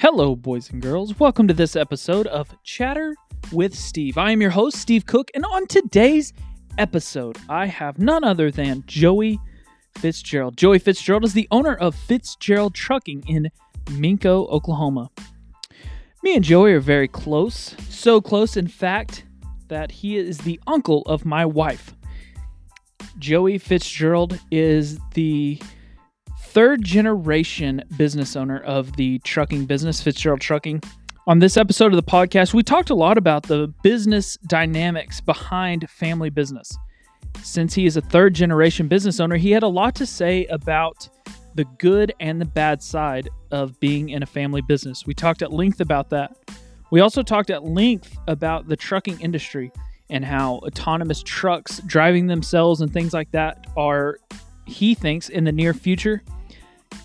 [0.00, 1.20] Hello, boys and girls.
[1.20, 3.14] Welcome to this episode of Chatter
[3.52, 4.16] with Steve.
[4.16, 6.32] I am your host, Steve Cook, and on today's
[6.78, 9.38] episode, I have none other than Joey
[9.98, 10.56] Fitzgerald.
[10.56, 13.50] Joey Fitzgerald is the owner of Fitzgerald Trucking in
[13.88, 15.10] Minco, Oklahoma.
[16.22, 19.26] Me and Joey are very close, so close, in fact,
[19.68, 21.94] that he is the uncle of my wife.
[23.18, 25.60] Joey Fitzgerald is the
[26.50, 30.82] third generation business owner of the trucking business, Fitzgerald Trucking.
[31.28, 35.88] On this episode of the podcast, we talked a lot about the business dynamics behind
[35.88, 36.76] family business.
[37.40, 41.08] Since he is a third generation business owner, he had a lot to say about
[41.54, 45.06] the good and the bad side of being in a family business.
[45.06, 46.36] We talked at length about that.
[46.90, 49.70] We also talked at length about the trucking industry
[50.10, 54.18] and how autonomous trucks driving themselves and things like that are,
[54.66, 56.24] he thinks, in the near future.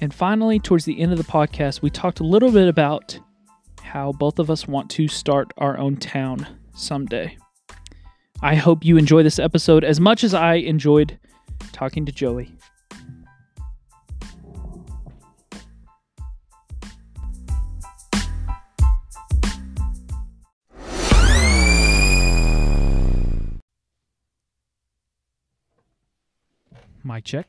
[0.01, 3.19] And finally, towards the end of the podcast, we talked a little bit about
[3.81, 7.37] how both of us want to start our own town someday.
[8.41, 11.17] I hope you enjoy this episode as much as I enjoyed
[11.71, 12.51] talking to Joey.
[27.03, 27.47] Mic check.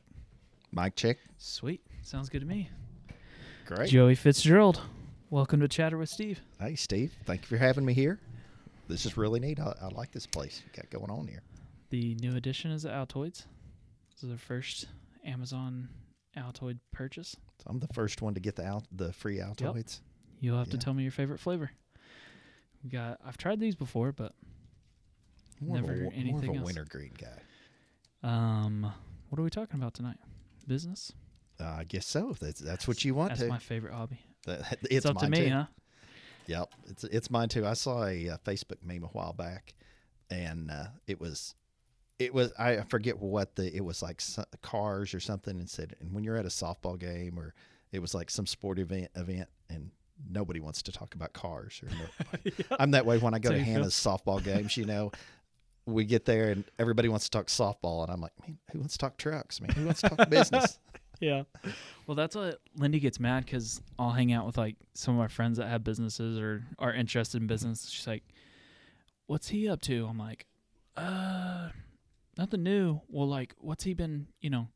[0.71, 1.17] Mic check.
[1.39, 1.81] Sweet.
[2.07, 2.69] Sounds good to me.
[3.65, 3.89] Great.
[3.89, 4.79] Joey Fitzgerald.
[5.29, 6.39] Welcome to Chatter with Steve.
[6.57, 7.13] Hey, Steve.
[7.25, 8.17] Thank you for having me here.
[8.87, 9.59] This is really neat.
[9.59, 11.41] I, I like this place you got going on here.
[11.89, 13.43] The new edition is the Altoids.
[14.13, 14.85] This is our first
[15.25, 15.89] Amazon
[16.37, 17.35] Altoid purchase.
[17.61, 19.99] So I'm the first one to get the out the free Altoids.
[20.39, 21.71] You'll have to tell me your favorite flavor.
[22.85, 24.31] We got I've tried these before, but
[25.59, 26.65] More Never of a, more anything of a else.
[26.67, 27.41] wintergreen guy.
[28.23, 28.93] um
[29.27, 30.19] what are we talking about tonight?
[30.65, 31.11] Business?
[31.59, 32.29] Uh, I guess so.
[32.31, 33.47] If that's that's what you want That's to.
[33.47, 34.19] my favorite hobby.
[34.45, 35.53] That- It's, up to mine me, too.
[35.53, 35.65] huh?
[36.47, 37.65] Yep, it's it's mine too.
[37.65, 39.73] I saw a, uh Facebook meme a while back,
[40.29, 41.55] and uh, it was,
[42.19, 45.95] it was I forget what the it was like so- cars or something, and said,
[45.99, 47.53] and when you're at a softball game or
[47.91, 49.91] it was like some sport event event, and
[50.29, 53.59] nobody wants to talk about cars or no, I'm that way when I go to.
[53.59, 54.77] Hannah's softball games.
[54.77, 55.11] You know,
[55.85, 58.93] we get there and everybody wants to talk softball, and I'm like, man, who wants
[58.93, 59.59] to talk trucks?
[59.59, 60.79] Man, who wants to talk business?
[61.19, 61.43] Yeah.
[62.05, 65.27] Well, that's what Lindy gets mad because I'll hang out with like some of my
[65.27, 67.89] friends that have businesses or are interested in business.
[67.89, 68.23] She's like,
[69.25, 70.45] "What's he up to?" I'm like,
[70.95, 71.69] "Uh,
[72.37, 74.27] nothing new." Well, like, what's he been?
[74.41, 74.67] You know,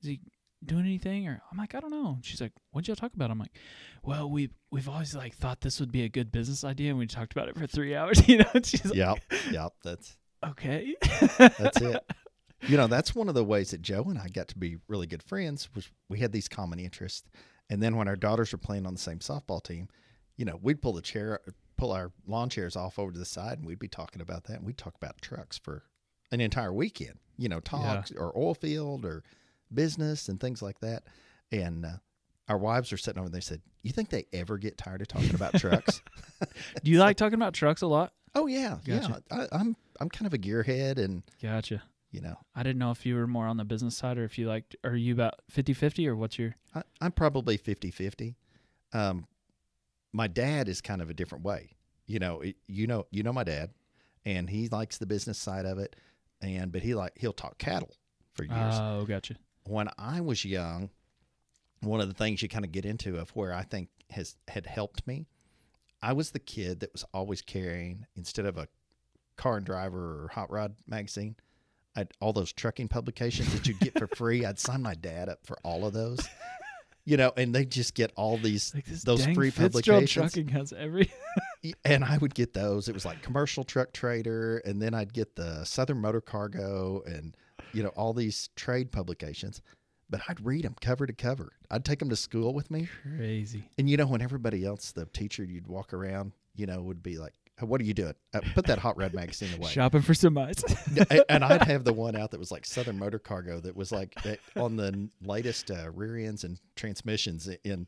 [0.00, 0.20] is he
[0.64, 1.26] doing anything?
[1.26, 2.18] Or I'm like, I don't know.
[2.22, 3.56] She's like, "What'd y'all talk about?" I'm like,
[4.02, 7.06] "Well, we we've always like thought this would be a good business idea, and we
[7.06, 9.18] talked about it for three hours." You know, and she's like, yep,
[9.50, 10.94] yep, that's "Okay."
[11.38, 12.02] That's it.
[12.68, 15.06] You know, that's one of the ways that Joe and I got to be really
[15.06, 17.28] good friends was we had these common interests.
[17.70, 19.88] And then when our daughters were playing on the same softball team,
[20.36, 21.40] you know, we'd pull the chair
[21.76, 24.58] pull our lawn chairs off over to the side and we'd be talking about that
[24.58, 25.82] and we'd talk about trucks for
[26.30, 27.18] an entire weekend.
[27.38, 29.22] You know, talks or oil field or
[29.72, 31.04] business and things like that.
[31.50, 31.96] And uh,
[32.48, 35.08] our wives are sitting over and they said, You think they ever get tired of
[35.08, 36.02] talking about trucks?
[36.84, 38.12] Do you like talking about trucks a lot?
[38.34, 38.76] oh yeah.
[38.84, 39.22] Gotcha.
[39.30, 39.46] Yeah.
[39.52, 41.82] I, I'm I'm kind of a gearhead and Gotcha.
[42.10, 44.38] You know, I didn't know if you were more on the business side or if
[44.38, 48.36] you liked, are you about 50 50 or what's your, I, I'm probably 50 50.
[48.92, 49.26] Um,
[50.12, 51.76] my dad is kind of a different way.
[52.06, 53.70] You know, it, you know, you know my dad,
[54.24, 55.94] and he likes the business side of it,
[56.42, 57.94] and but he like he'll talk cattle
[58.34, 58.74] for years.
[58.80, 59.36] oh, gotcha.
[59.64, 60.90] when I was young,
[61.82, 64.66] one of the things you kind of get into of where I think has had
[64.66, 65.28] helped me,
[66.02, 68.66] I was the kid that was always carrying instead of a
[69.36, 71.36] car and driver or hot rod magazine,
[71.96, 74.44] I'd all those trucking publications that you'd get for free.
[74.44, 76.20] I'd sign my dad up for all of those.
[77.04, 80.32] You know, and they just get all these Like those free Fitzgerald publications.
[80.32, 81.10] trucking has every,
[81.84, 82.88] and I would get those.
[82.88, 87.34] It was like commercial truck trader, and then I'd get the Southern Motor Cargo, and
[87.72, 89.62] you know all these trade publications.
[90.10, 91.52] But I'd read them cover to cover.
[91.70, 93.64] I'd take them to school with me, crazy.
[93.78, 97.16] and you know when everybody else, the teacher, you'd walk around, you know, would be
[97.18, 98.14] like, "Hey, "What are you doing?
[98.32, 100.62] Uh, put that hot red magazine away." Shopping for some ice.
[101.28, 104.14] And I'd have the one out that was like Southern Motor Cargo that was like
[104.26, 107.86] eh, on the latest uh, rear ends and transmissions in,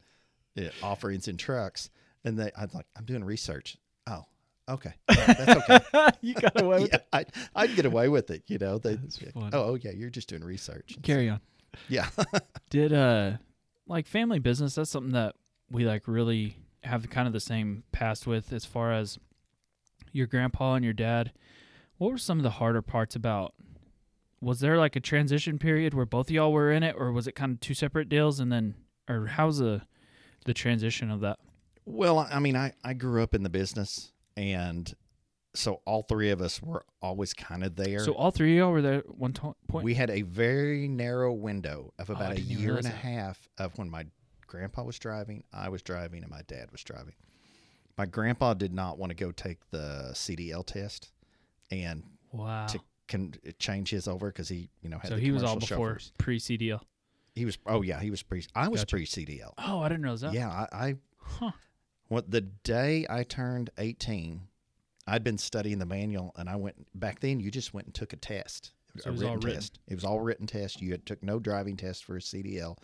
[0.57, 1.91] in offerings in trucks.
[2.25, 3.77] And they, I'd like, I'm doing research.
[4.07, 4.23] Oh,
[4.69, 6.11] okay, Yeah, that's okay.
[6.21, 7.07] you got away with yeah, it.
[7.13, 7.25] I,
[7.55, 8.45] I'd get away with it.
[8.47, 8.99] You know, they,
[9.35, 10.97] oh, oh yeah, you're just doing research.
[11.03, 11.41] Carry on.
[11.89, 12.09] Yeah,
[12.71, 13.33] Did, uh,
[13.87, 15.35] like family business, that's something that
[15.71, 19.19] we like really have kind of the same past with as far as
[20.13, 21.33] your grandpa and your dad.
[21.99, 23.55] What were some of the harder parts about?
[24.41, 27.27] Was there like a transition period where both of y'all were in it, or was
[27.27, 28.41] it kind of two separate deals?
[28.41, 28.75] And then,
[29.09, 29.83] or how's the
[30.45, 31.39] the transition of that?
[31.85, 34.93] Well, I mean, I, I grew up in the business, and
[35.55, 38.01] so all three of us were always kind of there.
[38.01, 39.85] So all three of y'all were there at one to- point.
[39.85, 43.77] we had a very narrow window of Oh, about a year and a half of
[43.79, 44.07] when my
[44.47, 47.15] grandpa was driving, I was driving, and my dad was driving.
[47.97, 51.13] My grandpa did not want to go take the CDL test
[51.71, 52.03] and
[52.33, 52.67] wow.
[52.67, 55.99] to can change his over because he, you know, had So he was all before
[56.19, 56.81] pre CDL.
[57.35, 57.59] He was.
[57.67, 58.45] Oh yeah, he was pre.
[58.55, 58.97] I was Gotcha.
[58.97, 59.53] pre CDL.
[59.59, 60.33] Oh, I didn't know that.
[60.33, 61.53] Yeah, I, I Huh.
[62.09, 64.43] what the day I turned 18,
[65.07, 68.13] I'd been studying the manual and I went back then you just went and took
[68.13, 68.73] a test.
[68.99, 69.61] So a it was all written written.
[69.61, 69.79] test.
[69.89, 70.83] It was all written test.
[70.83, 72.77] You had took no driving test for a CDL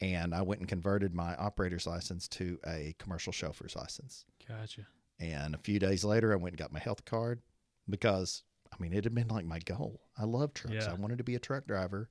[0.00, 4.24] and I went and converted my operator's license to a commercial chauffeur's license.
[4.48, 4.86] Gotcha.
[5.20, 7.40] And a few days later I went and got my health card
[7.88, 8.42] because
[8.72, 10.00] I mean it had been like my goal.
[10.18, 10.86] I love trucks.
[10.86, 10.90] Yeah.
[10.90, 12.08] I wanted to be a truck driver.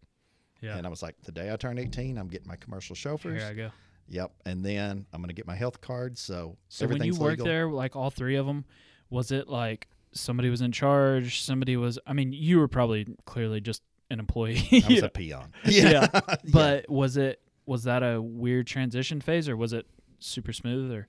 [0.62, 0.78] Yeah.
[0.78, 3.42] And I was like, the day I turn 18, I'm getting my commercial chauffeurs.
[3.42, 3.70] Here I go.
[4.10, 4.32] Yep.
[4.46, 6.18] And then I'm going to get my health card.
[6.18, 7.46] So, So when you everything's worked legal.
[7.46, 8.66] there, like all three of them,
[9.12, 11.44] was it like somebody was in charge?
[11.44, 12.00] Somebody was.
[12.08, 14.64] I mean, you were probably clearly just an employee.
[14.84, 15.52] I was a peon.
[15.66, 16.08] Yeah.
[16.18, 16.36] Yeah.
[16.52, 19.86] But was it was that a weird transition phase, or was it
[20.20, 21.04] super smooth, or Yeah,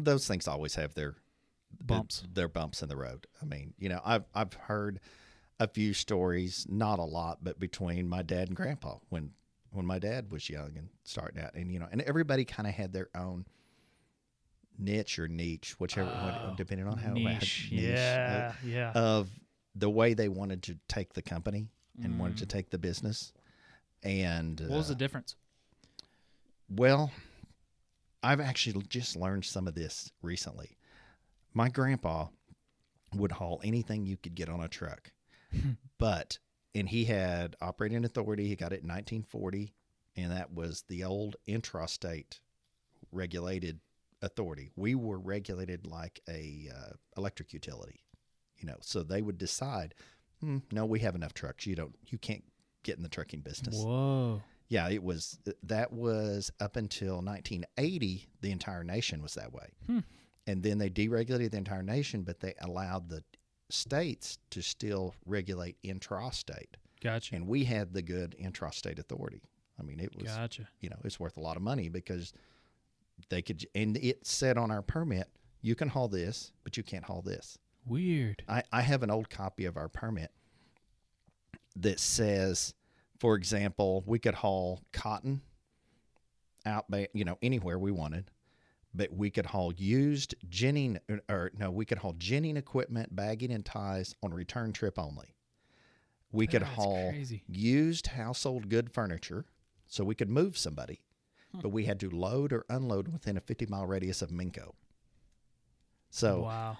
[0.00, 1.16] those things always have their
[1.80, 2.22] bumps?
[2.32, 3.26] their bumps in the road.
[3.40, 5.00] I mean, you know, I've I've heard
[5.60, 9.30] a few stories, not a lot, but between my dad and grandpa when
[9.70, 12.74] when my dad was young and starting out, and you know, and everybody kind of
[12.74, 13.44] had their own
[14.78, 17.68] niche or niche, whichever, Oh, depending on how niche.
[17.72, 18.52] niche, uh, Yeah.
[18.64, 18.92] yeah.
[18.94, 19.28] of
[19.76, 21.68] the way they wanted to take the company
[22.02, 22.48] and wanted to Mm.
[22.48, 23.32] take the business.
[24.02, 25.36] And what was uh, the difference?
[26.68, 27.10] Well,
[28.24, 30.78] I've actually just learned some of this recently.
[31.52, 32.28] My grandpa
[33.14, 35.12] would haul anything you could get on a truck,
[35.98, 36.38] but
[36.74, 38.48] and he had operating authority.
[38.48, 39.74] He got it in 1940,
[40.16, 42.40] and that was the old intrastate
[43.12, 43.80] regulated
[44.22, 44.70] authority.
[44.74, 48.00] We were regulated like a uh, electric utility,
[48.56, 48.78] you know.
[48.80, 49.94] So they would decide,
[50.40, 51.66] hmm, no, we have enough trucks.
[51.66, 52.44] You don't, you can't
[52.82, 53.76] get in the trucking business.
[53.76, 54.42] Whoa.
[54.68, 58.26] Yeah, it was that was up until 1980.
[58.40, 60.00] The entire nation was that way, Hmm.
[60.46, 63.22] and then they deregulated the entire nation, but they allowed the
[63.70, 67.34] states to still regulate intrastate, Gotcha.
[67.36, 69.42] and we had the good intrastate authority.
[69.78, 70.68] I mean, it was Gotcha.
[70.80, 72.32] you know it's worth a lot of money because
[73.28, 75.28] they could, and it said on our permit,
[75.62, 77.58] you can haul this, but you can't haul this.
[77.86, 78.42] Weird.
[78.48, 80.30] I, I have an old copy of our permit
[81.76, 82.74] that says,
[83.24, 85.40] for example, we could haul cotton
[86.66, 86.84] out,
[87.14, 88.30] you know, anywhere we wanted,
[88.92, 90.98] but we could haul used ginning,
[91.30, 95.34] or, no, we could haul ginning equipment, bagging, and ties on return trip only.
[96.32, 97.44] We could That's haul crazy.
[97.48, 99.46] used household good furniture,
[99.86, 101.00] so we could move somebody,
[101.52, 101.60] Hmm.
[101.60, 104.74] but we had to load or unload within a 50 mile radius of Minco.
[106.10, 106.76] So wow.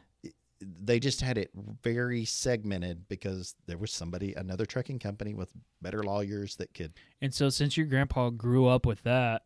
[0.81, 1.51] They just had it
[1.83, 5.51] very segmented because there was somebody, another trucking company with
[5.83, 6.93] better lawyers that could.
[7.21, 9.43] And so since your grandpa grew up with that,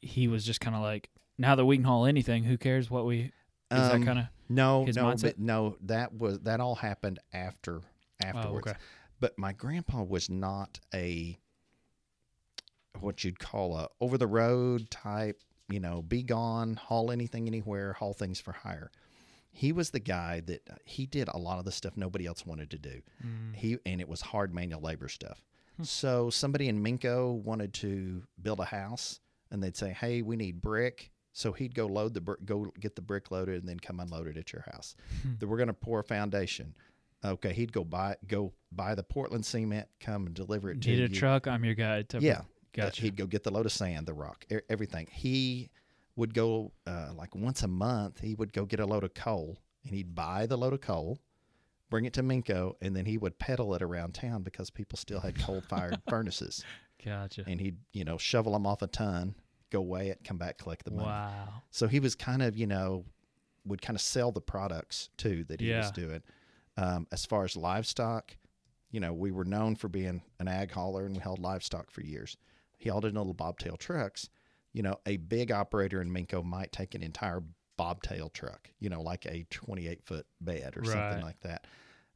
[0.00, 3.06] he was just kind of like, now that we can haul anything, who cares what
[3.06, 3.20] we?
[3.20, 3.30] Is
[3.70, 4.26] that Um, kind of?
[4.48, 5.76] no, no, no.
[5.82, 7.82] That was that all happened after Oh,
[8.26, 8.66] afterwards.
[8.68, 8.78] okay.
[9.20, 11.38] But my grandpa was not a
[13.00, 15.40] what you'd call a over the road type.
[15.70, 18.90] You know, be gone, haul anything anywhere, haul things for hire.
[19.56, 22.70] He was the guy that he did a lot of the stuff nobody else wanted
[22.70, 23.02] to do.
[23.24, 23.54] Mm.
[23.54, 25.44] He and it was hard manual labor stuff.
[25.76, 25.84] Hmm.
[25.84, 29.20] So somebody in Minco wanted to build a house,
[29.52, 32.96] and they'd say, "Hey, we need brick." So he'd go load the brick, go get
[32.96, 34.96] the brick loaded, and then come unload it at your house.
[35.22, 35.34] Hmm.
[35.38, 36.74] Then we're going to pour a foundation.
[37.24, 40.96] Okay, he'd go buy go buy the Portland cement, come and deliver it to you.
[40.96, 41.46] Need a truck?
[41.46, 42.04] I'm your guy.
[42.18, 42.42] Yeah, uh,
[42.74, 43.02] Gotcha.
[43.02, 45.06] He'd go get the load of sand, the rock, everything.
[45.10, 45.70] He
[46.16, 48.20] would go uh, like once a month.
[48.20, 51.18] He would go get a load of coal, and he'd buy the load of coal,
[51.90, 55.20] bring it to Minco, and then he would peddle it around town because people still
[55.20, 56.64] had coal-fired furnaces,
[57.04, 57.44] Gotcha.
[57.46, 59.34] and he'd you know shovel them off a ton,
[59.70, 61.08] go weigh it, come back, collect the money.
[61.08, 61.48] Wow.
[61.70, 63.04] So he was kind of you know
[63.66, 66.22] would kind of sell the products too that he was doing.
[66.76, 68.36] Um, as far as livestock,
[68.90, 72.02] you know, we were known for being an ag hauler and we held livestock for
[72.02, 72.36] years.
[72.76, 74.28] He hauled in little bobtail trucks.
[74.74, 77.42] You know, a big operator in Minco might take an entire
[77.78, 80.90] bobtail truck, you know, like a 28 foot bed or Right.
[80.92, 81.66] something like that.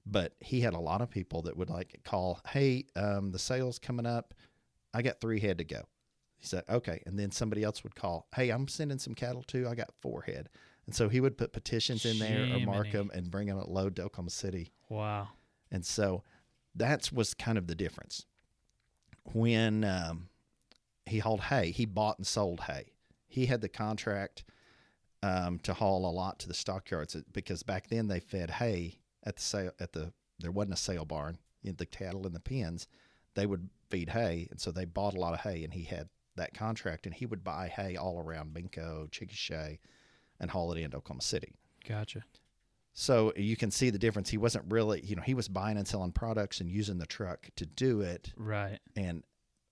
[0.05, 3.79] But he had a lot of people that would like call, Hey, um, the sale's
[3.79, 4.35] coming up.
[4.93, 5.83] I got three head to go.
[6.37, 7.03] He said, okay.
[7.05, 9.67] And then somebody else would call, hey, I'm sending some cattle too.
[9.69, 10.49] I got four head.
[10.87, 13.69] And so he would put petitions in there or mark them and bring them at
[13.69, 14.73] load to Oklahoma City.
[14.88, 15.29] Wow.
[15.71, 16.23] And so
[16.77, 18.25] that was kind of the difference.
[19.33, 20.29] When um,
[21.09, 22.93] he hauled hay, he bought and sold hay.
[23.27, 24.45] He had the contract
[25.23, 29.00] um, to haul a lot to the stockyards uh, because back then they fed hay
[29.25, 32.41] at the sale at the there wasn't a sale barn in the cattle in the
[32.41, 32.87] pens
[33.35, 36.09] they would feed hay and so they bought a lot of hay and he had
[36.37, 39.79] that contract and he would buy hay all around Minco, Chickasha,
[40.41, 41.53] and haul it into Oklahoma City.
[41.87, 42.25] Gotcha.
[42.95, 44.31] So you can see the difference.
[44.31, 47.49] He wasn't really, you know, he was buying and selling products and using the truck
[47.57, 48.33] to do it.
[48.37, 48.79] Right.
[48.97, 49.23] And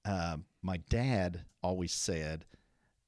[0.05, 2.45] um, my dad always said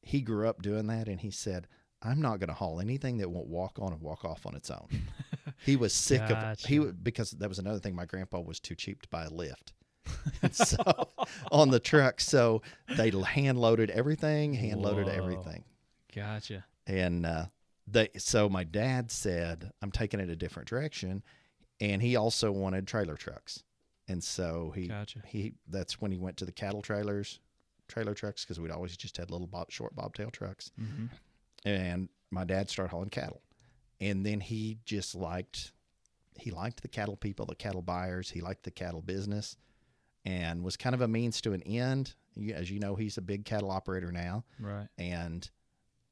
[0.00, 1.66] he grew up doing that, and he said,
[2.00, 4.70] "I'm not going to haul anything that won't walk on and walk off on its
[4.70, 4.88] own."
[5.66, 6.68] he was sick of Gotcha.
[6.68, 7.96] he because that was another thing.
[7.96, 9.72] My grandpa was too cheap to buy a lift.
[10.52, 10.76] so
[11.50, 12.62] on the truck, so
[12.96, 15.12] they hand loaded everything, hand loaded Whoa.
[15.12, 15.64] everything.
[16.14, 16.64] Gotcha.
[16.86, 17.46] And uh,
[17.86, 21.24] they so my dad said, "I'm taking it a different direction,"
[21.80, 23.64] and he also wanted trailer trucks,
[24.06, 25.22] and so he Gotcha.
[25.26, 27.40] he that's when he went to the cattle trailers,
[27.88, 31.06] trailer trucks because we'd always just had little bob, short bobtail trucks, hmm
[31.64, 33.42] and my dad started hauling cattle,
[34.00, 35.72] and then he just liked
[36.36, 39.56] he liked the cattle people, the cattle buyers, he liked the cattle business,
[40.24, 42.14] and was kind of a means to an end.
[42.54, 44.86] As you know, he's a big cattle operator now Right.
[44.96, 45.50] and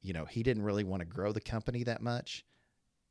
[0.02, 2.45] you know he didn't really want to grow the company that much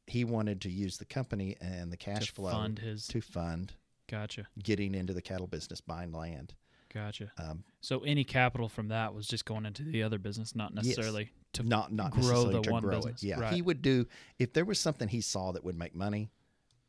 [0.08, 3.08] he wanted to use the company and the cash to flow fund his.
[3.08, 3.74] to fund
[4.08, 4.48] Gotcha.
[4.62, 6.54] getting into the cattle business buying land
[6.96, 7.32] Gotcha.
[7.38, 10.86] um, So any capital from that was just going into the other business, not Yes.
[10.86, 13.22] necessarily to not not grow necessarily the to one grow business.
[13.24, 13.54] it yeah Right.
[13.54, 14.08] he would do
[14.40, 16.32] if there was something he saw that would make money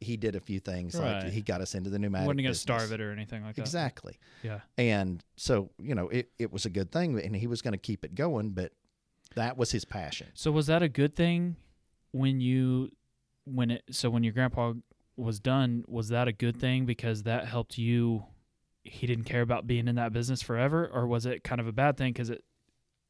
[0.00, 1.32] he did a few things like Right.
[1.32, 3.62] he got us into the pneumatic wasn't going to starve it or anything like that.
[3.62, 4.60] exactly Yeah.
[4.78, 7.78] and so you know it, it was a good thing and he was going to
[7.78, 8.72] keep it going but
[9.36, 11.56] that was his passion So was that a good thing
[12.12, 12.90] when you
[13.44, 14.72] when it so when your grandpa
[15.16, 18.24] was done, was that a good thing because that helped you
[18.86, 21.72] he didn't care about being in that business forever or was it kind of a
[21.72, 22.44] bad thing cuz it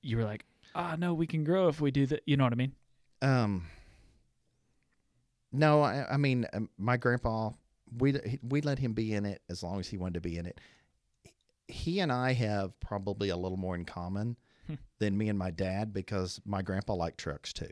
[0.03, 2.53] you were like, "Ah, no, we can grow if we do that." You know what
[2.53, 2.73] I mean?
[3.23, 3.67] Um.
[5.53, 7.51] No, I, I mean, um, my grandpa,
[7.97, 10.47] we we let him be in it as long as he wanted to be in
[10.47, 10.61] it.
[11.69, 14.75] He and I have probably a little more in common Hmm.
[14.99, 17.71] than me and my dad because my grandpa liked trucks too.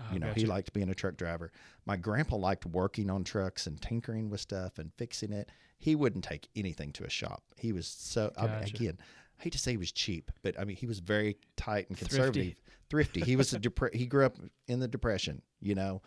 [0.00, 1.52] Oh, you know, he liked being a truck driver.
[1.84, 5.50] My grandpa liked working on trucks and tinkering with stuff and fixing it.
[5.82, 7.42] He wouldn't take anything to a shop.
[7.56, 8.98] He was so I mean, again.
[9.40, 11.98] I hate to say he was cheap, but I mean he was very tight and
[11.98, 12.54] conservative,
[12.88, 13.20] thrifty.
[13.20, 14.36] He was a depre- he grew up
[14.68, 15.42] in the depression.
[15.60, 16.02] You know,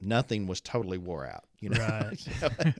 [0.00, 1.44] nothing was totally wore out.
[1.60, 2.28] You know, Right.
[2.42, 2.72] You know?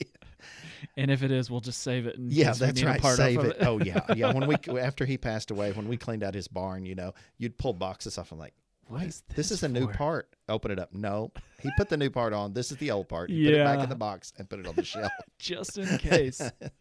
[0.97, 2.17] And if it is, we'll just save it.
[2.19, 3.01] yeah, that's right.
[3.01, 3.57] part Save of it.
[3.61, 4.33] Oh yeah, yeah.
[4.33, 7.57] When we after he passed away, when we cleaned out his barn, you know, you'd
[7.57, 8.53] pull boxes off and like,
[8.89, 9.95] What is this, this is a new for?
[9.95, 10.37] part.
[10.49, 10.93] Open it up.
[10.93, 12.53] No, he put the new part on.
[12.53, 13.31] This is the old part.
[13.31, 15.13] He put it back in the box and put it on the shelf.
[15.39, 16.41] just in case.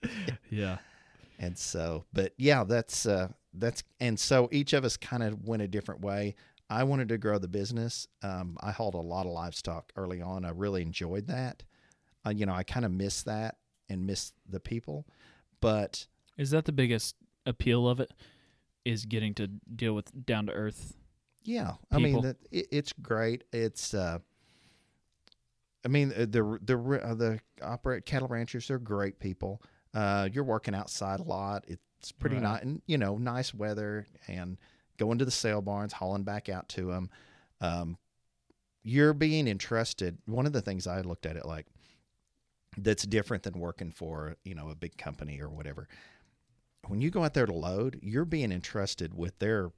[0.50, 0.78] yeah.
[1.40, 5.62] And so, but yeah, that's uh that's and so each of us kind of went
[5.62, 6.36] a different way.
[6.70, 8.08] I wanted to grow the business.
[8.24, 10.46] Um, I hauled a lot of livestock early on.
[10.46, 11.64] I really enjoyed that.
[12.26, 13.58] Uh, you know, I kind of miss that
[13.90, 15.06] and miss the people,
[15.60, 17.16] but Is that the biggest
[17.46, 18.14] appeal of it?
[18.86, 20.96] Is getting to deal with down to earth.
[21.44, 23.44] Yeah, I mean that it, it's great.
[23.52, 24.20] It's uh,
[25.84, 29.62] I mean uh, the the uh, the operate cattle ranchers are great people.
[29.94, 31.66] Uh, you're working outside a lot.
[31.68, 32.44] It's pretty Right.
[32.44, 34.58] nice, and you know, nice weather, and
[34.98, 37.10] going to the sale barns, hauling back out to them.
[37.60, 37.98] Um,
[38.84, 40.18] you're being entrusted.
[40.26, 41.68] One of the things I looked at it like
[42.78, 45.88] that's different than working for you know a big company or whatever.
[46.88, 49.72] When you go out there to load, you're being entrusted with their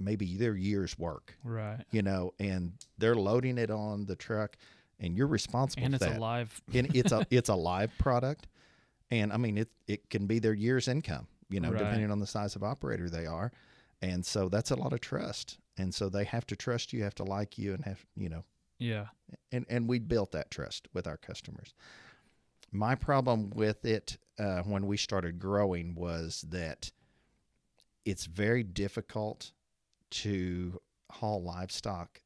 [0.00, 1.84] maybe their year's work, Right.
[1.90, 4.56] you know, and they're loading it on the truck,
[4.98, 6.16] and you're responsible And for it's that.
[6.16, 6.60] a live.
[6.72, 8.48] and it's a it's a live product,
[9.10, 11.78] and I mean it it can be their year's income, you know, Right.
[11.78, 13.52] depending on the size of operator they are,
[14.02, 17.14] and so that's a lot of trust, and so they have to trust you, have
[17.16, 18.44] to like you, and have you know,
[18.78, 19.06] Yeah.
[19.52, 21.74] and and we built that trust with our customers.
[22.72, 26.92] My problem with it uh, when we started growing was that
[28.04, 29.50] it's very difficult
[30.10, 32.20] to haul livestock.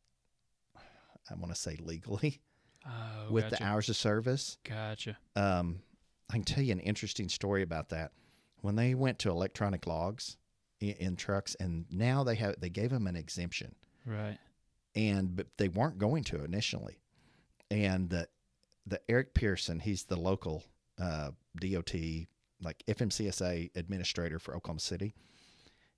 [1.31, 2.41] I want to say legally
[2.87, 3.57] Oh, with gotcha.
[3.57, 4.59] the hours of service.
[4.63, 5.17] Gotcha.
[5.37, 5.81] Um,
[6.29, 8.13] I can tell you an interesting story about that.
[8.61, 10.37] When they went to electronic logs
[10.81, 13.75] in, in trucks, and now they have they gave them an exemption
[14.05, 14.37] Right.
[14.95, 16.99] and but they weren't going to initially.
[17.71, 18.29] And the
[18.87, 20.63] the Eric Pearson, he's the local
[21.01, 21.95] uh, DOT
[22.61, 25.15] like FMCSA administrator for Oklahoma City.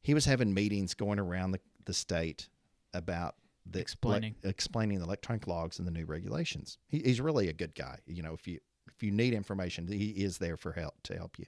[0.02, 2.49] He was having meetings going around the, the state
[2.93, 4.37] about the Explaining.
[4.45, 6.78] explaining the electronic logs and the new regulations.
[6.88, 7.99] He, he's really a good guy.
[8.07, 11.38] You know, if you if you need information, he is there for help to help
[11.38, 11.47] you.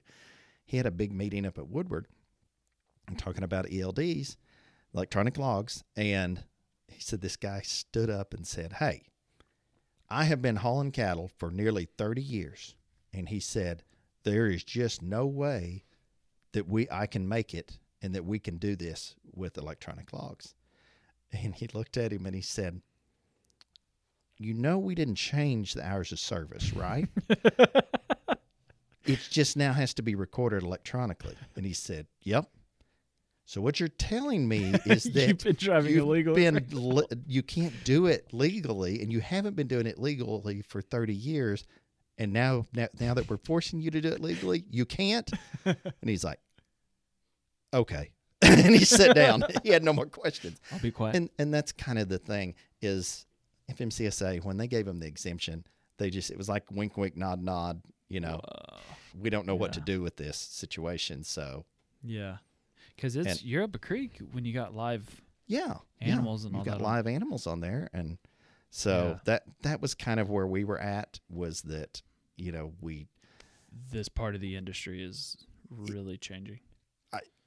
[0.65, 2.07] He had a big meeting up at Woodward
[3.07, 4.35] and talking about ELDs,
[4.93, 6.43] electronic logs, and
[6.87, 9.03] he said this guy stood up and said, "Hey,
[10.09, 12.75] I have been hauling cattle for nearly 30 years."
[13.13, 13.83] And he said,
[14.23, 15.85] "There is just no way
[16.51, 20.53] that we I can make it and that we can do this with electronic logs."
[21.31, 22.81] And he looked at him and he said,
[24.37, 27.07] "You know we didn't change the hours of service, right?"
[29.05, 31.35] it just now has to be recorded electronically.
[31.55, 32.49] And he said, "Yep."
[33.45, 36.43] So what you're telling me is that You've been driving you've illegally.
[36.43, 40.81] been le- you can't do it legally, and you haven't been doing it legally for
[40.81, 41.65] 30 years,
[42.19, 45.31] and now now, now that we're forcing you to do it legally, you can't.
[45.65, 46.39] and he's like,
[47.73, 48.11] "Okay,"
[48.65, 49.43] and he sat down.
[49.63, 51.15] he had no more questions, I'll be quiet.
[51.15, 53.25] and and that's kind of the thing is
[53.71, 55.63] FMCSA when they gave him the exemption,
[55.97, 57.81] they just it was like wink, wink, nod, nod.
[58.07, 58.77] You know, Uh,
[59.19, 61.65] we don't know what to do with this situation, so
[62.03, 62.37] yeah,
[62.95, 65.21] because it's And- you're up a creek when you got live.
[65.45, 66.47] yeah, Animals yeah.
[66.47, 66.83] and you all got that.
[66.83, 68.17] live animals on there, and
[68.71, 69.19] so Yeah.
[69.25, 71.19] that that was kind of where we were at.
[71.29, 72.01] Was that
[72.35, 73.07] you know we
[73.91, 75.37] This part of the industry is
[75.69, 76.59] really changing.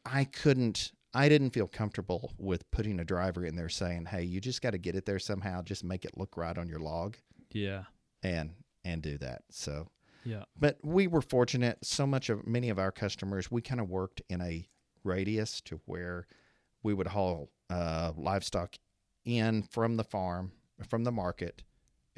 [0.04, 4.40] I couldn't I didn't feel comfortable with putting a driver in there saying, "Hey, you
[4.40, 5.62] just got to get it there somehow.
[5.62, 7.16] Just make it look right on your log
[7.50, 7.84] Yeah,
[8.22, 8.54] and
[8.84, 9.88] and do that." So,
[10.24, 11.84] yeah, but we were fortunate.
[11.84, 14.66] So much of many of our customers, we kind of worked in a
[15.04, 16.26] radius to where
[16.82, 18.76] we would haul uh, livestock
[19.24, 20.52] in from the farm,
[20.88, 21.62] from the market.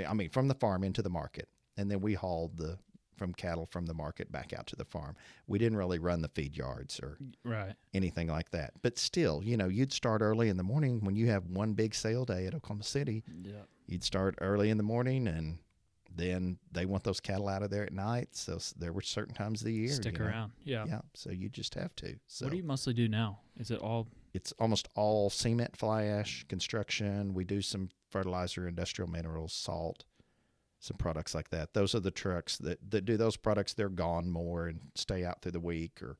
[0.07, 2.79] I mean, from the farm into the market, and then we hauled the
[3.17, 5.17] from cattle from the market back out to the farm.
[5.47, 7.75] We didn't really run the feed yards or right.
[7.93, 8.75] anything like that.
[8.83, 11.95] But still, you know, you'd start early in the morning when you have one big
[11.95, 13.23] sale day at Oklahoma City.
[13.43, 15.59] Yeah, You'd start early in the morning, and
[16.15, 18.29] then they want those cattle out of there at night.
[18.33, 19.89] So there were certain times of the year.
[19.89, 20.31] stick you know.
[20.31, 20.53] around.
[20.65, 20.85] Yeah.
[20.87, 21.01] Yeah.
[21.15, 22.17] So you just have to.
[22.27, 23.41] So What do you mostly do now?
[23.59, 24.09] Is it all?
[24.33, 27.35] it's almost all cement, fly ash, construction.
[27.35, 30.05] We do some fertilizer, industrial minerals, salt,
[30.85, 31.73] some products like that.
[31.75, 33.73] Those are the trucks that, that do those products.
[33.75, 36.19] They're gone more and stay out through the week or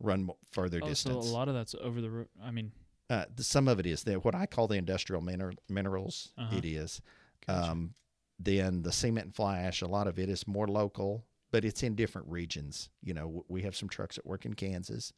[0.00, 2.10] run further Oh, so a lot of that's over the.
[2.10, 2.72] ro- I mean,
[3.08, 6.32] Uh, the, some of it is the, what I call the industrial miner- minerals.
[6.38, 6.56] Uh-huh.
[6.56, 7.00] It is.
[7.46, 7.70] gotcha.
[7.70, 7.94] Um,
[8.38, 11.82] then the cement and fly ash, a lot of it is more local, but it's
[11.82, 12.90] in different regions.
[13.02, 15.12] You know, we have some trucks that work in Kansas.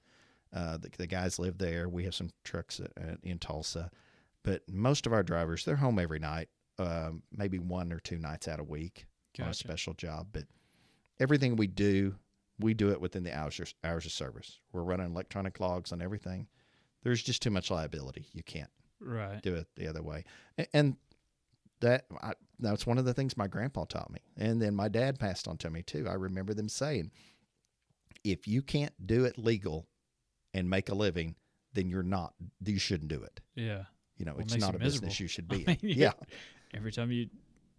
[0.53, 1.89] Uh, the, the guys live there.
[1.89, 3.91] We have some trucks at, at, in Tulsa,
[4.45, 8.49] but most of our drivers they're home every night, um, maybe one or two nights
[8.49, 9.07] out a week
[9.41, 10.29] on a special job.
[10.33, 10.45] But
[11.21, 12.15] everything we do,
[12.59, 14.59] we do it within the hours of, hours of service.
[14.73, 16.49] We're running electronic logs on everything.
[17.03, 18.27] There's just too much liability.
[18.33, 19.41] You can't right.
[19.43, 20.25] do it the other way.
[20.59, 20.97] A- And
[21.81, 25.19] that I, that's one of the things my grandpa taught me, and then my dad
[25.21, 26.09] passed on to me too.
[26.09, 27.13] I remember them saying,
[28.25, 29.87] "If you can't do it legal
[30.53, 31.37] and make a living,
[31.75, 32.35] then you're not.
[32.65, 33.41] You shouldn't do it.
[33.55, 33.85] Yeah.
[34.17, 35.65] You know, Well, it's not a business you should I be.
[35.67, 35.89] mean, in.
[35.99, 36.13] Yeah.
[36.75, 37.29] Every time you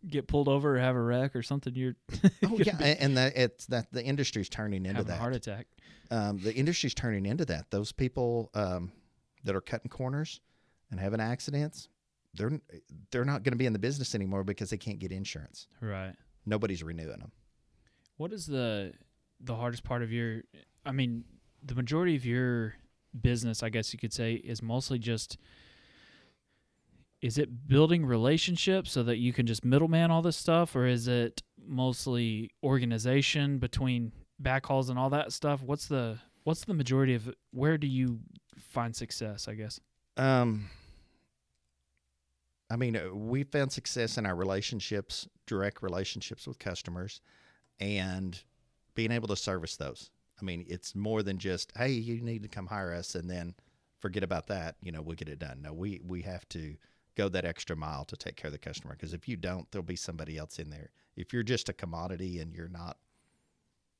[0.08, 1.95] get pulled over or have a wreck or something, you're
[2.45, 5.19] Oh yeah, a- and that it's that the industry's turning into that.
[5.19, 5.67] heart attack.
[6.12, 7.69] um, the industry's turning into that.
[7.71, 8.91] Those people um,
[9.43, 10.41] that are cutting corners
[10.91, 11.89] and having accidents,
[12.34, 12.60] they're
[13.12, 15.67] they're not going to be in the business anymore because they can't get insurance.
[15.82, 16.13] Right.
[16.45, 17.32] Nobody's renewing them.
[18.17, 18.93] What is the
[19.41, 20.41] the hardest part of your?
[20.86, 21.23] I mean,
[21.63, 22.73] the majority of your
[23.21, 25.38] business, I guess you could say, is mostly just.
[27.21, 31.08] Is it building relationships so that you can just middleman all this stuff, or is
[31.08, 35.62] it mostly organization between backhauls and all that stuff?
[35.62, 38.19] What's the what's the majority of where do you
[38.58, 39.47] find success?
[39.47, 39.79] I guess.
[40.15, 40.69] Um,
[42.69, 47.21] I mean, uh, we found success in our relationships, direct relationships with customers,
[47.79, 48.41] and
[48.95, 50.10] being able to service those.
[50.41, 53.55] I mean, it's more than just, hey, you need to come hire us, and then
[53.99, 54.75] forget about that.
[54.82, 55.62] You know, we'll get it done.
[55.62, 56.75] No, we we have to
[57.15, 59.83] go that extra mile to take care of the customer because if you don't, there'll
[59.83, 60.89] be somebody else in there.
[61.15, 62.97] If you're just a commodity and you're not,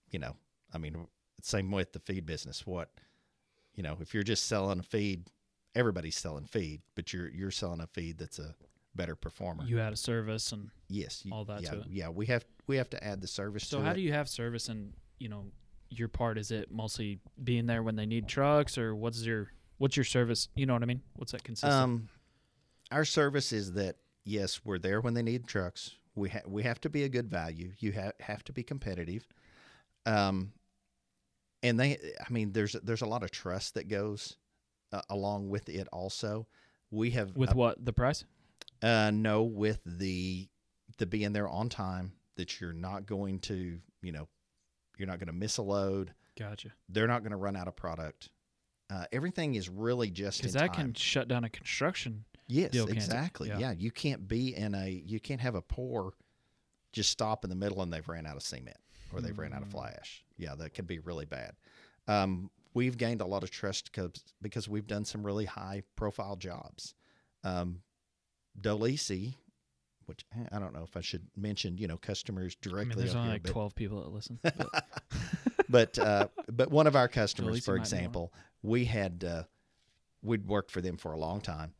[0.10, 0.36] you know,
[0.74, 1.08] I mean,
[1.42, 2.66] same with the feed business.
[2.66, 2.90] What,
[3.74, 5.30] you know, if you're just selling a feed
[5.76, 8.56] everybody's selling feed, but you're you're selling a feed that's a
[8.96, 9.64] better performer.
[9.66, 12.10] You add a service, and yes, you, all that Yeah, yeah.
[12.10, 13.68] We have we have to add the service.
[13.68, 13.96] so how it.
[13.96, 15.46] do you have service and you know
[15.90, 16.38] your part?
[16.38, 20.50] Is it mostly being there when they need trucks, or what's your what's your service?
[20.56, 21.02] You know what I mean?
[21.16, 21.72] What's that consist of?
[21.72, 22.10] Um,
[22.92, 25.96] our service is that yes, we're there when they need trucks.
[26.16, 27.72] We ha- we have to be a good value.
[27.80, 29.26] You ha- have to be competitive.
[30.06, 30.52] Um,
[31.64, 34.38] and they, I mean, there's there's a lot of trust that goes
[34.92, 35.88] uh, along with it.
[35.92, 36.48] Also,
[36.92, 38.24] we have With uh, what the price?
[38.82, 40.48] Uh, no, with the
[40.98, 44.28] the being there on time, that you're not going to, you know,
[44.98, 46.14] you're not going to miss a load.
[46.38, 46.70] Gotcha.
[46.88, 48.30] They're not going to run out of product.
[48.90, 50.86] Uh, everything is really just Because that time.
[50.88, 53.48] can shut down a construction Yes, exactly.
[53.50, 53.60] yeah.
[53.60, 53.72] Yeah.
[53.78, 56.14] you can't be in a you can't have a pour
[56.92, 58.76] just stop in the middle and they've ran out of cement
[59.14, 59.74] or they've ran out of Mm.
[59.74, 60.26] flash.
[60.38, 61.54] Yeah, that could be really bad.
[62.08, 66.36] Um, we've gained a lot of trust because because we've done some really high profile
[66.36, 66.96] jobs.
[67.44, 67.82] Um,
[68.60, 69.36] Dolese,
[70.08, 72.96] which eh, I don't know if I should mention, you know, customers I directly.
[72.96, 74.40] mean, there's only like but- 12 people that listen.
[74.58, 74.86] But
[75.70, 78.00] but uh, but one of our customers, for you might know one.
[78.00, 78.34] example,
[78.64, 79.44] we had uh,
[80.24, 81.74] we'd worked for them for a long time,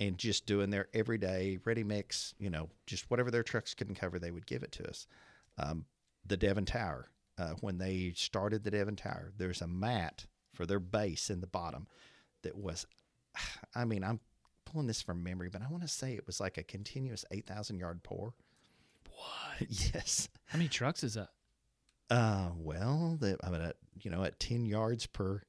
[0.00, 4.18] and just doing their everyday ready mix, you know, just whatever their trucks couldn't cover,
[4.18, 5.06] they would give it to us.
[5.58, 5.84] Um,
[6.26, 10.80] the Devon Tower, uh, when they started the Devon Tower, there's a mat for their
[10.80, 11.86] base in the bottom
[12.42, 12.86] that was,
[13.74, 14.20] I mean, I'm
[14.64, 17.46] pulling this from memory, but I want to say it was like a continuous eight
[17.46, 18.34] thousand yard pour.
[19.08, 19.68] what?
[19.68, 20.28] Yes.
[20.46, 21.28] How many trucks is that?
[22.10, 25.42] Uh, well, the, I mean, at, you know, at ten yards per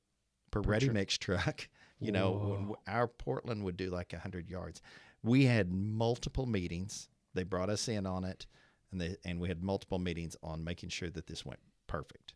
[0.52, 1.68] per, Per ready mix truck,
[2.06, 2.78] you know, Whoa.
[2.88, 4.82] our Portland would do like hundred yards.
[5.24, 7.10] We had multiple meetings.
[7.34, 8.46] They brought us in on it,
[8.92, 12.34] and they and we had multiple meetings on making sure that this went perfect.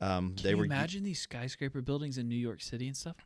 [0.00, 3.16] Um, Can they you were imagine these skyscraper buildings in New York City and stuff?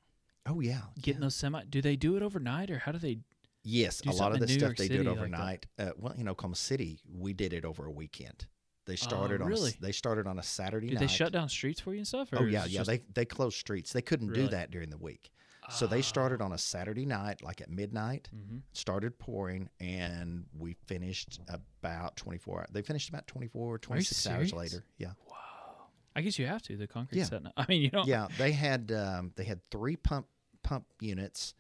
[0.47, 1.27] oh yeah, Getting yeah.
[1.27, 1.63] those semi.
[1.69, 3.19] Do they do it overnight or how do they?
[3.65, 5.21] yes, do a lot of the stuff York they City did like that.
[5.21, 5.67] overnight.
[5.79, 8.47] uh, well, you know, Oklahoma City, we did it over a weekend.
[8.87, 9.75] They started on a Oh, really?
[9.81, 11.01] they started on a Saturday Do night.
[11.03, 12.33] they shut down streets for you and stuff?
[12.33, 12.83] Or Oh yeah, yeah.
[12.83, 13.93] They they closed streets.
[13.93, 14.43] They couldn't Really?
[14.45, 15.31] do that during the week.
[15.71, 16.47] So they started Ah.
[16.47, 18.63] on a Saturday night, like at midnight, Mhm.
[18.73, 22.69] started pouring, and we finished about 24 hours.
[22.73, 24.85] They finished about 24, 26 hours later.
[24.99, 25.13] Yeah.
[25.31, 25.87] Wow.
[26.15, 26.77] I guess you have to.
[26.77, 27.25] The concrete Yeah.
[27.25, 27.43] set.
[27.57, 28.07] I mean, you don't.
[28.09, 28.29] Yeah.
[28.39, 30.27] They had um, they had three pump
[30.63, 31.55] pump units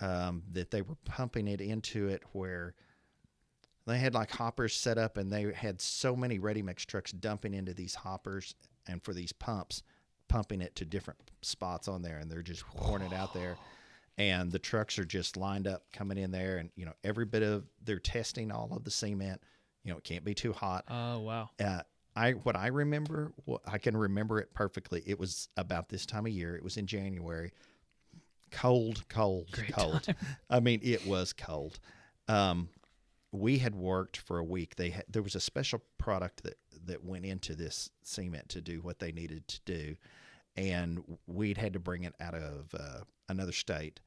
[0.00, 2.74] um, that they were pumping it into it where
[3.86, 7.54] they had like hoppers set up and they had so many ready mix trucks dumping
[7.54, 8.54] into these hoppers
[8.86, 9.82] and for these pumps
[10.28, 13.56] pumping it to different spots on there and they're just pouring it out there
[14.18, 17.42] and the trucks are just lined up coming in there and you know every bit
[17.42, 19.40] of they're testing all of the cement
[19.84, 21.50] you know it can't be too hot Oh wow.
[21.64, 21.80] uh,
[22.16, 25.04] I what I remember, wh- I can remember it perfectly.
[25.06, 26.56] It was about this time of year.
[26.56, 27.52] It was in January.
[28.50, 30.02] Cold, cold, Great cold.
[30.02, 30.16] time.
[30.50, 31.78] I mean, it was cold.
[32.26, 32.70] Um,
[33.32, 34.76] we had worked for a week.
[34.76, 38.80] They had, there was a special product that that went into this cement to do
[38.80, 39.96] what they needed to do,
[40.56, 44.00] and we'd had to bring it out of uh, another state.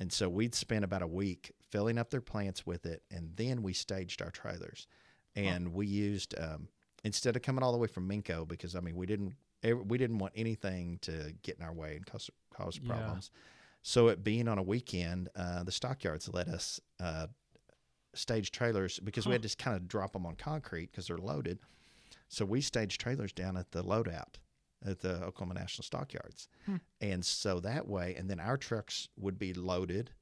[0.00, 3.62] And so we'd spent about a week filling up their plants with it, and then
[3.62, 4.86] we staged our trailers.
[5.36, 6.68] And we used um,
[7.04, 10.18] instead of coming all the way from Minco because I mean we didn't we didn't
[10.18, 12.92] want anything to get in our way and cause cause Yeah.
[12.92, 13.30] problems.
[13.82, 17.28] So it being on a weekend, uh, the stockyards let us uh,
[18.14, 21.58] stage trailers because we had to kind of drop them on concrete because they're loaded.
[22.28, 24.34] So we staged trailers down at the loadout
[24.86, 26.76] at the Oklahoma National Stockyards, Hmm.
[27.00, 30.12] and so that way, and then our trucks would be loaded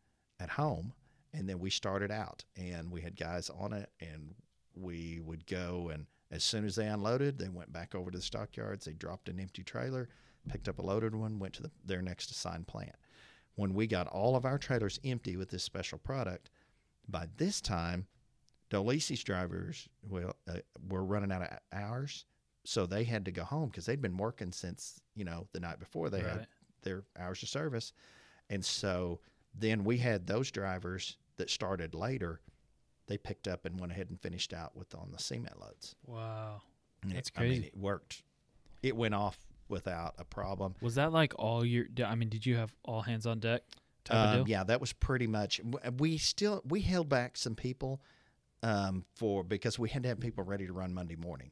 [0.40, 0.94] at home,
[1.34, 4.34] and then we started out, and we had guys on it, and
[4.74, 8.22] we would go and as soon as they unloaded, they went back over to the
[8.24, 8.84] stockyards.
[8.84, 10.08] They dropped an empty trailer,
[10.48, 12.96] picked up a loaded one, went to the, their next assigned plant.
[13.54, 16.50] When we got all of our trailers empty with this special product,
[17.08, 18.06] by this time,
[18.70, 22.24] Dolese's drivers well uh, were running out of hours,
[22.64, 25.78] so they had to go home because they'd been working since you know the night
[25.78, 26.46] before they had
[26.82, 27.92] their hours of service,
[28.50, 29.20] and so
[29.54, 32.40] then we had those drivers that started later.
[33.06, 35.94] They picked up and went ahead and finished out with on the cement loads.
[36.04, 36.62] Wow.
[37.02, 37.66] And That's it, I mean, crazy.
[37.68, 38.22] it worked.
[38.82, 39.38] It went off
[39.68, 40.74] without a problem.
[40.80, 41.86] Was that like all your?
[42.04, 43.62] I mean, did you have all hands on deck
[44.10, 45.60] Um, yeah, that was pretty much.
[45.98, 48.00] We still we held back some people
[48.62, 51.50] um, for because we had to have people ready to run Monday morning,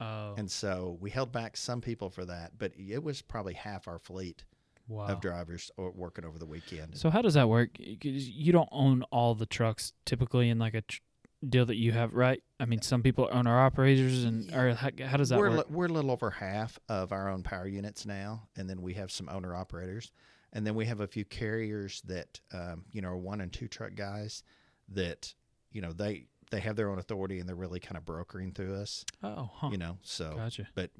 [0.00, 2.52] Oh, and so we held back some people for that.
[2.58, 4.44] But it was probably half our fleet
[4.88, 5.06] wow.
[5.06, 6.96] of drivers working over the weekend.
[6.96, 7.70] So how does that work?
[7.78, 11.00] you don't own all the trucks typically in like a tr-
[11.48, 12.42] deal that you have, right?
[12.60, 15.68] I mean, some people own our operators, and or how, how does that we're work?
[15.68, 18.94] li- we're a little over half of our own power units now, and then we
[18.94, 20.12] have some owner operators,
[20.52, 23.68] and then we have a few carriers that um, you know are one and two
[23.68, 24.42] truck guys
[24.88, 25.34] that
[25.70, 28.74] you know they they have their own authority and they're really kind of brokering through
[28.76, 29.68] us, oh, huh.
[29.72, 29.96] you know.
[30.02, 30.90] So, gotcha, but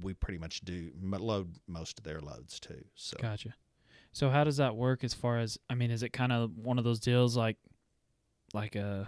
[0.00, 2.84] we pretty much do load most of their loads too.
[2.94, 3.54] So gotcha.
[4.12, 5.58] So how does that work as far as?
[5.70, 7.56] I mean, is it kind of one of those deals like,
[8.52, 9.04] like uh,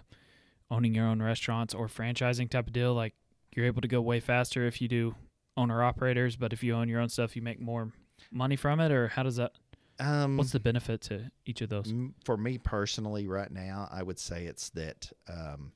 [0.70, 2.94] owning your own restaurants or franchising type of deal?
[2.94, 3.14] Like
[3.54, 5.14] you're able to go way faster if you do
[5.56, 7.92] owner operators, but if you own your own stuff, you make more
[8.30, 9.52] money from it, or how does that?
[10.00, 11.88] Um, What's the benefit to each of those?
[11.90, 15.72] M- For me personally, right now, I would say it's that um,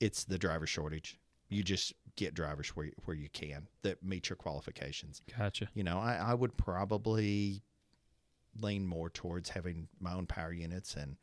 [0.00, 1.18] it's the driver shortage.
[1.48, 5.22] You just get drivers where where you can that meet your qualifications.
[5.38, 5.68] Gotcha.
[5.74, 7.62] You know, I, I would probably
[8.60, 11.16] lean more towards having my own power units and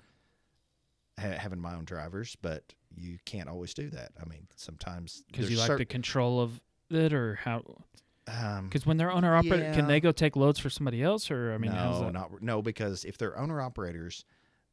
[1.19, 4.11] ha- having my own drivers, but you can't always do that.
[4.21, 7.63] I mean, sometimes Because you like cer- the control of it, or how?
[8.27, 9.73] Um, Because when they're owner operator, Yeah.
[9.73, 13.05] can they go take loads for somebody else, or I mean, no, not no, because
[13.05, 14.25] if they're owner operators,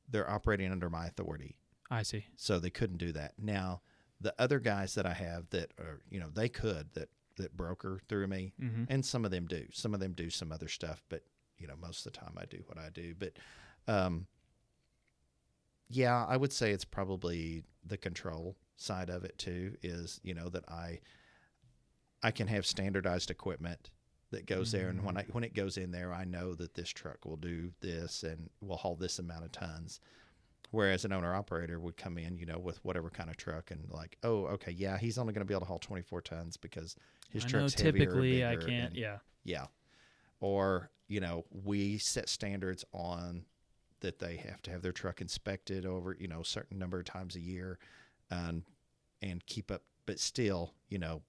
[0.08, 1.56] they're operating under my authority,
[1.90, 2.26] I see.
[2.36, 3.34] so they couldn't do that.
[3.38, 3.82] Now,
[4.20, 8.00] the other guys that I have that are, you know, they could that that broker
[8.08, 9.66] through me, hmm and some of them do.
[9.72, 11.22] Some of them do some other stuff, but
[11.58, 13.14] you know, most of the time I do what I do.
[13.18, 13.32] But
[13.88, 14.26] um,
[15.88, 19.76] yeah, I would say it's probably the control side of it too.
[19.82, 21.00] Is you know that I
[22.22, 23.90] I can have standardized equipment
[24.30, 25.34] that goes there, and when I mm.
[25.34, 28.76] when it goes in there, I know that this truck will do this and will
[28.76, 30.00] haul this amount of tons.
[30.70, 33.90] Whereas an owner operator would come in, you know, with whatever kind of truck and
[33.90, 36.96] like, oh, okay, yeah, he's only going to be able to haul 24 tons because
[37.28, 38.70] his I know truck's heavier or typically I can't.
[38.70, 39.18] and- Yeah.
[39.44, 39.66] yeah.
[40.40, 43.44] Or, you know, we set standards on
[44.00, 47.04] that they have to have their truck inspected over, you know, a certain number of
[47.04, 47.78] times a year
[48.30, 48.62] and
[49.20, 51.22] and keep up but still, you know,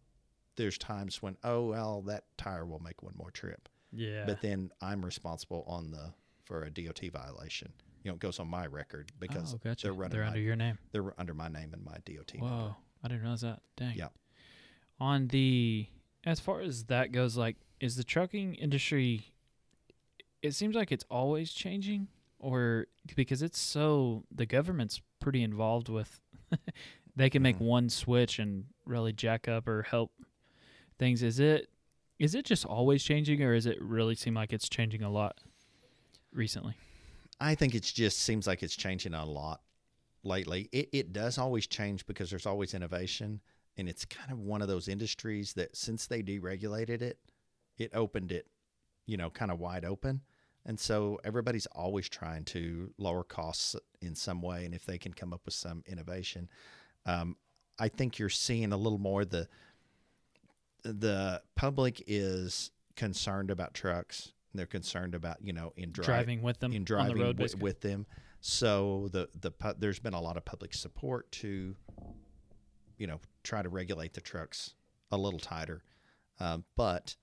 [0.55, 3.69] there's times when, oh well, that tire will make one more trip.
[3.91, 4.23] Yeah.
[4.25, 6.13] But then I'm responsible on the
[6.45, 7.71] for a DOT violation.
[8.03, 9.87] You know, it goes on my record because oh, gotcha.
[9.87, 10.77] they're running They're my, under your name.
[10.91, 12.45] they're under my name and my DOT number.
[12.55, 13.61] Whoa, I didn't realize that.
[13.77, 13.95] Dang.
[13.95, 14.07] Yeah.
[14.99, 15.87] On the
[16.25, 19.33] as far as that goes, like, is the trucking industry?
[20.41, 22.07] It seems like it's always changing,
[22.39, 26.19] or because it's so the government's pretty involved with.
[27.15, 27.61] they can make Mhm.
[27.61, 30.11] one switch and really jack up or help
[30.97, 31.23] things.
[31.23, 31.69] Is it?
[32.19, 35.39] Is it just always changing, or is it really seem like it's changing a lot
[36.31, 36.75] recently?
[37.39, 39.61] I think it just seems like it's changing a lot
[40.23, 40.69] lately.
[40.71, 43.41] It, it does always change because there's always innovation.
[43.75, 47.17] And it's kind of one of those industries that since they deregulated it,
[47.77, 48.47] it opened it,
[49.07, 50.21] you know, kind of wide open.
[50.65, 54.65] And so everybody's always trying to lower costs in some way.
[54.65, 56.47] And if they can come up with some innovation,
[57.05, 57.35] um,
[57.79, 59.49] I think you're seeing a little more the
[60.83, 64.31] the public is concerned about trucks.
[64.53, 67.37] They're concerned about you know in dri- driving with them in on driving the road
[67.37, 67.63] basically.
[67.63, 68.05] with them.
[68.41, 71.75] So the the pu- there's been a lot of public support to,
[72.97, 74.75] you know, try to regulate the trucks
[75.11, 75.83] a little tighter.
[76.39, 77.15] Um, but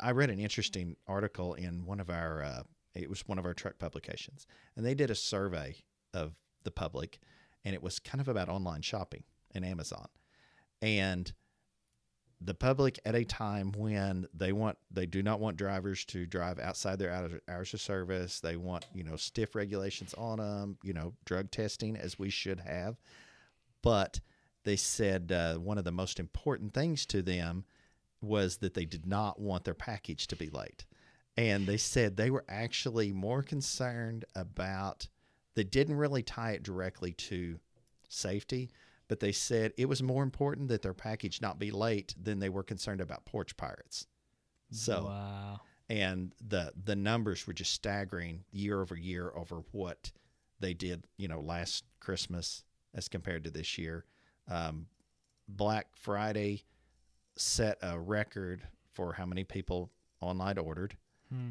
[0.00, 2.62] I read an interesting article in one of our uh,
[2.94, 5.76] it was one of our truck publications, and they did a survey
[6.12, 6.34] of
[6.64, 7.20] the public,
[7.64, 9.22] and it was kind of about online shopping
[9.54, 10.08] and Amazon,
[10.82, 11.32] and
[12.40, 16.58] the public at a time when they want they do not want drivers to drive
[16.58, 18.40] outside their hours, of service.
[18.40, 22.60] They want you know stiff regulations on them you know drug testing as we should
[22.60, 22.96] have.
[23.82, 24.20] But
[24.64, 27.64] they said uh, one of the most important things to them
[28.20, 30.84] was that they did not want their package to be late.
[31.36, 35.06] And they said they were actually more concerned about
[35.54, 37.58] they didn't really tie it directly to
[38.08, 38.70] safety
[39.08, 42.48] but they said it was more important that their package not be late than they
[42.48, 44.06] were concerned about porch pirates.
[44.70, 45.60] So, wow.
[45.88, 50.10] and the the numbers were just staggering year over year over what
[50.58, 52.64] they did, you know, last Christmas
[52.94, 54.04] as compared to this year.
[54.48, 54.86] Um,
[55.48, 56.64] Black Friday
[57.36, 59.90] set a record for how many people
[60.20, 60.96] online ordered,
[61.28, 61.50] Hmm.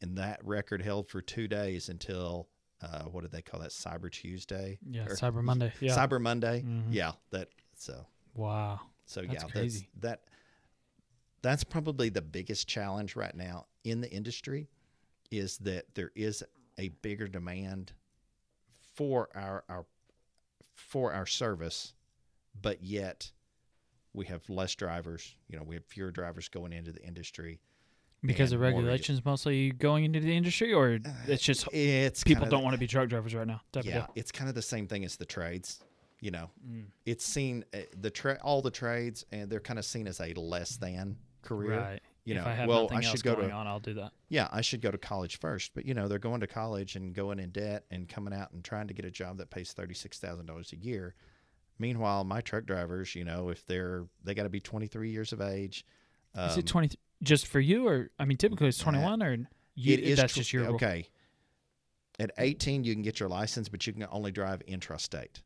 [0.00, 2.48] and that record held for two days until
[2.82, 3.70] uh, what did they call that?
[3.70, 4.78] Cyber Tuesday.
[4.88, 5.72] Yeah, Or- Cyber Monday.
[5.80, 5.96] Yeah.
[5.96, 6.62] Cyber Monday.
[6.62, 6.84] Mhm.
[6.90, 8.80] Yeah, that so Wow.
[9.06, 9.88] so That's yeah, crazy.
[9.96, 10.24] that's that
[11.42, 14.68] that's probably the biggest challenge right now in the industry
[15.30, 16.42] is that there is
[16.78, 17.92] a bigger demand
[18.94, 19.86] for our our
[20.74, 21.94] for our service,
[22.60, 23.30] but yet
[24.12, 25.34] we have less drivers.
[25.48, 27.60] You know, we have fewer drivers going into the industry.
[28.22, 32.64] Because of regulations mostly going into the industry, or it's just It's people don't the-
[32.64, 33.60] want to be truck drivers right now.
[33.82, 35.80] Yeah, it's kind of the same thing as the trades.
[36.20, 36.86] You know, Mm.
[37.06, 40.32] it's seen uh, the tra- all the trades, and they're kind of seen as a
[40.34, 41.78] less than career.
[41.78, 42.02] Right.
[42.24, 43.78] You if know, I have well, nothing I else should go going to on, I'll
[43.78, 44.10] do that.
[44.28, 45.70] yeah, I should go to college first.
[45.74, 48.64] But you know, they're going to college and going in debt and coming out and
[48.64, 51.14] trying to get a job that pays thirty six thousand dollars a year.
[51.78, 55.32] Meanwhile, my truck drivers, you know, if they're they got to be twenty three years
[55.32, 55.84] of age.
[56.34, 56.90] Is um, it twenty
[57.22, 59.36] just for you, or I mean, typically it's uh, twenty one, or
[59.74, 60.74] you, it is that's tw- just your rule?
[60.74, 61.08] okay.
[62.18, 65.42] At eighteen, you can get your license, but you can only drive intrastate.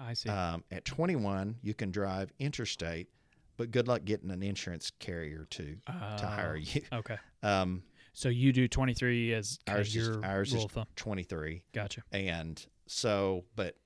[0.00, 0.28] I see.
[0.28, 3.08] Um, at twenty one, you can drive interstate,
[3.56, 5.92] but good luck getting an insurance carrier to to
[6.26, 6.82] hire Oh, you.
[6.92, 7.16] Okay.
[7.42, 7.82] Um,
[8.14, 10.86] So you do twenty three as ours of is your ours rule is of thumb.
[10.96, 11.62] twenty three.
[11.74, 12.02] Gotcha.
[12.12, 13.76] And so, but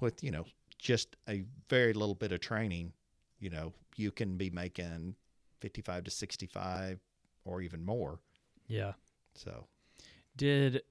[0.00, 0.44] with, you know,
[0.78, 2.92] just a very little bit of training,
[3.38, 5.14] you know, you can be making
[5.60, 7.00] 55 to 65
[7.44, 8.20] or even more.
[8.66, 8.92] Yeah.
[9.34, 9.66] So,
[10.36, 10.82] Did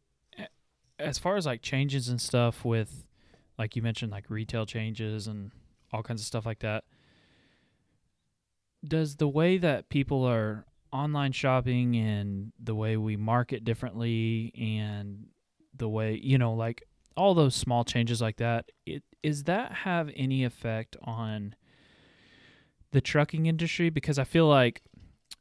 [1.00, 3.08] as far as like changes and stuff with
[3.58, 5.52] like you mentioned like retail changes and
[5.92, 6.84] all kinds of stuff like that.
[8.84, 15.28] Does the way that people are online shopping and the way we market differently and
[15.76, 16.84] the way, you know, like
[17.18, 21.56] all those small changes like that, it is that have any effect on
[22.96, 24.82] the trucking industry because I feel like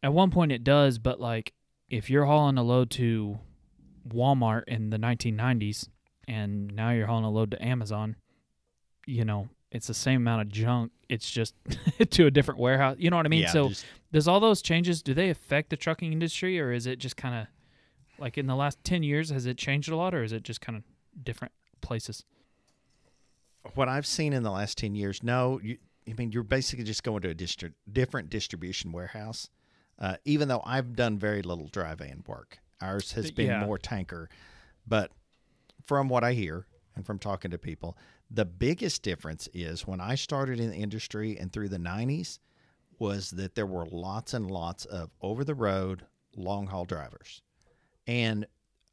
[0.02, 1.52] at one point it does, but like
[1.88, 3.38] if you're hauling a load to
[4.08, 5.88] Walmart in the 1990s
[6.26, 8.16] and now you're hauling a load to Amazon,
[9.06, 10.90] you know, it's the same amount of junk.
[11.08, 11.54] It's just
[12.10, 12.96] to a different warehouse.
[12.98, 13.42] You know what I mean?
[13.42, 16.88] Yeah, so just- does all those changes do they affect the trucking industry or is
[16.88, 17.46] it just kind of
[18.18, 20.60] like in the last 10 years has it changed a lot or is it just
[20.60, 20.82] kind of
[21.24, 22.24] different places?
[23.74, 27.02] what I've seen in the last 10 years, no, you, I mean, you're basically just
[27.02, 29.48] going to a distri- different distribution warehouse.
[29.98, 33.64] Uh, even though I've done very little dry van work, ours has been yeah.
[33.64, 34.28] more tanker.
[34.86, 35.12] But
[35.86, 37.96] from what I hear and from talking to people,
[38.30, 42.38] the biggest difference is when I started in the industry and through the 90s
[42.98, 46.04] was that there were lots and lots of over the road
[46.36, 47.42] long haul drivers.
[48.06, 48.46] And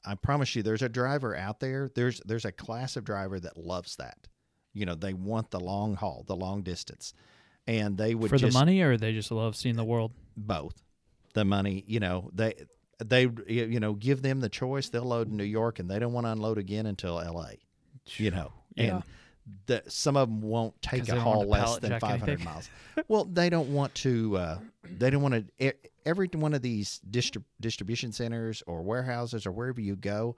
[0.05, 3.57] I promise you there's a driver out there there's there's a class of driver that
[3.57, 4.27] loves that.
[4.73, 7.13] You know, they want the long haul, the long distance.
[7.67, 10.11] And they would For just the money or they just love seeing the world?
[10.35, 10.81] both.
[11.33, 12.53] The money, you know, they
[13.03, 16.13] they you know, give them the choice, they'll load in New York and they don't
[16.13, 17.51] want to unload again until LA.
[18.17, 18.53] You know.
[18.75, 18.95] Yeah.
[18.95, 19.03] And
[19.65, 22.45] the, some of them won't take a they don't want haul less than 500 anything.
[22.45, 22.69] miles.
[23.09, 24.37] well, they don't want to.
[24.37, 24.59] Uh,
[24.97, 25.73] they don't want to.
[26.05, 30.37] Every one of these distrib- distribution centers or warehouses or wherever you go,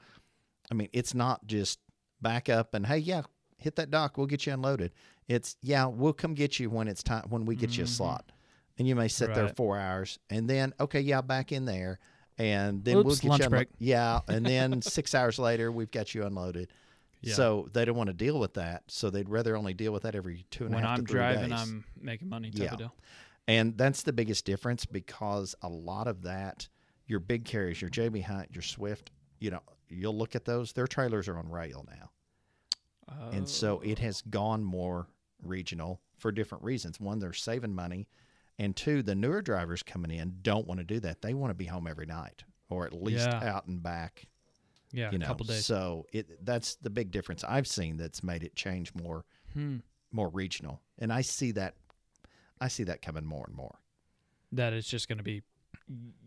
[0.72, 1.78] I mean, it's not just
[2.22, 3.22] back up and hey, yeah,
[3.63, 4.91] hit that dock, we'll get you unloaded.
[5.28, 7.89] It's yeah, we'll come get you when it's time when we get you a Mhm.
[7.89, 8.32] slot,
[8.78, 11.99] and you may sit there four hours, and then okay, yeah, back in there,
[12.38, 13.67] and then we'll get lunch you unlo- break.
[13.80, 16.69] Yeah, and then six hours later, we've got you unloaded.
[17.21, 17.36] Yeah.
[17.36, 18.84] So they don't want to deal with that.
[18.89, 21.12] So they'd rather only deal with that every two and a half when I'm to
[21.12, 21.60] three driving, days.
[21.62, 22.71] I'm making money type Yeah.
[22.73, 22.95] of deal.
[23.47, 26.67] And that's the biggest difference because a lot of that,
[27.08, 30.86] your big carriers, your JB Hunt, your Swift, you know, you'll look at those, their
[30.88, 32.12] trailers are on rail now.
[33.31, 34.03] And so it Oh.
[34.03, 35.07] has gone more
[35.41, 36.99] regional for different reasons.
[36.99, 38.07] One, they're saving money.
[38.59, 41.21] And two, the newer drivers coming in don't want to do that.
[41.21, 43.43] They want to be home every night or at least Yeah.
[43.55, 44.27] out and back.
[44.91, 45.65] yeah, you a know, couple days.
[45.65, 49.77] so it that's the big difference I've seen that's made it change more Hmm.
[50.11, 50.81] more regional.
[50.99, 51.75] And I see that
[52.61, 53.79] I see that coming more and more.
[54.51, 55.41] That is just going to be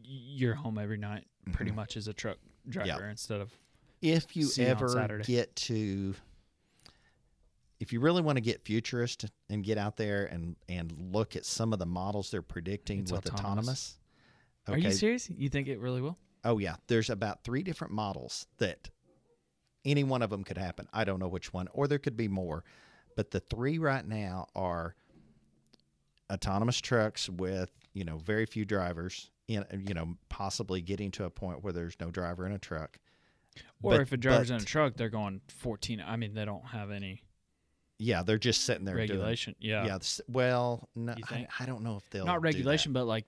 [0.03, 1.77] you're home every night, pretty Mhm.
[1.77, 3.53] much as a truck driver instead of
[4.03, 6.17] if you ever get to
[7.81, 11.45] if you really want to get futurist and get out there and and look at
[11.45, 13.99] some of the models they're predicting It's with autonomous.
[14.69, 14.69] autonomous.
[14.69, 15.29] Are you serious?
[15.31, 16.19] You think it really will?
[16.45, 18.89] Oh yeah, there's about three different models that
[19.85, 20.89] any one of them could happen.
[20.93, 22.65] I don't know which one, or there could be more,
[23.17, 24.95] but the three right now are
[26.33, 29.31] autonomous trucks with you know very few drivers.
[29.49, 32.99] In you know possibly getting to a point where there's no driver in a truck.
[33.83, 36.01] Or But- if a driver's in a truck, they're going 14.
[36.01, 37.23] I mean, they don't have any
[37.99, 39.55] Yeah, they're just sitting there doing- regulation.
[39.59, 39.87] Yeah.
[39.87, 39.99] Yeah.
[40.29, 41.47] well, no, I.
[41.59, 43.27] I don't know if they'll Not regulation, but like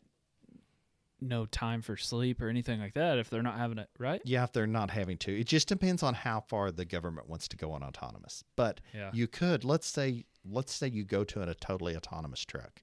[1.21, 4.23] no time for sleep or anything like that if they're not having it, right?
[4.25, 7.49] Yeah, if they're not having to, it just depends on how far the government wants
[7.49, 8.45] to go on autonomous.
[8.55, 9.11] But Yeah.
[9.13, 12.83] you could let's say let's say you go to a totally autonomous truck,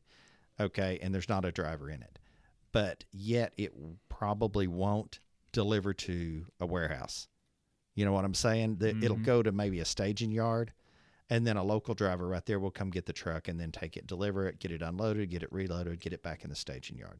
[0.59, 2.19] okay, and there's not a driver in it,
[2.73, 3.73] but yet it
[4.09, 5.19] probably won't
[5.53, 7.27] deliver to a warehouse.
[7.95, 8.77] You know what I'm saying?
[8.79, 9.23] That it'll Mhm.
[9.23, 10.73] go to maybe a staging yard,
[11.29, 13.97] and then a local driver right there will come get the truck and then take
[13.97, 16.97] it, deliver it, get it unloaded, get it reloaded, get it back in the staging
[16.97, 17.19] yard.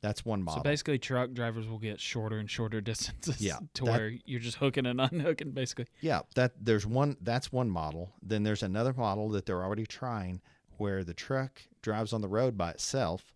[0.00, 0.60] That's one model.
[0.60, 4.40] So basically, truck drivers will get shorter and shorter distances Yeah, to that- where you're
[4.40, 5.86] just hooking and unhooking, basically.
[6.00, 8.12] Yeah, that there's one that's one model.
[8.22, 10.40] Then there's another model that they're already trying
[10.76, 13.32] where the truck drives on the road by itself,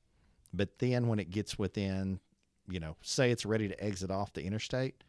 [0.53, 2.18] but then when it gets within,
[2.68, 5.05] you know, say it's ready to exit off the interstate,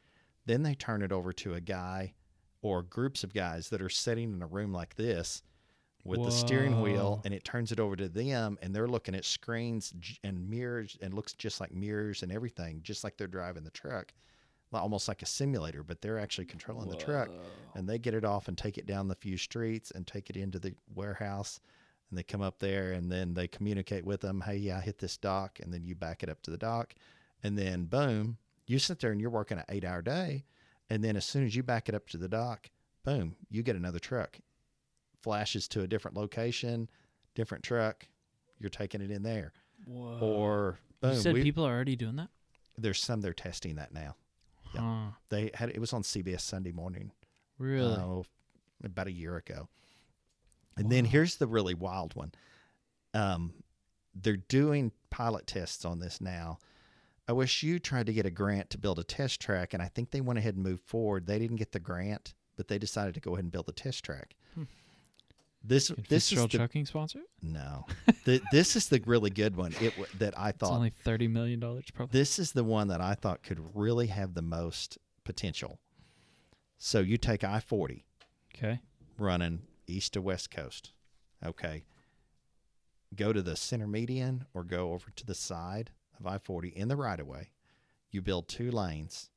[0.46, 2.14] then they turn it over to a guy
[2.62, 5.42] or groups of guys that are sitting in a room like this
[6.06, 9.26] with the steering wheel and it turns it over to them and they're looking at
[9.26, 9.94] screens
[10.24, 14.14] and mirrors and looks just like mirrors and everything just like they're driving the truck
[14.74, 17.30] almost like a simulator but they're actually controlling the truck.
[17.76, 20.38] And they get it off and take it down the few streets and take it
[20.38, 21.60] into the warehouse
[22.10, 25.00] and they come up there and then they communicate with them hey yeah I hit
[25.00, 26.94] this dock and then you back it up to the dock.
[27.44, 28.38] And then boom
[28.68, 30.46] you sit there and you're working an eight hour day
[30.90, 32.70] and then as soon as you back it up to the dock
[33.04, 34.40] boom you get another truck
[35.22, 36.90] flashes to a different location
[37.36, 38.08] different truck
[38.60, 39.52] you're taking it in there
[39.86, 40.20] Whoa.
[40.22, 42.30] or boom you said we- people are already doing that?
[42.78, 44.16] there's some they're testing that now
[44.74, 45.12] Yeah.
[45.30, 47.12] They had it was on CBS Sunday morning.
[47.58, 47.96] Really?
[47.96, 48.26] oh,
[48.84, 49.68] about a year ago.
[50.78, 52.32] And then here's the really wild one.
[53.14, 53.54] Um,
[54.16, 56.60] they're doing pilot tests on this now.
[57.30, 60.22] OSU tried to get a grant to build a test track, and I think they
[60.22, 61.28] went ahead and moved forward.
[61.28, 64.04] They didn't get the grant, but they decided to go ahead and build a test
[64.04, 64.36] track.
[64.56, 64.64] Hmm.
[65.64, 67.20] This Can this is the, Trucking sponsor?
[67.42, 67.86] no,
[68.26, 69.74] the, this is the really good one.
[69.82, 72.18] It that I It's thought only thirty million dollars, probably.
[72.18, 75.80] this is the one that I thought could really have the most potential.
[76.78, 78.06] So you take I forty
[78.56, 78.80] Okay.
[79.18, 80.94] running east to west coast.
[81.46, 81.84] Okay.
[83.16, 86.88] Go to the center median or go over to the side of I 40 in
[86.88, 87.52] the right of way.
[88.12, 89.30] You build two lanes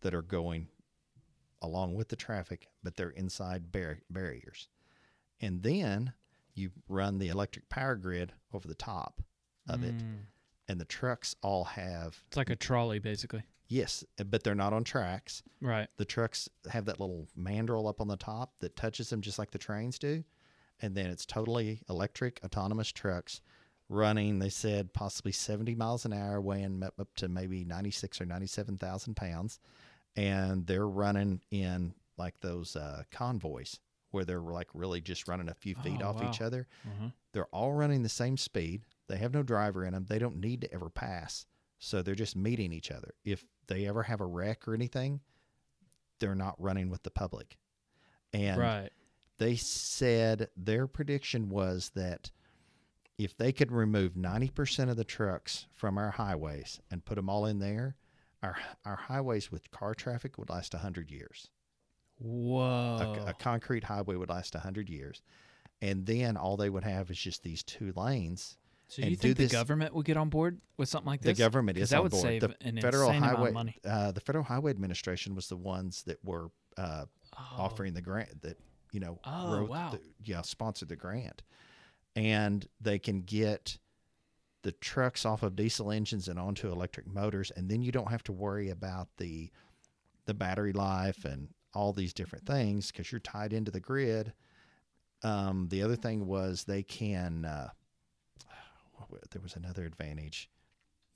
[0.00, 0.68] that are going
[1.62, 4.68] along with the traffic, but they're inside bar- barriers.
[5.40, 6.12] And then
[6.54, 9.22] you run the electric power grid over the top
[9.68, 9.96] of it.
[9.96, 10.20] Mm.
[10.68, 13.42] And the trucks all have, It's like a trolley, basically.
[13.68, 15.42] yes, but they're not on tracks.
[15.60, 15.88] Right.
[15.96, 19.50] The trucks have that little mandrel up on the top that touches them just like
[19.50, 20.22] the trains do.
[20.80, 23.40] And then it's totally electric, autonomous trucks
[23.90, 28.26] running, they said, possibly 70 miles an hour, weighing up up to maybe 96 or
[28.26, 29.58] 97,000 pounds.
[30.16, 33.78] And they're running in like those uh, convoys
[34.10, 36.66] where they're like really just running a few feet Oh, off each other.
[36.86, 37.10] Uh-huh.
[37.32, 38.82] They're all running the same speed.
[39.08, 40.06] They have no driver in them.
[40.08, 41.46] They don't need to ever pass.
[41.78, 43.14] So they're just meeting each other.
[43.24, 45.20] If they ever have a wreck or anything,
[46.18, 47.56] they're not running with the public.
[48.32, 48.90] And right.
[49.38, 52.30] they said their prediction was that
[53.24, 57.46] if they could remove 90% of the trucks from our highways and put them all
[57.46, 57.96] in there,
[58.42, 61.48] our our highways with car traffic would last 100 years.
[62.20, 63.24] A, Whoa.
[63.26, 65.22] a concrete highway would last 100 years.
[65.82, 68.56] And then all they would have is just these two lanes
[68.88, 71.20] so you and do think the this- government would get on board with something like
[71.22, 71.36] this?
[71.36, 72.22] The government is that on would board.
[72.22, 73.76] save the an federal insane amount of highway, money.
[73.84, 77.04] Uh, the Federal Highway Administration was the ones that were uh,
[77.38, 77.42] Oh.
[77.58, 78.58] offering the grant that
[78.90, 79.90] you know Oh, wrote wow.
[79.92, 81.42] the, yeah sponsored the grant,
[82.20, 83.78] and they can get
[84.62, 88.22] the trucks off of diesel engines and onto electric motors, and then you don't have
[88.24, 89.50] to worry about the
[90.26, 94.34] the battery life and all these different things because you're tied into the grid.
[95.22, 97.46] Um, the other thing was they can.
[97.46, 97.70] Uh,
[99.30, 100.50] there was another advantage.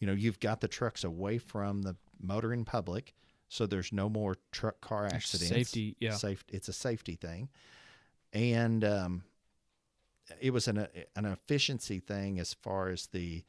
[0.00, 3.14] You know, you've got the trucks away from the motoring public,
[3.48, 5.48] so there's no more truck car accidents.
[5.48, 5.96] Safety.
[6.00, 6.14] Yeah.
[6.14, 7.50] Safe, it's a safety thing,
[8.32, 9.22] and um,
[10.40, 13.44] it was an an efficiency thing as far as the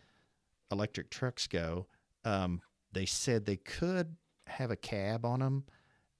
[0.72, 1.88] electric trucks go.
[2.24, 2.62] Um,
[2.92, 4.16] they said they could
[4.48, 5.66] have a cab on them,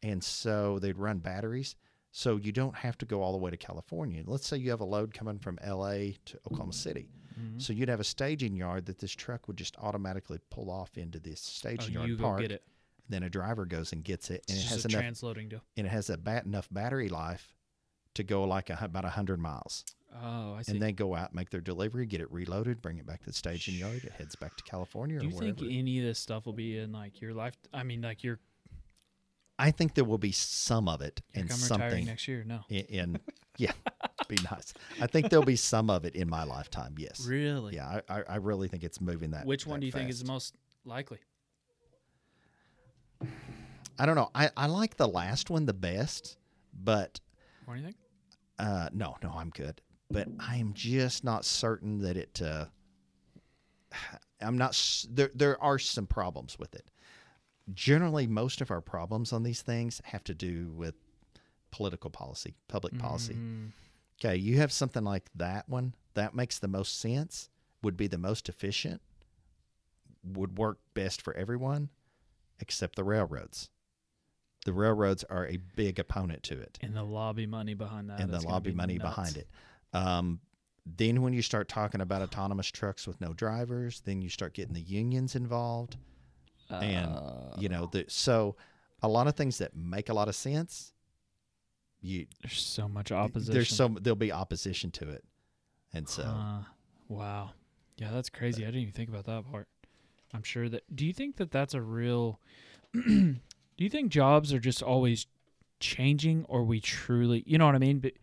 [0.04, 1.76] and so they'd run batteries.
[2.12, 4.24] So you don't have to go all the way to California.
[4.26, 6.18] Let's say you have a load coming from L.A.
[6.26, 7.10] to Oklahoma City.
[7.38, 7.62] Mhm.
[7.62, 11.20] So you'd have a staging yard that this truck would just automatically pull off into
[11.20, 12.40] this Oh, staging yard you go park.
[12.42, 12.64] get it.
[13.10, 15.62] Then a driver goes and gets it, and It's it has a enough transloading deal.
[15.76, 17.54] and it has a bat, enough battery life
[18.14, 19.84] to go like a, about hundred miles,
[20.24, 20.74] Oh, I see.
[20.74, 23.34] and they go out, make their delivery, get it reloaded, bring it back to the
[23.34, 24.04] staging yard.
[24.04, 26.92] It heads back to California Do you think any of this stuff will be in
[26.92, 27.56] like your life?
[27.74, 28.40] I mean, like your
[29.58, 32.44] I think there will be some of it and something next year.
[32.46, 33.20] No, in, in
[33.58, 33.72] yeah,
[34.28, 34.74] be nice.
[35.00, 36.96] I think there'll be some of it in my lifetime.
[36.98, 37.26] Yes.
[37.26, 37.76] really.
[37.76, 39.46] Yeah, I, I, really think it's moving that.
[39.46, 41.20] Which one that do you think is the most likely?
[43.98, 44.30] I don't know.
[44.36, 46.38] I, I like the last one the best,
[46.74, 47.22] but
[47.66, 47.98] What do you think?
[48.60, 49.82] uh, no, no, I'm good.
[50.16, 52.42] But I am just not certain that it.
[52.42, 52.66] Uh,
[54.42, 54.80] I'm not.
[55.10, 56.90] There, there are some problems with it.
[57.74, 60.96] Generally, most of our problems on these things have to do with
[61.72, 63.34] political policy, public policy.
[63.34, 63.72] Mm,
[64.24, 67.50] Okay, you have something like that one that makes the most sense,
[67.84, 69.02] would be the most efficient,
[70.24, 71.90] would work best for everyone,
[72.60, 73.70] except the railroads.
[74.66, 78.32] The railroads are a big opponent to it, and the lobby money behind that, and
[78.34, 79.16] the lobby money nuts.
[79.16, 79.50] behind it.
[79.96, 80.40] Um,
[80.86, 84.74] then when you start talking about autonomous trucks with no drivers, then you start getting
[84.74, 85.98] the unions involved,
[86.70, 88.56] and Uh, you know the so
[89.02, 90.94] a lot of things that make a lot of sense.
[92.02, 93.54] You there's so much opposition.
[93.54, 95.24] there's so there'll be opposition to it,
[95.94, 96.24] and so.
[96.24, 96.60] Huh.
[97.08, 97.52] wow,
[97.98, 98.64] yeah, that's crazy.
[98.64, 99.68] I didn't even think about that part.
[100.34, 100.84] I'm sure that.
[100.96, 102.40] Do you think that that's a real?
[102.94, 103.38] do
[103.78, 105.26] you think jobs are just always
[105.80, 108.00] changing, or we truly, you know what I mean?
[108.00, 108.14] But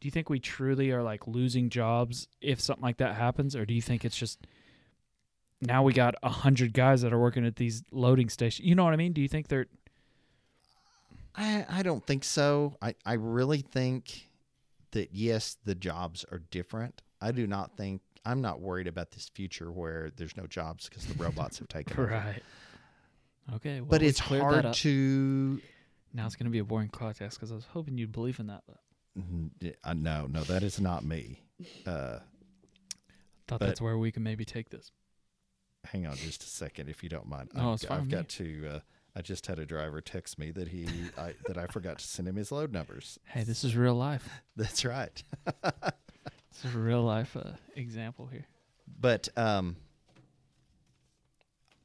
[0.00, 3.66] do you think we truly are like losing jobs if something like that happens, or
[3.66, 4.46] do you think it's just
[5.60, 8.66] now we got a hundred guys that are working at these loading stations?
[8.66, 9.12] You know what I mean?
[9.12, 9.66] Do you think they're
[11.36, 12.76] I, I don't think so.
[12.82, 14.28] I, I really think
[14.90, 17.02] that yes, the jobs are different.
[17.20, 21.06] I do not think I'm not worried about this future where there's no jobs because
[21.06, 22.06] the robots have taken over.
[22.10, 22.42] right?
[23.54, 25.60] Okay, well, but it's hard to.
[26.12, 28.48] Now it's going to be a boring podcast because I was hoping you'd believe in
[28.48, 28.62] that.
[28.66, 28.78] But
[29.16, 31.40] no, no, that is not me.
[31.86, 32.18] Uh,
[33.48, 34.92] thought But- that's where we can maybe take this.
[35.84, 37.50] hang on just a second, if you don't mind.
[37.56, 38.68] Oh, I've, it's fine I've got to.
[38.68, 38.80] Uh,
[39.16, 40.86] I just had a driver text me that he
[41.18, 43.18] I, that I forgot to send him his load numbers.
[43.24, 44.28] Hey, this is real life.
[44.56, 45.22] That's right.
[46.52, 48.44] This is a real life uh, example here.
[49.00, 49.76] but um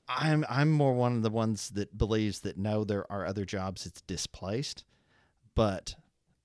[0.07, 3.86] I'm I'm more one of the ones that believes that no, there are other jobs
[3.86, 4.84] it's displaced,
[5.55, 5.95] but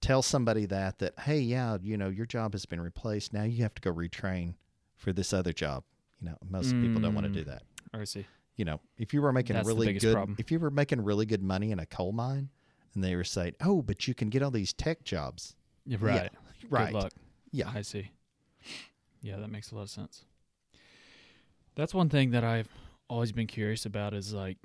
[0.01, 3.33] tell somebody that that hey, yeah, you know, your job has been replaced.
[3.33, 4.55] Now you have to go retrain
[4.97, 5.85] for this other job.
[6.21, 7.47] You know, most people don't want to do Mm.
[7.47, 7.63] that.
[7.95, 8.27] I see.
[8.57, 10.37] You know, if you were making That's really good, problem.
[10.39, 12.51] if you were making really good money in a coal mine,
[12.95, 15.55] and they were saying, "Oh, but you can get all these tech jobs,"
[15.87, 16.33] Yeah, right.
[16.69, 16.93] right?
[16.93, 17.13] Good luck.
[17.53, 18.11] Yeah, I see.
[19.23, 20.25] Yeah, that makes a lot of sense.
[21.75, 22.69] That's one thing that I've
[23.09, 24.59] always been curious about is like,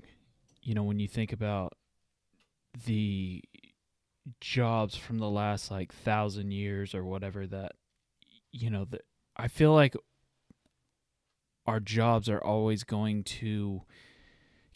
[0.62, 1.74] you know, when you think about
[2.86, 3.42] the
[4.42, 7.74] jobs from the last like thousand years or whatever that,
[8.52, 9.02] you know, that
[9.36, 9.96] I feel like
[11.66, 13.82] our jobs are always going to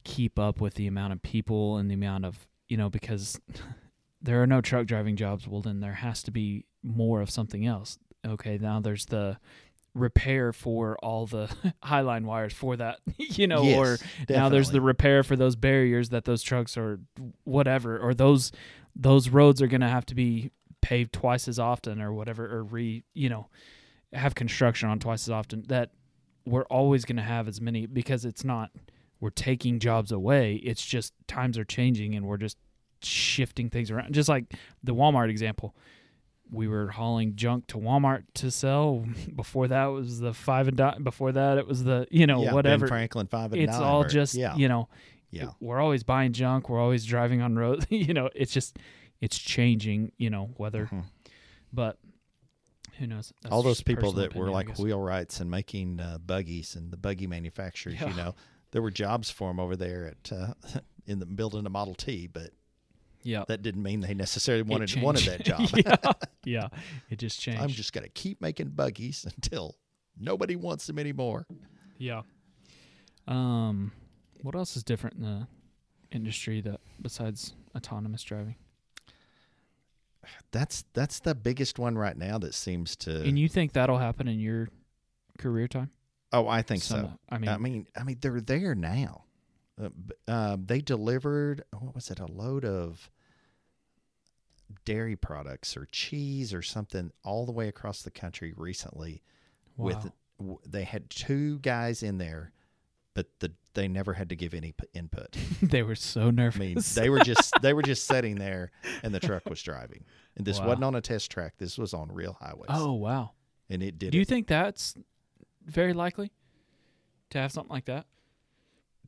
[0.03, 3.39] keep up with the amount of people and the amount of, you know, because
[4.21, 5.47] there are no truck driving jobs.
[5.47, 7.97] Well, then there has to be more of something else.
[8.25, 9.37] Okay, now there's the
[9.93, 11.49] repair for all the
[11.83, 16.09] highline wires for that, you know, or Yes, now there's the repair for those barriers
[16.09, 16.99] that those trucks or
[17.43, 18.51] whatever, or those
[18.99, 22.63] those roads are going to have to be paved twice as often or whatever, or
[22.63, 23.47] re, you know,
[24.13, 25.63] have construction on twice as often.
[25.69, 25.91] That
[26.45, 28.71] we're always going to have as many because it's not
[29.21, 30.55] we're taking jobs away.
[30.55, 32.57] It's just times are changing and we're just
[33.01, 34.13] shifting things around.
[34.13, 35.75] Just like the Walmart example,
[36.51, 39.05] we were hauling junk to Walmart to sell.
[39.35, 41.03] Before that was the five and dime.
[41.03, 42.87] Before that it was the you know yeah, Ben whatever.
[42.87, 44.89] Franklin five and It's all or- just yeah, you know
[45.31, 45.49] yeah.
[45.59, 46.69] we're always buying junk.
[46.69, 47.85] We're always driving on roads.
[47.89, 48.77] you know, it's just
[49.21, 50.11] it's changing.
[50.17, 51.03] You know, whether Mhm.
[51.73, 51.97] but
[52.97, 53.31] who knows?
[53.41, 56.91] That's all those people that were opinion, I like wheelwrights and making uh, buggies and
[56.91, 58.09] the buggy manufacturers, Yeah.
[58.09, 58.35] you know,
[58.71, 60.53] there were jobs for them over there at uh,
[61.05, 62.51] in the building a Model T, but
[63.23, 65.69] yeah, that didn't mean they necessarily wanted wanted that job.
[65.75, 66.11] yeah,
[66.43, 66.67] yeah,
[67.09, 67.61] it just changed.
[67.61, 69.75] I'm just gonna keep making buggies until
[70.19, 71.45] nobody wants them anymore.
[71.97, 72.21] yeah.
[73.27, 73.91] Um,
[74.41, 75.47] what else is different in the
[76.11, 78.55] industry that besides autonomous driving?
[80.51, 83.23] That's that's the biggest one right now that seems to.
[83.23, 84.69] and you think that'll happen in your
[85.37, 85.91] career time?
[86.31, 87.19] oh, I think Some- so.
[87.29, 89.23] I mean, I mean, I mean, they're there now.
[89.81, 89.89] Uh,
[90.27, 92.19] uh, they delivered what was it?
[92.19, 93.09] A load of
[94.85, 99.23] dairy products or cheese or something all the way across the country recently.
[99.77, 100.11] With wow.
[100.39, 102.51] w- they had two guys in there,
[103.13, 105.37] but the they never had to give any p- input.
[105.61, 106.57] they were so nervous.
[106.57, 108.71] I mean, they were just they were just sitting there,
[109.03, 110.03] and the truck was driving.
[110.35, 110.67] And this Wow.
[110.67, 111.53] wasn't on a test track.
[111.57, 112.69] This was on real highways.
[112.69, 113.31] oh wow.
[113.69, 114.95] and it did Do you it think that's
[115.65, 116.31] very likely
[117.31, 118.05] to have something like that?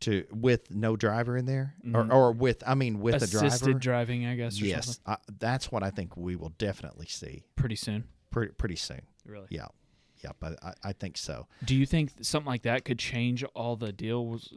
[0.02, 2.10] to with no driver in there, Mhm.
[2.10, 3.80] or or with I mean with a Assisted driver.
[3.80, 4.60] driving, I guess.
[4.60, 5.02] Or yes, something.
[5.14, 8.06] I, that's what I think we will definitely see pretty soon.
[8.32, 9.02] pretty pretty soon.
[9.26, 9.46] Really?
[9.52, 9.68] Yeah,
[10.24, 11.48] yeah, but I, I think so.
[11.66, 14.54] Do you think something like that could change all the deals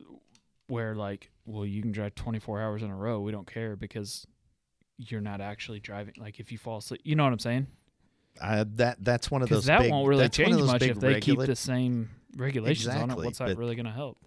[0.66, 4.26] where like, well, you can drive 24 hours in a row, we don't care because
[4.96, 7.66] you're not actually driving like if you fall asleep, you know what I'm saying?
[8.40, 9.66] Uh, that that's one of those.
[9.66, 13.16] that big, won't really change much if they keep the same regulations on it.
[13.16, 14.18] What's that really going to help?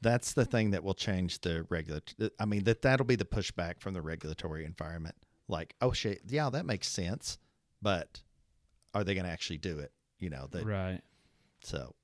[0.00, 2.00] That's the thing that will change the regular.
[2.38, 5.14] I mean that that'll be the pushback from the regulatory environment.
[5.48, 7.38] Like, oh shit, yeah, that makes sense,
[7.80, 8.20] but
[8.94, 9.92] are they going to actually do it?
[10.24, 11.00] You know, that right.
[11.62, 11.94] So,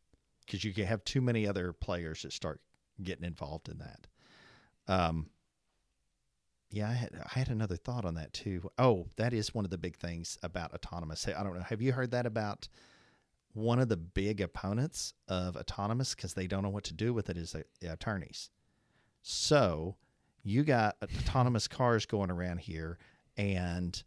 [0.44, 2.60] because you can have too many other players that start
[3.02, 4.06] getting involved in that.
[4.86, 5.30] Um,
[6.70, 8.70] yeah, I had, I had another thought on that too.
[8.78, 11.26] Oh, that is one of the big things about autonomous.
[11.26, 11.62] I don't know.
[11.62, 12.68] Have you heard that about
[13.52, 17.30] one of the big opponents of autonomous because they don't know what to do with
[17.30, 18.50] it is uh, attorneys.
[19.22, 19.96] So
[20.42, 22.98] you got autonomous cars going around here
[23.36, 24.02] and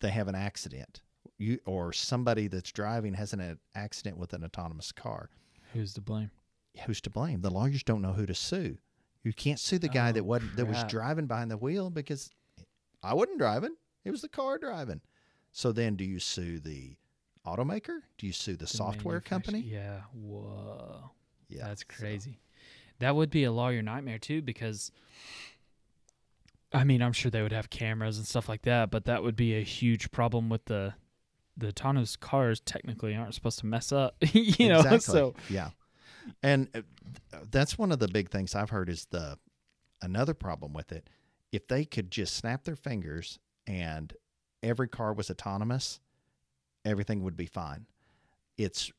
[0.00, 1.02] they have an accident.
[1.38, 5.30] You or somebody that's driving has an accident with an autonomous car.
[5.72, 6.30] Who's to blame?
[6.86, 7.40] Who's to blame?
[7.40, 8.78] The lawyers don't know who to sue.
[9.22, 12.30] You can't sue the guy Oh, that wasn't that was driving behind the wheel because
[13.02, 13.74] I wasn't driving.
[14.04, 15.00] It was the car driving.
[15.52, 16.96] So then, do you sue the
[17.46, 18.00] automaker?
[18.18, 19.60] Do you sue the, The software company?
[19.60, 20.00] Yeah.
[20.12, 21.10] Whoa.
[21.48, 22.40] Yeah, That's so- crazy.
[23.00, 24.92] That would be a lawyer nightmare too, because
[26.72, 29.36] I mean, I'm sure they would have cameras and stuff like that, but that would
[29.36, 30.94] be a huge problem with the
[31.56, 32.60] the autonomous cars.
[32.60, 34.78] Technically, aren't supposed to mess up, you know.
[34.78, 35.00] exactly.
[35.00, 35.70] So yeah,
[36.42, 36.80] and uh,
[37.50, 39.38] that's one of the big things I've heard is the
[40.02, 41.08] another problem with it.
[41.52, 44.12] If they could just snap their fingers and
[44.62, 46.00] every car was autonomous,
[46.84, 47.86] everything would be fine.
[48.58, 48.90] It's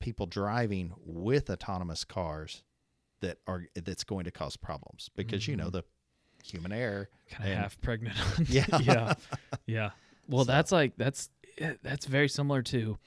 [0.00, 2.62] people driving with autonomous cars
[3.20, 5.72] that are that's going to cause problems because you know Mhm.
[5.72, 5.84] the
[6.44, 7.08] human error.
[7.30, 8.16] kind of half pregnant.
[8.48, 8.66] Yeah.
[8.82, 9.14] yeah,
[9.66, 9.90] yeah.
[10.28, 12.98] Well, So- that's like that's eh, that's very similar to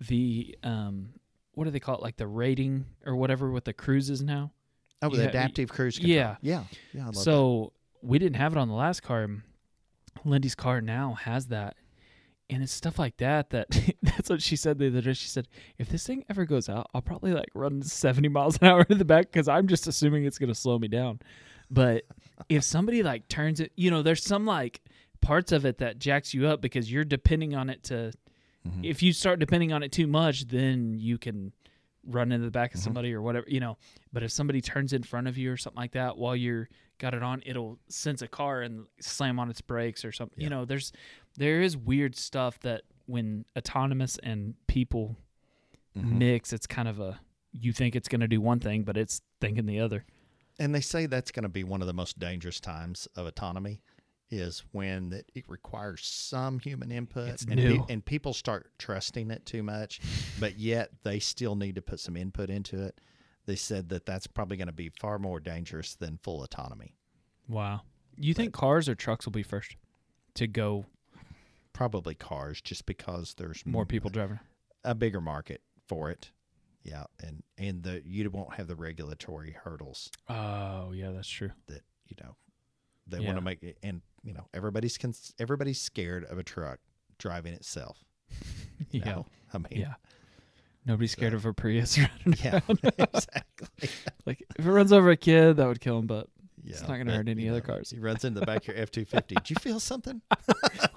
[0.00, 1.10] the um,
[1.54, 2.02] what do they call it?
[2.02, 4.52] Like the rating or whatever with the cruises now.
[5.02, 6.14] Oh, ha- adaptive cruise control.
[6.14, 6.36] yeah.
[6.42, 7.06] yeah, yeah.
[7.06, 7.20] Love that.
[7.20, 7.72] so
[8.02, 9.28] we didn't have it on the last car.
[10.24, 11.76] Lindy's car now has that.
[12.50, 13.68] And it's stuff like that that
[14.02, 15.12] that's what she said the other day.
[15.12, 15.46] She said,
[15.78, 18.98] if this thing ever goes out, I'll probably like run 70 miles an hour in
[18.98, 21.20] the back because I'm just assuming it's going to slow me down.
[21.70, 22.04] But
[22.48, 24.82] if somebody like turns it, you know, there's some like
[25.20, 28.12] parts of it that jacks you up because you're depending on it to,
[28.66, 28.84] Mhm.
[28.84, 31.52] if you start depending on it too much, then you can
[32.06, 32.84] run into the back of Mhm.
[32.84, 33.76] somebody or whatever, you know.
[34.12, 36.68] But if somebody turns in front of you or something like that while you're
[36.98, 40.38] got it on, it'll sense a car and slam on its brakes or something.
[40.42, 40.92] You know, there's
[41.36, 45.16] there is weird stuff that when autonomous and people
[45.96, 46.18] Mhm.
[46.18, 47.20] mix, it's kind of a
[47.52, 50.04] you think it's going to do one thing, but it's thinking the other.
[50.58, 53.82] And they say that's going to be one of the most dangerous times of autonomy
[54.30, 57.84] is when it, it requires some human input and, new.
[57.88, 60.00] and people start trusting it too much,
[60.38, 63.00] but yet they still need to put some input into it.
[63.46, 66.94] They said that that's probably going to be far more dangerous than full autonomy.
[67.48, 67.80] Wow.
[68.16, 69.76] You think cars or trucks will be first
[70.34, 70.86] to go
[71.72, 74.38] Probably cars, just because there's more people driving?
[74.84, 76.30] a bigger market for it.
[76.82, 81.52] Yeah, and and the you won't have the regulatory hurdles Oh, yeah, that's true.
[81.68, 82.36] that you know
[83.06, 86.78] they want to make it and you know everybody's cons- everybody's scared of a truck
[87.18, 88.04] driving itself
[88.90, 89.04] you yeah.
[89.12, 89.26] know?
[89.54, 89.94] i mean Yeah.
[90.86, 92.80] Nobody's scared So- of a Prius running yeah around.
[92.98, 93.88] exactly
[94.26, 96.06] like if it runs over a kid, that would kill him.
[96.06, 96.28] But
[96.64, 97.90] yeah it's not gonna hurt any other know, cars.
[97.90, 100.20] he runs in the back of your f-250 did you feel something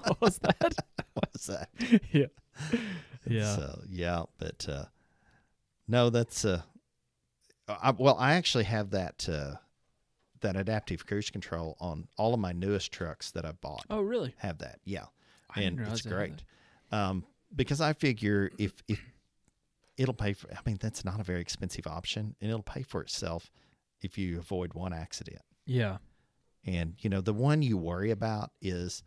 [0.03, 0.73] what was that?
[1.13, 1.69] what was that
[2.11, 2.25] yeah.
[3.27, 3.55] Yeah.
[3.55, 4.85] so yeah but uh
[5.87, 6.61] no that's uh
[7.67, 9.55] I, well i actually have that uh
[10.43, 14.33] that adaptive cruise control on all of my newest trucks that i've bought oh, really?
[14.37, 15.05] have that yeah
[15.55, 16.43] I and it's great
[16.93, 17.25] um,
[17.55, 18.99] because I figure if if
[19.97, 23.01] it'll pay for, I mean that's not a very expensive option, and it'll pay for
[23.01, 23.51] itself
[24.01, 25.41] if you avoid one accident.
[25.65, 25.97] Yeah.
[26.65, 29.03] And you know the one you worry about is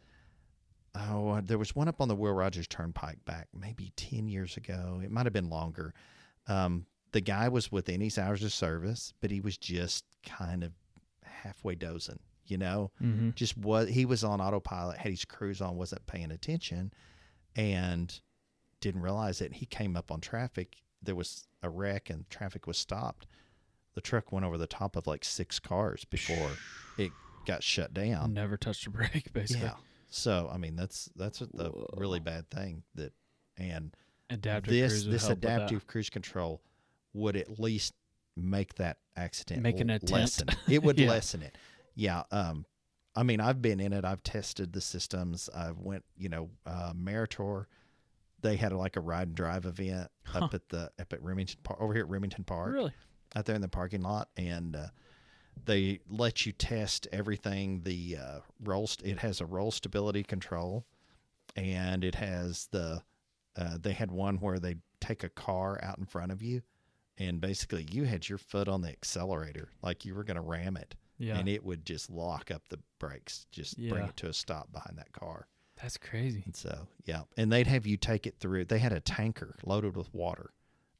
[0.96, 4.56] oh uh, there was one up on the Will Rogers Turnpike back maybe ten years
[4.56, 5.00] ago.
[5.02, 5.94] It might have been longer.
[6.48, 10.72] Um, the guy was within his hours of service, but he was just kind of
[11.42, 12.18] halfway dozing.
[12.46, 13.30] You know, Mm-hmm.
[13.34, 16.92] just was he was on autopilot, had his cruise on, wasn't paying attention,
[17.56, 18.20] and
[18.80, 19.54] didn't realize it.
[19.54, 20.76] He came up on traffic.
[21.02, 23.26] There was a wreck, and traffic was stopped.
[23.94, 26.50] The truck went over the top of like six cars before
[26.98, 27.10] it
[27.46, 28.32] got shut down.
[28.34, 29.64] Never touched a brake, basically.
[29.66, 29.74] Yeah.
[30.08, 31.94] So I mean, that's that's a- the Whoa.
[31.96, 33.12] really bad thing that,
[33.56, 33.92] and
[34.30, 35.56] Adaptive this this help with that.
[35.56, 36.62] adaptive cruise control
[37.12, 37.94] would at least
[38.36, 40.12] make that accident Make an attempt.
[40.12, 40.48] lessen.
[40.68, 41.08] It would Yeah.
[41.08, 41.56] lessen it.
[41.94, 42.24] Yeah.
[42.30, 42.66] Um,
[43.14, 44.04] I mean, I've been in it.
[44.04, 45.48] I've tested the systems.
[45.54, 47.64] I went, you know, uh, Meritor.
[48.42, 50.44] They had like a ride and drive event Huh.
[50.44, 52.92] up at the up at Remington Park over here at Remington Park Really?
[53.34, 54.88] out there in the parking lot, and uh,
[55.64, 57.80] they let you test everything.
[57.84, 60.84] The uh, roll st- it has a roll stability control,
[61.56, 63.02] and it has the
[63.56, 66.60] uh, they had one where they take a car out in front of you,
[67.18, 70.76] and basically you had your foot on the accelerator like you were going to ram
[70.76, 71.38] it, Yeah.
[71.38, 74.98] and it would just lock up the brakes, just bring it to a stop behind
[74.98, 75.46] that car.
[75.80, 76.42] That's crazy.
[76.46, 77.22] And so, yeah.
[77.36, 78.64] And they'd have you take it through.
[78.64, 80.50] They had a tanker loaded with water,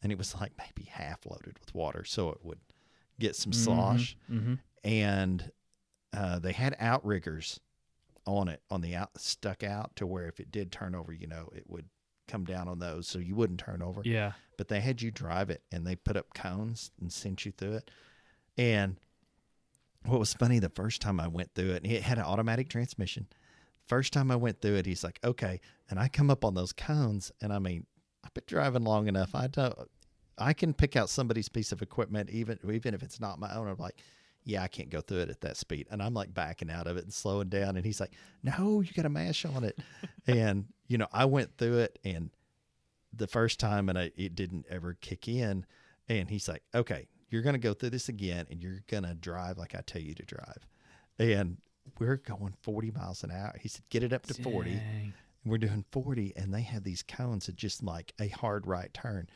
[0.03, 2.61] and it was like maybe half loaded with water, so it would
[3.19, 4.17] get some slosh.
[4.31, 4.55] Mm-hmm.
[4.85, 5.51] And
[6.13, 7.59] uh, they had outriggers
[8.27, 11.27] on it, on the out, stuck out to where if it did turn over, you
[11.27, 11.87] know, it would
[12.27, 14.03] come down on those so you wouldn't turn over.
[14.05, 14.33] Yeah.
[14.57, 17.75] But they had you drive it, and they put up cones and sent you through
[17.75, 17.91] it.
[18.57, 18.97] And
[20.05, 22.69] what was funny the first time I went through it, and it had an automatic
[22.69, 23.27] transmission.
[23.87, 25.61] First time I went through it, he's like, "Okay,"
[25.91, 27.87] and I come up on those cones, and I mean,
[28.25, 29.35] I've been driving long enough.
[29.35, 29.77] I don't,
[30.39, 33.69] I can pick out somebody's piece of equipment, even even if it's not my own.
[33.69, 34.01] I'm like,
[34.47, 36.97] "Yeah, I can't go through it at that speed," and I'm like backing out of
[36.97, 39.79] it and slowing down, and he's like, "No, you got to mash on it,"
[40.27, 42.31] and you know, I went through it, and
[43.13, 45.67] the first time, and I, it didn't ever kick in,
[46.09, 49.15] and he's like, "Okay, you're going to go through this again and you're going to
[49.15, 50.67] drive like I tell you to drive.
[51.19, 51.59] And
[51.99, 53.55] we're going 40 miles an hour.
[53.61, 54.71] He said, get it up to 40.
[54.71, 55.13] And
[55.45, 59.29] we're doing 40 and they had these cones that just like a hard right turn.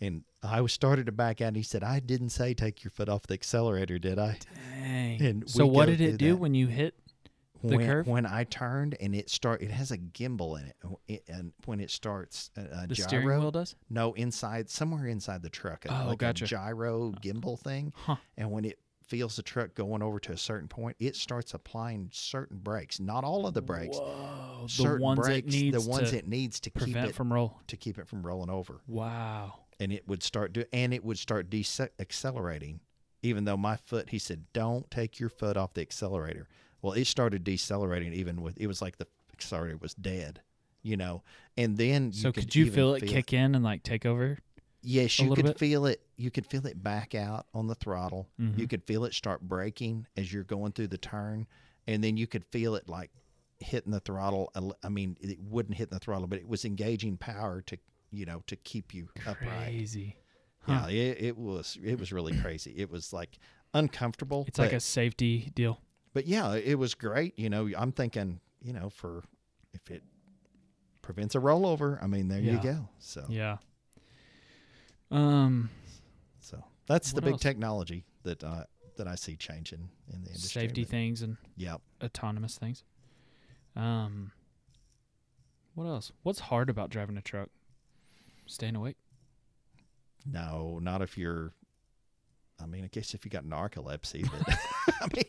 [0.00, 1.48] And I was started to back out.
[1.48, 4.38] And he said, "I didn't say take your foot off the accelerator, did I?"
[4.82, 5.22] Dang.
[5.22, 6.36] And so what did it do that.
[6.36, 6.94] when you hit?
[7.62, 8.06] The when, curve?
[8.06, 10.76] when I turned and it start, it has a gimbal in it,
[11.08, 13.74] It- and when it starts, a, a The gyro, steering wheel does?
[13.88, 16.44] no, inside somewhere inside the truck, Oh, like gotcha.
[16.44, 18.16] a gyro gimbal thing, Huh.
[18.36, 22.10] and when it feels the truck going over to a certain point, it starts applying
[22.12, 24.64] certain brakes, not all of the brakes, Whoa.
[24.64, 27.32] The certain ones brakes, it needs the ones it needs to keep prevent it from
[27.32, 27.60] roll.
[27.68, 29.60] to keep it from rolling over, Wow.
[29.80, 32.80] And it would start do, and it would start decelerating
[33.24, 36.46] even though my foot, he said, don't take your foot off the accelerator.
[36.82, 40.42] Well, it started decelerating even with it was like the accelerator was dead,
[40.82, 41.22] you know.
[41.56, 44.38] And then So you could you feel it kick in and like take over?
[44.82, 45.58] Yes, you could bit?
[45.58, 46.02] feel it.
[46.16, 48.28] You could feel it back out on the throttle.
[48.38, 48.68] You Mhm.
[48.68, 51.46] could feel it start braking as you're going through the turn,
[51.86, 53.10] and then you could feel it like
[53.60, 54.52] hitting the throttle.
[54.82, 57.78] I mean, it wouldn't hit the throttle, but it was engaging power to
[58.16, 59.64] you know to keep you upright.
[59.64, 60.16] Crazy.
[60.66, 62.72] Yeah, it, it was it was really crazy.
[62.76, 63.38] It was like
[63.74, 64.44] uncomfortable.
[64.48, 65.80] It's like a safety deal.
[66.14, 67.38] but yeah, it was great.
[67.38, 69.22] You know, I'm thinking, you know, for
[69.74, 70.02] if it
[71.02, 72.88] prevents a rollover, I mean, there you go.
[72.98, 73.58] So, Yeah.
[75.10, 75.68] Um,
[76.40, 77.42] so that's the big else?
[77.42, 78.64] technology that uh,
[78.96, 80.62] that I see changing in the industry.
[80.62, 81.80] safety But- things and Yep.
[82.02, 82.84] autonomous things.
[83.76, 84.32] Um,
[85.74, 86.12] what else?
[86.22, 87.50] What's hard about driving a truck?
[88.46, 88.96] Staying awake.
[90.26, 91.52] No, not if you're.
[92.62, 94.56] I mean, I guess if you got narcolepsy, but
[95.02, 95.24] I mean,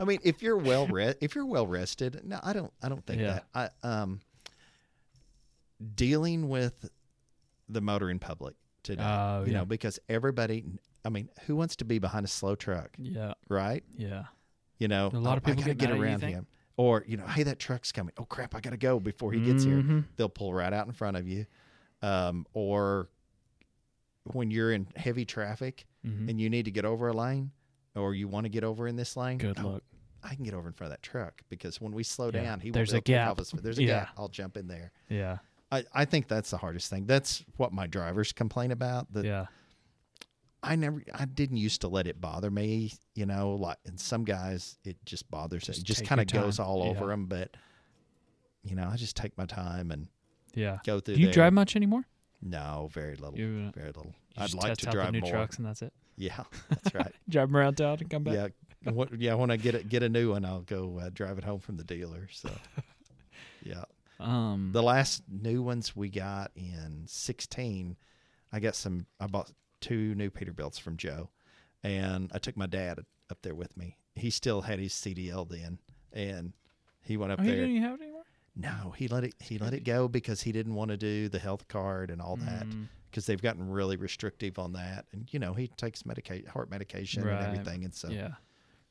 [0.00, 3.04] I mean, if you're well re- if you're well rested, no, I don't, I don't
[3.06, 3.40] think Yeah.
[3.54, 3.72] that.
[3.82, 4.20] I um,
[5.94, 6.88] dealing with
[7.68, 9.58] the motoring public today, Oh, you yeah.
[9.58, 10.64] know, because everybody,
[11.04, 13.34] I mean, who wants to be behind a slow truck, Yeah.
[13.48, 13.82] right?
[13.96, 14.24] Yeah.
[14.78, 16.20] You know, A lot of "Oh, I people get get mad at you, you around
[16.20, 16.32] think?
[16.34, 16.46] him,
[16.76, 18.12] or you know, hey, that truck's coming.
[18.18, 19.78] Oh crap, I gotta go before he gets here.
[19.78, 20.04] Mhm.
[20.16, 21.46] They'll pull right out in front of you,
[22.02, 23.08] um, or
[24.32, 26.28] when you're in heavy traffic Mhm.
[26.30, 27.52] and you need to get over a lane
[27.94, 29.82] or you want to get over in this lane, Good oh, luck.
[30.22, 32.60] I can get over in front of that truck because when we slow Yeah, down,
[32.60, 33.36] he there's a gap.
[33.36, 34.00] There's a Yeah.
[34.00, 34.08] gap.
[34.16, 34.92] I'll jump in there.
[35.08, 35.38] Yeah.
[35.70, 37.06] I, I think that's the hardest thing.
[37.06, 39.12] That's what my drivers complain about.
[39.12, 39.46] That Yeah.
[40.62, 42.92] I never, I didn't used to let it bother me.
[43.14, 45.64] You know, like and some guys, it just bothers.
[45.64, 46.84] Just it just kind of goes all.
[46.84, 46.90] Yeah.
[46.90, 47.26] over them.
[47.26, 47.56] But
[48.64, 50.08] you know, I just take my time and
[50.56, 50.78] Yeah.
[50.84, 51.14] go through.
[51.14, 51.34] Do you there.
[51.34, 52.04] drive much anymore?
[52.42, 53.38] No, very little.
[53.38, 54.14] You, uh, very little.
[54.36, 55.30] you I'd just like to out drive the new more.
[55.30, 55.92] trucks and that's it.
[56.16, 57.14] Yeah, that's right.
[57.28, 58.52] Drive them around town and come back.
[58.84, 59.34] Yeah, what, yeah.
[59.34, 61.76] When I get it, get a new one, I'll go uh, drive it home from
[61.76, 62.28] the dealer.
[62.32, 62.50] So,
[63.62, 63.84] yeah.
[64.18, 64.70] Um.
[64.72, 67.96] The last new ones we got in sixteen,
[68.52, 69.06] I got some.
[69.20, 69.50] I bought
[69.80, 71.28] two new Peterbilts from Joe,
[71.82, 73.00] and I took my dad
[73.30, 73.96] up there with me.
[74.14, 75.78] He still had his CDL then,
[76.12, 76.54] and
[77.02, 77.56] he went up oh, there.
[77.56, 78.15] didn't have it anymore?
[78.58, 79.34] No, he let it.
[79.38, 82.36] He let it go because he didn't want to do the health card and all
[82.36, 85.04] that Mm, because they've gotten really restrictive on that.
[85.12, 87.34] And you know, he takes medication, heart medication, Right.
[87.34, 88.34] and everything, and so yeah.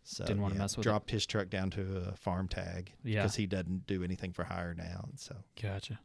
[0.03, 0.89] so Didn't wanna yeah, mess with it.
[0.89, 3.21] dropped his truck down to a farm tag Yeah.
[3.23, 5.05] because he doesn't do anything for hire now.
[5.09, 5.99] And so Gotcha.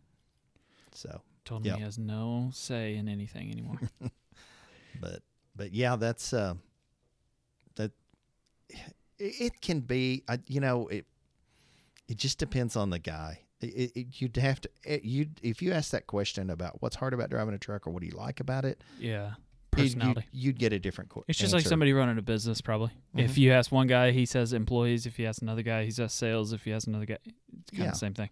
[0.92, 1.74] so Told Yep.
[1.74, 3.78] me he has no say in anything anymore.
[5.00, 5.22] but
[5.54, 6.54] but yeah, that's uh
[7.76, 7.92] that
[8.70, 8.84] it,
[9.18, 10.22] it can be.
[10.28, 11.06] I you know it
[12.08, 13.40] it just depends on the guy.
[13.60, 14.70] It, it, you'd have to
[15.02, 18.00] you if you ask that question about what's hard about driving a truck or what
[18.00, 19.32] do you like about it, yeah.
[19.70, 20.24] Personality.
[20.32, 21.26] you'd, you'd get a different question.
[21.28, 22.90] It's just like somebody running a business, probably.
[23.14, 23.36] If Mhm.
[23.36, 25.06] you ask one guy, he says employees.
[25.06, 26.52] If you ask another guy, he says sales.
[26.52, 27.84] If you ask another guy, it's kind Yeah.
[27.86, 28.30] of the same thing.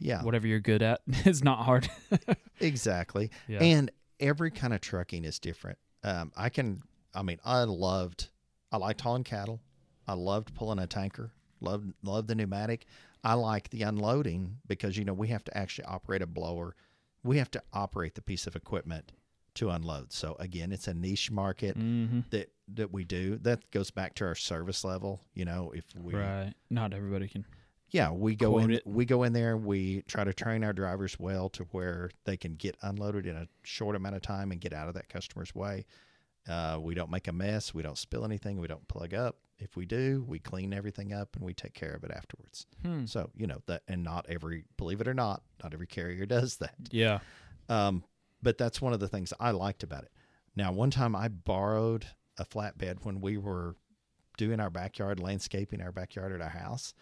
[0.00, 1.88] yeah Whatever you're good at, is not hard.
[2.60, 3.30] exactly.
[3.48, 3.60] yeah.
[3.62, 5.78] And every kind of trucking is different.
[6.02, 6.82] Um, I can,
[7.14, 8.28] I mean, I loved,
[8.70, 9.60] I liked hauling cattle.
[10.06, 11.32] I loved pulling a tanker.
[11.60, 12.86] Loved, loved the pneumatic.
[13.24, 16.74] I like the unloading because you know we have to actually operate a blower.
[17.22, 19.12] We have to operate the piece of equipment
[19.54, 20.12] to unload.
[20.12, 22.20] So again, it's a niche market mm-hmm.
[22.30, 23.38] that that we do.
[23.38, 25.20] That goes back to our service level.
[25.34, 26.52] You know, if we Right.
[26.70, 27.44] Not everybody can.
[27.90, 28.70] yeah, we go in.
[28.72, 28.86] it.
[28.86, 29.56] We go in there.
[29.56, 33.46] We try to train our drivers well to where they can get unloaded in a
[33.62, 35.86] short amount of time and get out of that customer's way.
[36.48, 37.72] Uh, we don't make a mess.
[37.72, 38.58] We don't spill anything.
[38.58, 39.36] We don't plug up.
[39.62, 42.66] If we do, we clean everything up and we take care of it afterwards.
[42.82, 43.06] Hmm.
[43.06, 46.56] So you know that, and not every, believe it or not, not every carrier does
[46.56, 46.74] that.
[46.90, 47.20] Yeah.
[47.68, 48.04] Um,
[48.42, 50.12] but that's one of the things I liked about it.
[50.56, 52.06] Now, one time I borrowed
[52.38, 53.76] a flatbed when we were
[54.36, 56.94] doing our backyard landscaping our backyard at our house.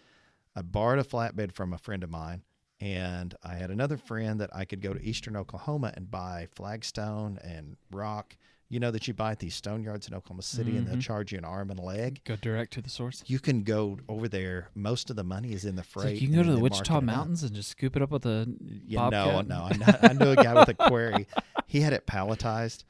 [0.55, 2.43] I borrowed a flatbed from a friend of mine,
[2.79, 7.39] and I had another friend that I could go to Eastern Oklahoma and buy flagstone
[7.43, 8.35] and rock.
[8.71, 11.01] You know that you buy at these stone yards in Oklahoma City, and they'll Mhm.
[11.01, 12.21] charge you an arm and a leg.
[12.23, 13.21] Go direct to the source.
[13.27, 14.69] You can go over there.
[14.75, 16.05] Most of the money is in the freight.
[16.13, 17.01] like you can go to the Wichita.
[17.01, 18.47] Mountains and just scoop it up with a
[18.87, 19.47] Yeah, no, bobcat.
[19.47, 19.63] no.
[19.65, 21.27] I, kn- I knew a guy with a query.
[21.67, 22.85] He had it palletized,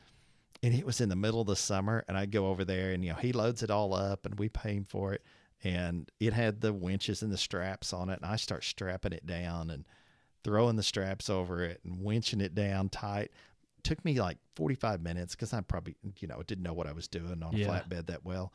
[0.61, 3.03] and it was in the middle of the summer, and I go over there, and
[3.03, 5.23] you know he loads it all up, and we pay him for it,
[5.63, 9.25] and it had the winches and the straps on it, and I start strapping it
[9.25, 9.85] down and
[10.43, 13.31] throwing the straps over it and winching it down tight.
[13.83, 17.07] Took me like 45 minutes because I probably you know didn't know what I was
[17.07, 17.67] doing on a Yeah.
[17.67, 18.53] flatbed that well,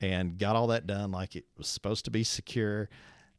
[0.00, 2.88] and got all that done like it was supposed to be secure.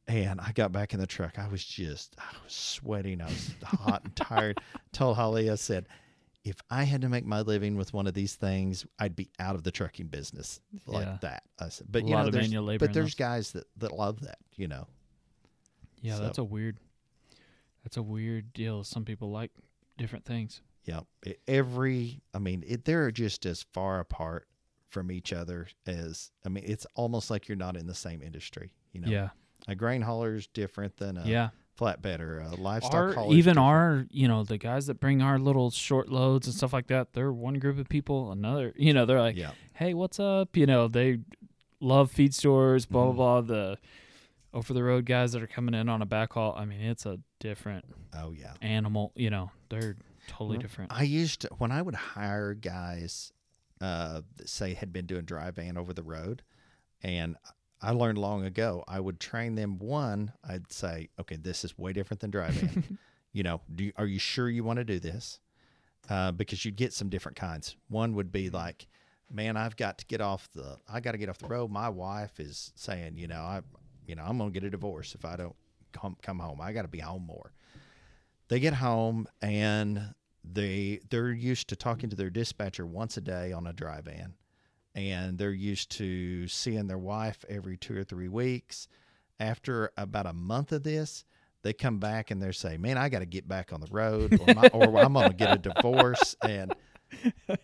[0.09, 1.37] And I got back in the truck.
[1.37, 3.19] I was just, I was sweating.
[3.21, 4.57] I was hot and tired.
[4.93, 5.85] Told Holly, I said,
[6.45, 9.55] if I had to make my living with one of these things, I'd be out
[9.55, 11.17] of the trucking business like Yeah.
[11.23, 11.43] that.
[11.59, 14.69] I said, but A you know, there's, but there's guys that, that love that, you
[14.69, 14.87] know.
[16.01, 16.77] Yeah, So- that's a weird.
[17.83, 18.85] That's a weird deal.
[18.85, 19.51] Some people like
[19.97, 20.61] different things.
[20.87, 21.01] Yeah.
[21.47, 24.47] Every, I mean, it, they're just as far apart
[24.87, 28.71] from each other as, I mean, it's almost like you're not in the same industry.
[28.93, 29.29] You know, Yeah,
[29.67, 31.49] a grain hauler is different than a yeah.
[31.77, 33.33] flatbed or a livestock Our, hauler.
[33.35, 33.67] even different.
[33.67, 37.11] our, you know, the guys that bring our little short loads and stuff like that.
[37.13, 38.31] They're one group of people.
[38.31, 39.51] Another, you know, they're like, yeah.
[39.73, 40.55] hey, what's up?
[40.55, 41.19] You know, they
[41.81, 43.15] love feed stores, blah Mhm.
[43.15, 43.55] blah blah.
[43.55, 43.77] The
[44.53, 46.57] over the road guys that are coming in on a backhaul.
[46.57, 47.83] I mean, it's a different
[48.17, 48.53] Oh, yeah.
[48.61, 49.11] animal.
[49.15, 49.97] You know, they're
[50.27, 50.93] totally Well, different.
[50.93, 53.31] I used to, when I would hire guys,
[53.81, 56.43] uh, that say had been doing dry van over the road,
[57.03, 57.35] and
[57.81, 59.77] I learned long ago, I would train them.
[59.77, 62.97] One, I'd say, okay, this is way different than dry van.
[63.33, 65.39] you know, do you, are you sure you want to do this?
[66.09, 67.75] Uh, because you'd get some different kinds.
[67.89, 68.87] One would be like,
[69.31, 71.69] man, I've got to get off the, I got to get off the road.
[71.69, 73.61] My wife is saying, you know, I,
[74.07, 75.55] you know, I'm gonna get a divorce if I don't
[75.91, 76.61] come come home.
[76.61, 77.51] I got to be home more.
[78.47, 80.13] They get home and
[80.53, 84.33] they they're used to talking to their dispatcher once a day on a dry van,
[84.95, 88.87] and they're used to seeing their wife every two or three weeks.
[89.39, 91.23] After about a month of this,
[91.61, 94.39] they come back and they say, "Man, I got to get back on the road,
[94.39, 96.73] or, my, or I'm going to get a divorce." And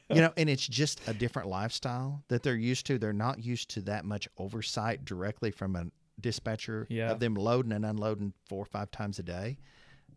[0.09, 2.97] you know, and it's just a different lifestyle that they're used to.
[2.97, 5.86] They're not used to that much oversight directly from a
[6.21, 7.11] dispatcher Yeah.
[7.11, 9.57] of them loading and unloading four or five times a day.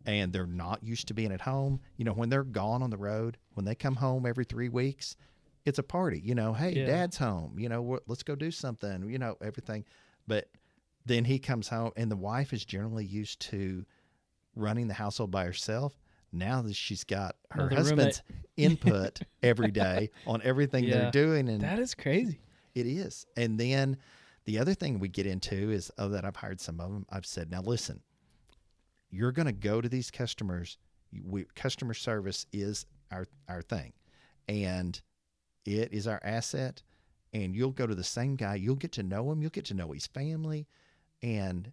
[0.05, 1.79] And they're not used to being at home.
[1.97, 5.15] You know, when they're gone on the road, when they come home every three weeks,
[5.65, 6.21] it's a party.
[6.23, 6.85] You know, hey, Yeah.
[6.85, 7.59] dad's home.
[7.59, 9.09] You know, let's go do something.
[9.09, 9.83] You know, everything.
[10.27, 10.49] But
[11.05, 13.85] then he comes home, and the wife is generally used to
[14.55, 15.97] running the household by herself.
[16.33, 18.21] Now that she's got her Another husband's
[18.57, 20.97] input every day on everything Yeah.
[20.97, 22.39] they're doing, and that is crazy.
[22.75, 23.25] it is.
[23.37, 23.97] And then
[24.45, 27.05] the other thing we get into is oh, that I've hired some of them.
[27.09, 28.01] I've said, now listen,
[29.09, 30.77] you're going to go to these customers.
[31.23, 33.93] We, customer service is our our thing,
[34.47, 34.99] and
[35.65, 36.81] it is our asset.
[37.33, 38.55] And you'll go to the same guy.
[38.55, 39.41] You'll get to know him.
[39.41, 40.67] You'll get to know his family,
[41.21, 41.71] and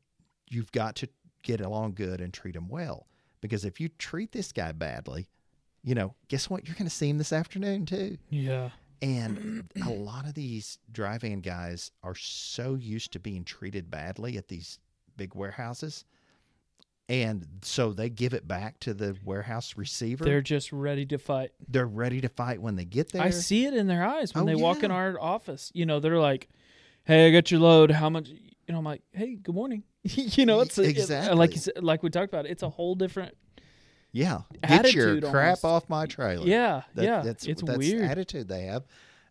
[0.48, 1.08] you've got to
[1.42, 3.06] get along good and treat him well.
[3.40, 5.28] Because if you treat this guy badly,
[5.84, 6.66] you know, guess what?
[6.66, 8.16] You're going to see him this afternoon too.
[8.30, 8.70] Yeah.
[9.02, 14.38] And a lot of these dry van guys are so used to being treated badly
[14.38, 14.78] at these
[15.16, 16.04] big warehouses.
[17.08, 20.24] And so they give it back to the warehouse receiver.
[20.24, 21.50] They're just ready to fight.
[21.68, 23.20] They're ready to fight when they get there.
[23.22, 25.70] I see it in their eyes when Oh, they walk in our office.
[25.74, 26.48] You know, they're like,
[27.04, 27.90] "Hey, I got your load.
[27.90, 31.36] How much?" You know, I'm like, "Hey, good morning." you know, it's a, it- Exactly.
[31.36, 32.46] like you said, like we talked about.
[32.46, 33.36] It's a whole different.
[34.12, 34.42] Yeah.
[34.66, 35.64] Get your crap almost.
[35.64, 36.46] off my trailer.
[36.46, 37.20] Yeah, That- yeah.
[37.22, 38.00] That's, it's that's weird.
[38.02, 38.84] the attitude they have.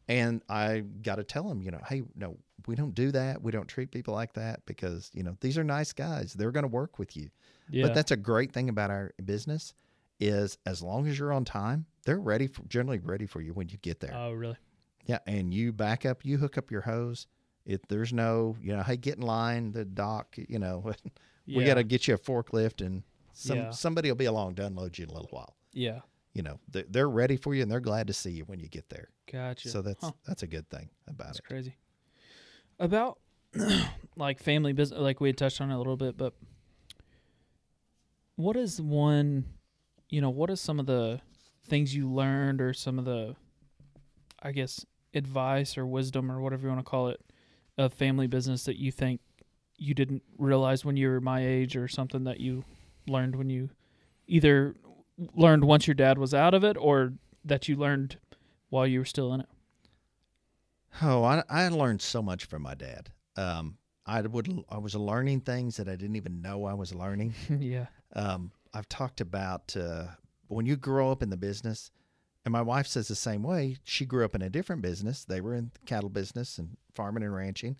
[0.09, 3.41] And I got to tell them, you know, hey, no, we don't do that.
[3.41, 6.33] We don't treat people like that because, you know, these are nice guys.
[6.33, 7.29] They're going to work with you.
[7.69, 7.83] Yeah.
[7.87, 9.73] But that's a great thing about our business
[10.19, 13.69] is as long as you're on time, they're ready for generally ready for you when
[13.69, 14.13] you get there.
[14.15, 14.57] oh, really?
[15.05, 17.27] yeah, and you back up, you hook up your hose.
[17.65, 20.91] If there's no, you know, hey, get in line, the dock, you know,
[21.47, 21.67] we Yeah.
[21.67, 23.03] got to get you a forklift and
[23.33, 23.69] some Yeah.
[23.71, 25.55] somebody will be along to unload you in a little while.
[25.73, 26.01] Yeah.
[26.33, 28.67] You know, they're, they're ready for you and they're glad to see you when you
[28.67, 29.09] get there.
[29.31, 29.69] Gotcha.
[29.69, 30.11] So that's Huh.
[30.25, 31.45] that's a good thing about That's it.
[31.45, 31.75] crazy.
[32.79, 33.19] About
[34.15, 36.33] like family business, like we had touched on it a little bit, but
[38.35, 39.45] what is one,
[40.09, 41.21] you know, what are some of the
[41.65, 43.35] things you learned or some of the,
[44.41, 47.21] I guess, advice or wisdom or whatever you want to call it
[47.77, 49.21] of family business that you think
[49.77, 52.63] you didn't realize when you were my age or something that you
[53.07, 53.69] learned when you
[54.27, 54.75] either
[55.35, 57.13] learned once your dad was out of it or
[57.43, 58.17] that you learned
[58.69, 59.49] while you were still in it?
[61.01, 63.11] Oh, I I learned so much from my dad.
[63.35, 67.33] Um, I would I was learning things that I didn't even know I was learning.
[67.59, 67.87] yeah.
[68.15, 70.05] Um, I've talked about uh,
[70.47, 71.91] when you grow up in the business,
[72.45, 73.77] and my wife says the same way.
[73.83, 75.23] She grew up in a different business.
[75.25, 77.77] They were in the cattle business and farming and ranching,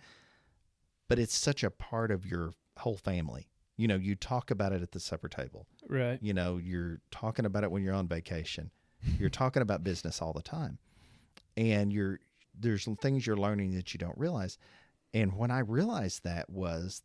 [1.10, 3.48] but it's such a part of your whole family.
[3.76, 5.66] You know, you talk about it at the supper table.
[5.90, 6.20] Right.
[6.22, 8.72] You know, you're talking about it when you're on vacation.
[9.20, 10.78] You're talking about business all the time.
[11.58, 12.20] and you're
[12.58, 14.58] there's things you're learning that you don't realize.
[15.14, 17.02] And when I realized that was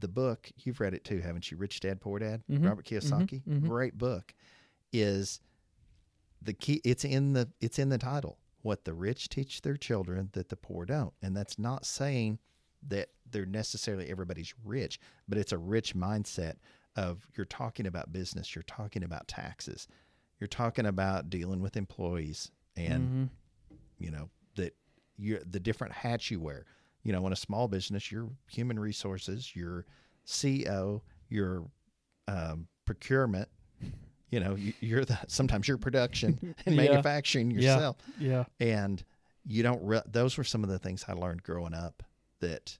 [0.00, 1.56] the book you've read it too, haven't you?
[1.56, 3.66] Rich Dad Poor Dad, Mhm, Robert Kiyosaki, mhm.
[3.68, 4.34] great book.
[4.92, 5.40] Is
[6.42, 6.80] the key?
[6.84, 8.38] It's in the it's in the title.
[8.62, 12.38] What the rich teach their children that the poor don't, and that's not saying
[12.88, 14.98] that they're necessarily everybody's rich,
[15.28, 16.56] but it's a rich mindset
[16.96, 19.86] of you're talking about business, you're talking about taxes,
[20.38, 23.78] you're talking about dealing with employees, and Mhm.
[23.98, 24.74] you know that
[25.16, 26.64] you're the different hats you wear.
[27.02, 29.86] You know, in a small business, you're human resources, you're
[30.26, 31.64] CEO, you're
[32.28, 33.48] um, procurement.
[34.30, 36.82] You know, you, you're the sometimes you're production and Yeah.
[36.88, 38.44] manufacturing yourself, yeah.
[38.60, 39.02] and
[39.44, 39.82] you don't.
[39.82, 42.02] Re- those were some of the things I learned growing up
[42.40, 42.78] that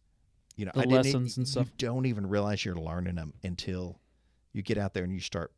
[0.56, 1.72] you know The I didn't lessons and you stuff.
[1.76, 3.98] don't even realize you're learning them until
[4.52, 5.52] you get out there and you start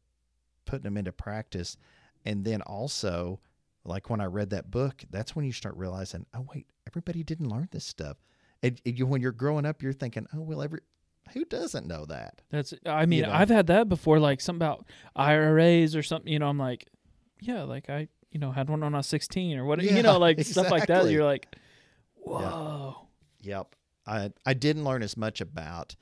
[0.64, 1.76] putting them into practice,
[2.24, 3.40] and then also
[3.84, 7.48] like when I read that book, that's when you start realizing, oh wait, everybody didn't
[7.50, 8.16] learn this stuff.
[8.62, 10.80] And, and you, when you're growing up, you're thinking, oh well, every
[11.32, 12.42] who doesn't know that?
[12.50, 12.74] That's.
[12.86, 13.32] I mean, know.
[13.32, 14.18] I've had that before.
[14.18, 14.86] Like something about
[15.16, 16.32] IRAs or something.
[16.32, 16.86] You know, I'm like,
[17.40, 19.82] yeah, like I, you know, had one when I was 16 or what.
[19.82, 21.10] Yeah, you know, like stuff like that.
[21.10, 21.46] You're like,
[22.16, 22.96] whoa.
[23.40, 23.74] Yep.
[24.06, 25.96] I I didn't learn as much about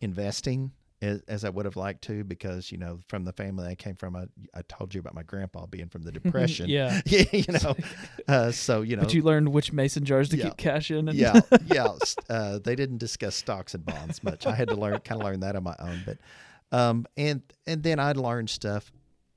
[0.00, 3.74] investing as, as I would have liked to because you know from the family I
[3.74, 4.24] came from, I,
[4.54, 6.68] I told you about my grandpa being from the depression.
[6.68, 7.00] yeah.
[7.06, 7.76] yeah, you know,
[8.28, 10.44] uh, so you know, But you learned which mason jars to Yeah.
[10.44, 11.08] keep cash in.
[11.08, 11.94] And yeah, yeah.
[12.28, 14.46] Uh, they didn't discuss stocks and bonds much.
[14.46, 16.02] I had to learn, kind of learn that on my own.
[16.04, 16.18] But,
[16.76, 18.90] um, and and then I learned stuff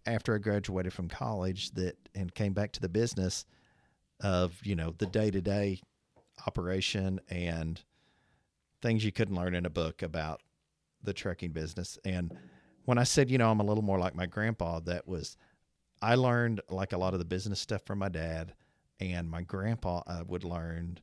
[0.05, 3.45] after I graduated from college that and came back to the business
[4.19, 5.79] of you know the day to day
[6.47, 7.79] operation and
[8.81, 10.41] things you couldn't learn in a book about
[11.03, 11.97] the trucking business.
[12.05, 12.35] And
[12.85, 15.37] when I said you know I'm a little more like my grandpa, that was
[16.01, 18.53] I learned like a lot of the business stuff from my dad,
[18.99, 20.99] and my grandpa uh, would learn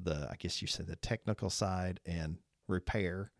[0.00, 3.30] the I guess you said the technical side and repair,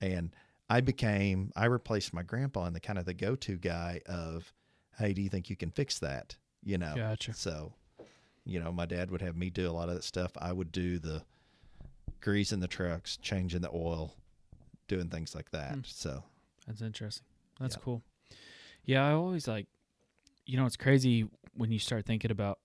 [0.00, 0.34] and
[0.70, 4.52] I became I replaced my grandpa in the kind of the go to guy of,
[4.98, 6.36] hey, do you think you can fix that?
[6.62, 7.32] You know, Gotcha.
[7.34, 7.72] so,
[8.44, 10.32] you know, my dad would have me do a lot of that stuff.
[10.36, 11.22] I would do the
[12.20, 14.14] greasing the trucks, changing the oil,
[14.88, 15.72] doing things like that.
[15.74, 15.80] Hmm.
[15.84, 16.24] So,
[16.66, 17.24] That's interesting.
[17.60, 17.82] That's Yeah.
[17.82, 18.02] cool.
[18.84, 19.66] Yeah, I always like,
[20.46, 22.58] you know, it's crazy when you start thinking about.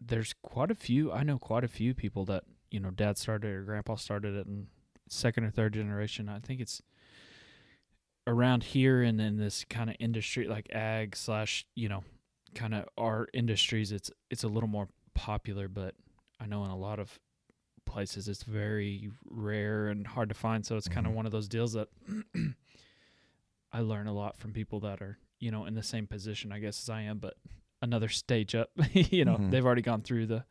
[0.00, 1.12] There's quite a few.
[1.12, 4.46] I know quite a few people that you know, dad started or grandpa started it,
[4.46, 4.66] and
[5.08, 6.28] second or third generation.
[6.28, 6.82] I think it's
[8.26, 12.02] around here and in this kind of industry, like ag slash, you know,
[12.54, 13.92] kind of our industries.
[13.92, 15.94] It's it's a little more popular, but
[16.40, 17.20] I know in a lot of
[17.94, 20.66] places it's very rare and hard to find.
[20.66, 21.88] So it's kind of one of those deals that
[23.72, 26.58] I learn a lot from people that are, you know, in the same position, I
[26.58, 27.34] guess, as I am, but
[27.82, 28.70] another stage up.
[28.92, 29.50] you know, Mhm.
[29.50, 30.44] they've already gone through the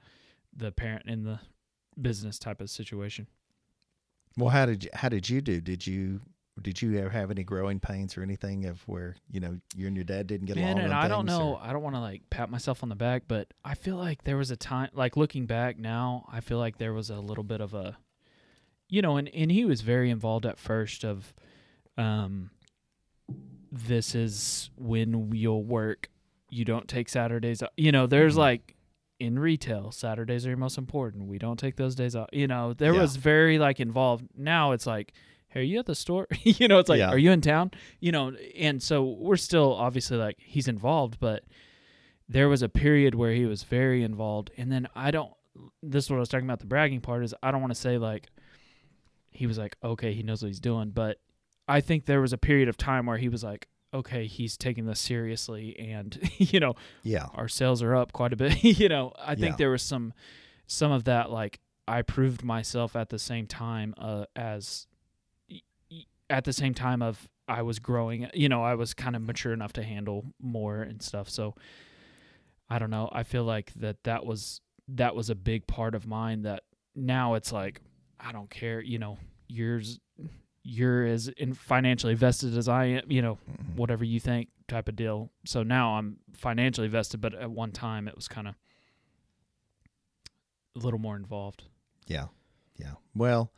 [0.56, 1.40] the parent in the
[2.00, 3.28] business type of situation.
[4.38, 5.60] well, how did you, how did you do?
[5.62, 6.22] Did you
[6.62, 9.96] did you ever have any growing pains or anything of where you know you and
[9.96, 10.86] your dad didn't get Man, along?
[10.86, 11.54] and I don't know.
[11.56, 14.24] or- I don't want to like pat myself on the back, but I feel like
[14.24, 17.44] there was a time, like looking back now, I feel like there was a little
[17.44, 17.98] bit of a,
[18.88, 21.04] you know, and and he was very involved at first.
[21.04, 21.34] Of,
[21.98, 22.52] um,
[23.72, 26.10] this is when you'll work.
[26.50, 27.64] You don't take Saturdays.
[27.78, 28.40] You know, there's Mhm.
[28.40, 28.76] like
[29.20, 31.28] in retail, Saturdays are your most important.
[31.28, 32.30] We don't take those days off.
[32.34, 33.02] You know, there Yeah.
[33.02, 34.28] was very like involved.
[34.36, 35.14] Now it's like,
[35.54, 36.28] hey, are you at the store?
[36.44, 37.10] you know, it's like, Yeah.
[37.10, 37.72] are you in town?
[38.00, 41.44] You know, and so we're still obviously like he's involved, but
[42.30, 44.52] there was a period where he was very involved.
[44.58, 45.32] And then I don't,
[45.82, 46.60] this is what I was talking about.
[46.60, 48.28] The bragging part is I don't want to say like
[49.32, 51.18] he was like, okay, he knows what he's doing, but
[51.68, 54.86] I think there was a period of time where he was like, okay, he's taking
[54.86, 58.64] this seriously and, you know, yeah, our sales are up quite a bit.
[58.80, 59.56] you know, I think Yeah.
[59.58, 60.14] there was some
[60.66, 64.88] some of that like I proved myself at the same time uh, as
[66.34, 68.30] at the same time of I was growing.
[68.34, 71.30] You know, I was kind of mature enough to handle more and stuff.
[71.30, 71.56] So
[72.70, 73.10] I don't know.
[73.12, 76.64] I feel like that that was that was a big part of mine that
[76.96, 77.82] now it's like
[78.20, 79.18] I don't care, you know,
[79.48, 80.00] yours
[80.64, 83.76] you're as in financially vested as I am, you know, Mhm.
[83.76, 85.30] whatever you think type of deal.
[85.46, 88.56] So now I'm financially vested, but at one time it was kind of
[90.76, 91.64] a little more involved.
[92.08, 92.28] yeah,
[92.78, 92.94] yeah.
[93.14, 93.52] Well,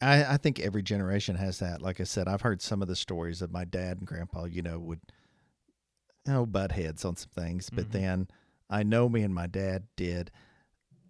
[0.00, 1.80] I I think every generation has that.
[1.82, 4.44] Like I said, I've heard some of the stories of my dad and grandpa.
[4.44, 5.00] You know, would
[6.28, 7.92] oh butt heads on some things, but Mhm.
[7.92, 8.28] then
[8.70, 10.30] I know me and my dad did.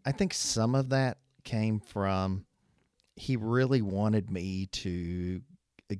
[0.04, 2.46] I think some of that came from
[3.16, 5.40] he really wanted me to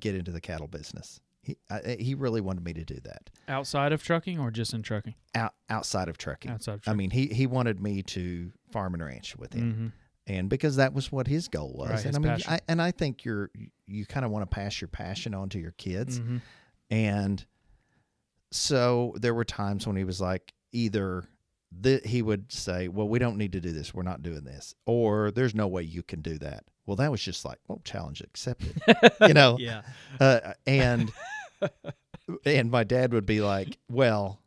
[0.01, 1.21] get into the cattle business.
[1.43, 4.83] He I, he really wanted me to do that Outside of trucking or just in
[4.83, 5.15] trucking?
[5.35, 6.51] out outside of trucking.
[6.51, 6.97] Outside of trucking.
[6.97, 9.89] I mean, he he wanted me to farm and ranch with him, hmm
[10.27, 11.91] and because that was what his goal was.
[11.91, 12.39] Right, and I mean.
[12.47, 13.51] I, and I think you're
[13.87, 16.39] you kind of want to pass your passion on to your kids, hmm
[16.91, 17.45] and
[18.53, 21.25] so there were times when he was like either
[21.73, 23.93] the, he would say, "Well, we don't need to do this.
[23.93, 27.23] We're not doing this," or "There's no way you can do that." Well, that was
[27.23, 28.81] just like, "Well, challenge accepted,"
[29.23, 29.57] you know.
[29.59, 29.83] Yeah.
[30.21, 31.11] Uh, and
[32.45, 34.39] and my dad would be like, "Well,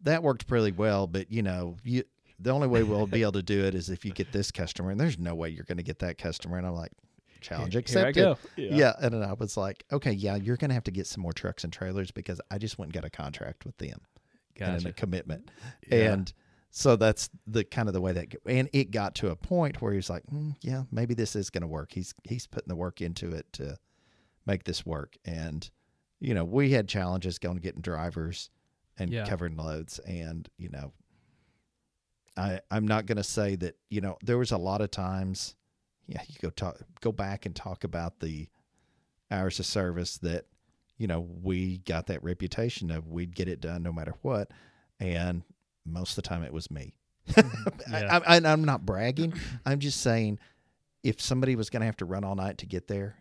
[0.00, 2.04] that worked pretty well, but you know, you
[2.42, 4.90] the only way we'll be able to do it is if you get this customer,
[4.90, 6.92] and there's no way you're going to get that customer." And I'm like,
[7.40, 8.38] "Challenge accepted." go.
[8.56, 8.92] Yeah.
[9.00, 11.32] and then I was like, "Okay, yeah, you're going to have to get some more
[11.32, 14.00] trucks and trailers because I just went and got a contract with them
[14.60, 14.88] and Gotcha.
[14.88, 15.50] a commitment."
[15.88, 16.12] Yeah.
[16.14, 16.32] And
[16.70, 19.92] so that's the kind of the way that, and it got to a point where
[19.92, 22.76] he was like, mm, "Yeah, maybe this is going to work." He's he's putting the
[22.76, 23.76] work into it to
[24.46, 25.70] make this work, and
[26.20, 28.48] you know, we had challenges going getting drivers
[28.98, 29.26] and Yeah.
[29.26, 30.92] covering loads, and you know,
[32.36, 35.54] I I'm not going to say that you know there was a lot of times,
[36.06, 38.48] yeah, you go talk go back and talk about the
[39.30, 40.46] hours of service that
[40.98, 44.50] you know we got that reputation of we'd get it done no matter what,
[45.00, 45.42] and
[45.84, 46.94] most of the time it was me.
[47.28, 47.68] Mm-hmm.
[47.90, 48.20] Yeah.
[48.26, 49.34] I, I, I'm not bragging.
[49.66, 50.38] I'm just saying,
[51.02, 53.16] if somebody was going to have to run all night to get there,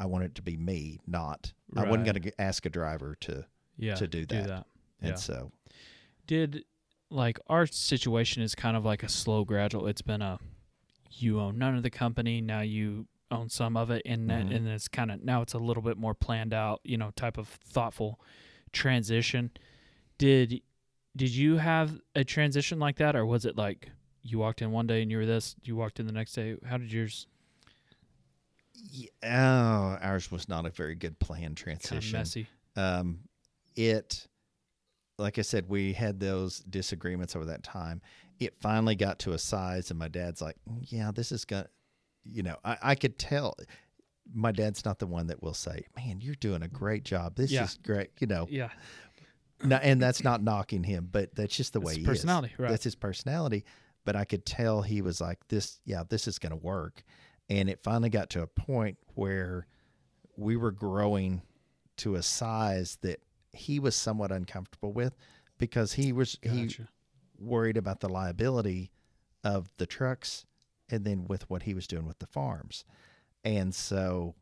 [0.00, 1.52] I want it to be me, not.
[1.76, 3.44] I wasn't going to ask a driver to,
[3.76, 3.94] yeah.
[3.94, 4.66] to do that.
[5.00, 5.14] and Yeah.
[5.14, 5.52] so
[6.26, 6.64] Did
[7.10, 9.86] like our situation is kind of like a slow gradual.
[9.86, 10.38] It's been a
[11.10, 14.56] you own none of the company, now you own some of it and then Mhm.
[14.56, 17.36] and it's kind of now it's a little bit more planned out, you know, type
[17.38, 18.20] of thoughtful
[18.72, 19.50] transition.
[20.18, 20.62] Did
[21.16, 23.90] did you have a transition like that or was it like
[24.22, 26.56] you walked in one day and you were this, you walked in the next day?
[26.64, 27.26] How did yours
[28.90, 31.98] yeah, oh, ours was not a very good planned transition.
[32.00, 32.46] kind of messy?
[32.76, 33.18] um,
[33.74, 34.27] it
[35.18, 38.00] like i said we had those disagreements over that time.
[38.40, 41.66] It finally got to a size and my dad's like "Mm, yeah this is gonna
[42.24, 43.54] you know i, I could tell.
[44.34, 47.34] My dad's not the one that will say man you're doing a great job.
[47.36, 47.64] This Yeah.
[47.64, 48.46] is great you know?
[48.50, 48.68] Yeah.
[49.64, 52.52] no, and that's not knocking him but that's just the That's way his he personality,
[52.52, 52.70] is right.
[52.70, 53.64] that's his personality.
[54.04, 57.02] But i could tell he was like this yeah this is gonna work.
[57.50, 59.66] And it finally got to a point where
[60.36, 61.40] we were growing
[61.96, 63.20] to a size that
[63.52, 65.16] he was somewhat uncomfortable with
[65.58, 66.68] because he was he
[67.38, 68.90] worried about the liability
[69.44, 70.46] of the trucks
[70.90, 72.84] and then with what he was doing with the farms.
[73.44, 74.34] And so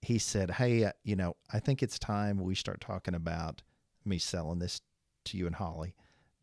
[0.00, 3.62] he said, "Hey, uh, you know, I think it's time we start talking about
[4.04, 4.80] me selling this
[5.24, 5.94] to you and Holly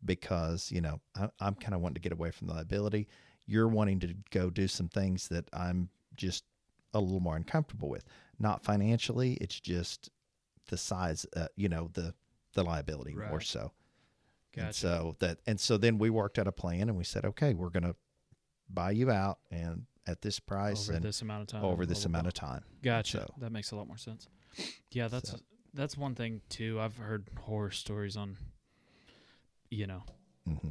[0.04, 3.08] because, you know, I, I'm kind of wanting to get away from the liability.
[3.46, 6.44] You're wanting to go do some things that I'm just
[6.94, 8.04] a little more uncomfortable with.
[8.38, 10.10] Not financially, it's just
[10.68, 12.14] the size, uh, you know, the
[12.54, 13.42] the liability more Right.
[13.42, 13.72] so.
[14.56, 17.54] And so that and so then we worked out a plan and we said, okay,
[17.54, 17.94] we're gonna
[18.68, 21.64] buy you out and at this price over and this amount of time.
[21.64, 22.64] over this amount of time.
[22.82, 23.18] Gotcha.
[23.28, 24.28] So- That makes a lot more sense.
[24.90, 25.38] Yeah, that's So-
[25.72, 26.80] that's one thing too.
[26.80, 28.36] I've heard horror stories on.
[29.70, 30.02] You know,
[30.46, 30.70] hmm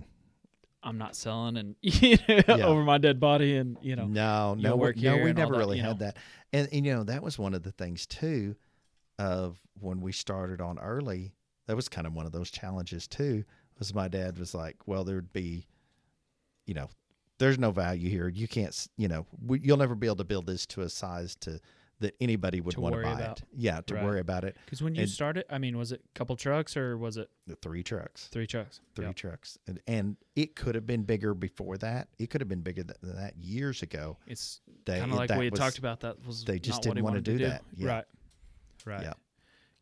[0.83, 2.65] I'm not selling, and you know, Yeah.
[2.65, 5.83] over my dead body, and you know, no, no, no, we never that, really you
[5.83, 6.05] had know.
[6.05, 6.17] that.
[6.53, 8.55] And, and you know, that was one of the things too
[9.20, 11.33] of when we started on early.
[11.67, 13.43] That was kind of one of those challenges too.
[13.78, 15.67] Was my dad was like, well, there'd be,
[16.66, 16.89] you know,
[17.37, 18.28] there's no value here.
[18.28, 21.36] You can't, you know, we, you'll never be able to build this to a size
[21.41, 21.59] to
[22.01, 23.39] that anybody would To want to buy about.
[23.39, 23.46] it.
[23.54, 24.04] Yeah, to Right.
[24.05, 24.55] worry about it.
[24.66, 27.29] because when you And- started, I mean, was it a couple trucks or was it
[27.46, 28.28] The three trucks.
[28.32, 28.79] three trucks?
[28.96, 29.16] three Yep.
[29.16, 32.83] trucks and, and it could have been bigger before that it could have been bigger
[32.83, 36.00] than that years ago It's they, kind of like we had was- talked about.
[36.01, 37.63] That was they just didn't he wanna wanted do that.
[37.75, 37.87] Yeah.
[37.89, 38.05] Right.
[38.89, 39.03] Right.
[39.03, 39.13] Yeah.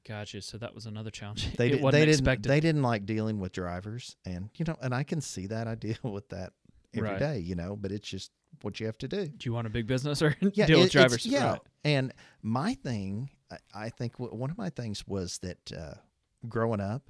[0.08, 0.42] Gotcha.
[0.42, 1.54] So that was another challenge.
[1.58, 2.50] they, did, they didn't expected.
[2.50, 5.76] they didn't like dealing with drivers and you know and i can see that i
[5.76, 6.54] deal with that
[6.96, 7.34] every day.
[7.34, 7.44] Right.
[7.44, 8.32] you know but it's just
[8.62, 10.84] what you have to do Do you want a big business or yeah deal it-
[10.84, 11.26] with drivers?
[11.26, 11.60] yeah Right.
[11.84, 15.96] and my thing I, I think one of my things was that uh,
[16.48, 17.10] growing up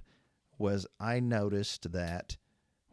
[0.57, 2.38] was i noticed that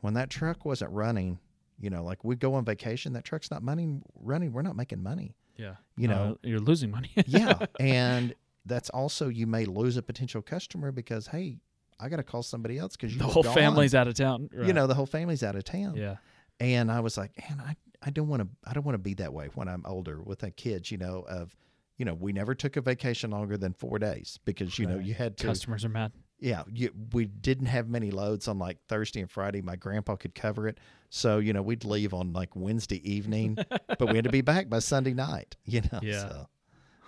[0.03, 1.39] when that truck wasn't running
[1.81, 5.03] you know like we'd go on vacation that truck's not money running we're not making
[5.03, 5.77] money Yeah.
[5.97, 7.11] You Uh, know, you're losing money.
[7.27, 8.35] yeah and
[8.67, 11.59] that's also you may lose a potential customer because hey
[12.01, 14.49] i got to call somebody else because the whole family's out of town.
[14.67, 16.17] you know the whole family's out of town Yeah.
[16.61, 19.15] and i was like man i, I don't want to i don't want to be
[19.15, 21.55] that way when i'm older with the kids you know of
[21.99, 25.15] you know we never took a vacation longer than four days because you know you
[25.15, 26.11] had to Customers are mad.
[26.41, 30.35] yeah you, we didn't have many loads on like thursday and friday my grandpa could
[30.35, 30.79] cover it
[31.11, 33.57] so you know we'd leave on like wednesday evening
[33.99, 36.21] but we had to be back by sunday night you know Yeah.
[36.29, 36.47] so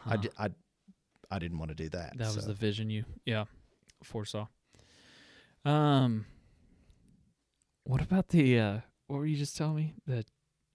[0.04, 0.16] I, Huh.
[0.18, 0.48] di- I,
[1.30, 3.04] I didn't want to do that That was the vision you.
[3.24, 3.44] Yeah.
[4.02, 4.46] foresaw.
[5.64, 6.26] Um,
[7.84, 8.58] what about the?
[8.60, 9.94] uh What were you just telling me?
[10.06, 10.24] The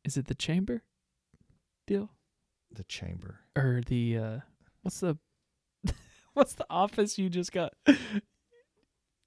[0.04, 0.84] is it the chamber
[1.88, 2.10] deal
[2.72, 3.40] The chamber.
[3.56, 4.18] or the?
[4.18, 4.40] uh
[4.82, 5.18] What's the?
[6.34, 7.74] what's the office you just got?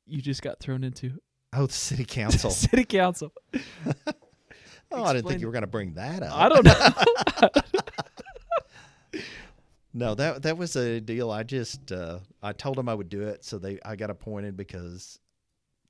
[0.06, 1.20] You just got thrown into
[1.56, 2.51] Oh, the city council.
[2.68, 3.32] city council.
[4.90, 6.36] oh, I didn't think you were going to bring that up.
[6.36, 7.48] I don't know.
[9.96, 11.30] No, that that was a deal.
[11.30, 14.56] I just uh, I told them I would do it, so they I got appointed
[14.56, 15.20] because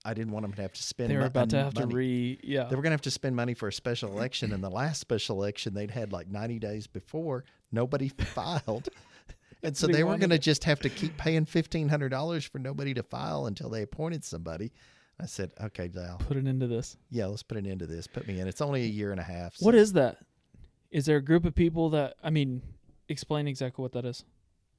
[0.05, 1.11] I didn't want them to have to spend.
[1.11, 1.95] they were about to have to money.
[1.95, 2.41] re.
[2.45, 2.65] Yeah.
[2.65, 5.01] They were going to have to spend money for a special election, and the last
[5.01, 7.45] special election they'd had like ninety days before.
[7.73, 8.91] Nobody filed,
[9.63, 12.45] and so They they were going to just have to keep paying fifteen hundred dollars
[12.45, 14.71] for nobody to file until they appointed somebody.
[15.19, 16.97] I said, "Okay, Dal, Put it into this.
[17.11, 18.07] yeah, let's put an end to this.
[18.07, 18.49] Put me in.
[18.49, 20.19] It's only a year and a half." What so- is that?
[20.91, 22.61] Is there a group of people that I mean?
[23.09, 24.25] Explain exactly what that is.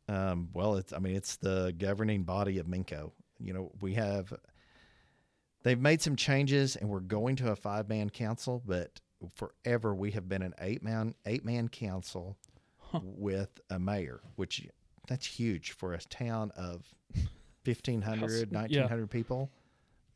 [0.07, 3.11] Um, well, it's I mean it's the governing body of Minco.
[3.39, 4.33] You know, we have
[5.63, 8.99] they've made some changes, and we're going to a five man council, but
[9.33, 12.37] forever we have been an eight man eight man council
[12.91, 12.99] Huh.
[13.03, 14.67] with a mayor, which
[15.07, 16.85] that's huge for a town of
[17.65, 18.59] 1,500, yeah.
[18.59, 19.49] 1,900 people.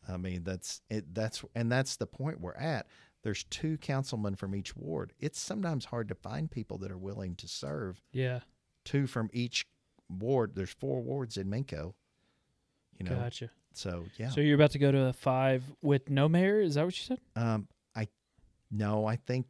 [0.08, 1.14] I mean, that's it.
[1.14, 2.86] That's and that's the point we're at.
[3.24, 5.14] There's two councilmen from each ward.
[5.20, 8.40] It's sometimes hard to find people that are willing to serve Yeah.
[8.86, 9.66] two from each
[10.10, 10.56] ward.
[10.56, 11.94] There's four wards in Minco.
[12.98, 13.50] You know, Gotcha.
[13.74, 14.30] so yeah.
[14.30, 16.60] So you're about to go to a five with no mayor?
[16.62, 17.20] Is that what you said?
[17.36, 18.08] um, I
[18.72, 19.46] no, I think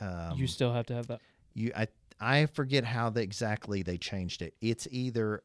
[0.00, 1.20] um, you still have to have that.
[1.54, 1.88] you I
[2.20, 4.54] I forget how they, exactly they changed it.
[4.60, 5.42] It's either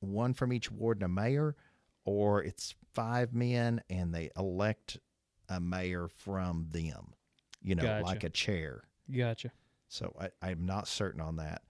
[0.00, 1.54] one from each ward and a mayor,
[2.04, 4.98] or it's five men and they elect
[5.48, 7.14] a mayor from them.
[7.62, 8.04] You know, Gotcha.
[8.04, 8.82] like a chair.
[9.14, 9.52] Gotcha.
[9.88, 11.62] So I, I'm not certain on that.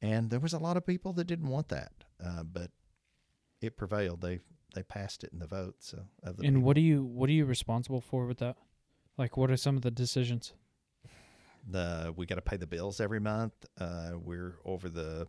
[0.00, 2.70] And there was a lot of people that didn't want that, uh, but
[3.60, 4.20] it prevailed.
[4.20, 4.40] They
[4.74, 5.76] they passed it in the vote.
[5.78, 6.66] So of the And people.
[6.66, 8.56] what are you what are you responsible for with that?
[9.16, 10.54] Like, what are some of the decisions?
[11.68, 13.52] the we got to pay the bills every month.
[13.78, 15.28] Uh, we're over the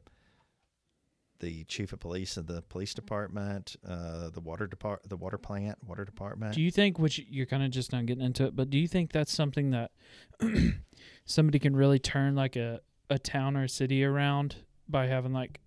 [1.43, 5.77] the chief of police of the police department, uh, the water depart the water plant,
[5.85, 6.55] water department.
[6.55, 8.87] Do you think, which you're kind of just not getting into it, but do you
[8.87, 9.91] think that's something that
[11.25, 12.79] somebody can really turn like a,
[13.09, 14.55] a town or a city around
[14.87, 15.59] by having like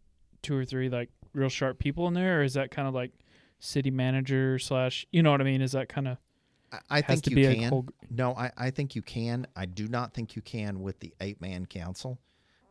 [0.42, 2.40] two or three like real sharp people in there?
[2.40, 3.12] Or is that kind of like
[3.58, 5.60] city manager slash, you know what I mean?
[5.60, 6.16] Is that kind of
[6.72, 7.68] I, I think you can.
[7.68, 9.46] whole, No, I, I think you can.
[9.54, 12.18] I do not think you can with the eight man council.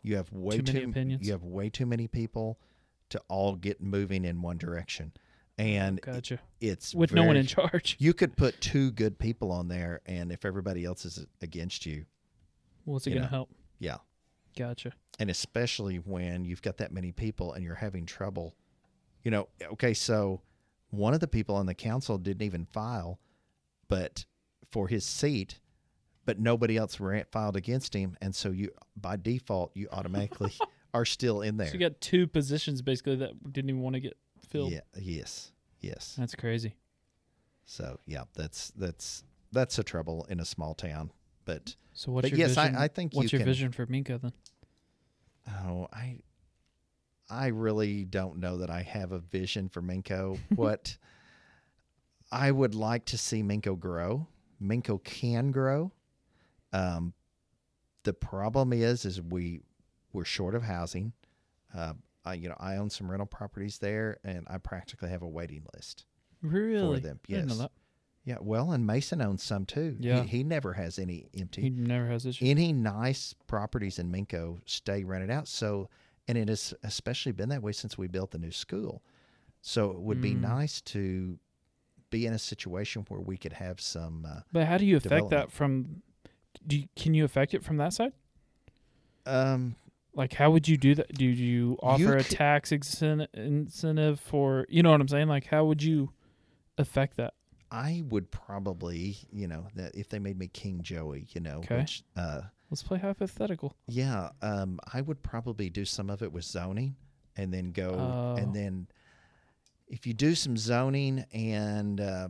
[0.02, 1.26] You have way Too too, many opinions?
[1.26, 2.60] You have way too many people
[3.10, 5.12] to all get moving in one direction,
[5.58, 6.40] and gotcha.
[6.60, 7.96] it's With no one in charge.
[8.00, 12.06] You could put two good people on there, and if everybody else is against you,
[12.86, 13.50] What's it going to help?
[13.80, 13.98] yeah.
[14.58, 14.94] Gotcha.
[15.20, 18.56] And especially when you've got that many people and you're having trouble,
[19.22, 19.50] you know.
[19.74, 20.42] Okay, so
[20.92, 23.20] one of the people on the council didn't even file,
[23.90, 24.26] but
[24.72, 25.60] for his seat,
[26.26, 26.98] but nobody else
[27.32, 30.54] filed against him, and so you by default you automatically
[30.96, 31.68] are still in there.
[31.68, 34.18] So you got two positions basically that didn't even want to get
[34.50, 34.72] filled.
[34.72, 34.80] yeah.
[34.98, 35.52] Yes.
[35.82, 36.16] Yes.
[36.18, 36.76] That's crazy.
[37.66, 41.12] So yeah, that's that's that's a trouble in a small town.
[41.46, 42.82] But So what's But your yes, I- vision?
[42.82, 44.34] I think what's you your can- vision for Minco then?
[45.66, 46.20] oh, I
[47.30, 50.40] I really don't know that I have a vision for Minco.
[50.56, 50.98] what
[52.32, 54.28] I would like to see Minco grow.
[54.62, 55.92] Minco can grow.
[56.74, 57.14] Um,
[58.04, 59.62] the problem is, is we
[60.16, 61.14] we're short of housing.
[61.74, 61.94] Uh,
[62.24, 65.64] I you know I own some rental properties there, and I practically have a waiting
[65.76, 66.06] list.
[66.42, 66.96] Really?
[66.98, 67.70] For them, I didn't know yes.
[68.24, 69.96] Yeah, well, and Mason owns some too.
[70.00, 70.24] He- Yeah.
[70.24, 71.62] he, never has any empty.
[71.62, 72.50] He never has issues.
[72.50, 75.48] any nice properties in Minco stay rented out.
[75.48, 75.90] So,
[76.28, 79.04] and it has especially been that way since we built the new school.
[79.62, 80.42] So it would be Mm.
[80.42, 81.38] nice to
[82.10, 84.26] be in a situation where we could have some.
[84.26, 86.02] Uh, But how do you affect that from?
[86.66, 88.14] Do you, can you affect it from that side?
[89.28, 89.76] um,
[90.16, 91.14] Like, how would you do that?
[91.14, 94.66] Do you offer a could- tax incentive for?
[94.70, 95.28] You know what I'm saying?
[95.28, 96.12] Like, how would you
[96.78, 97.34] affect that?
[97.72, 101.80] I would probably, you know, that if they made me King Joey, you know, Okay.
[101.80, 103.76] which, uh, Let's play hypothetical.
[103.88, 106.96] yeah, um, I would probably do some of it with zoning,
[107.36, 108.36] and then go, Oh.
[108.42, 108.88] and then
[109.88, 112.30] if you do some zoning and uh,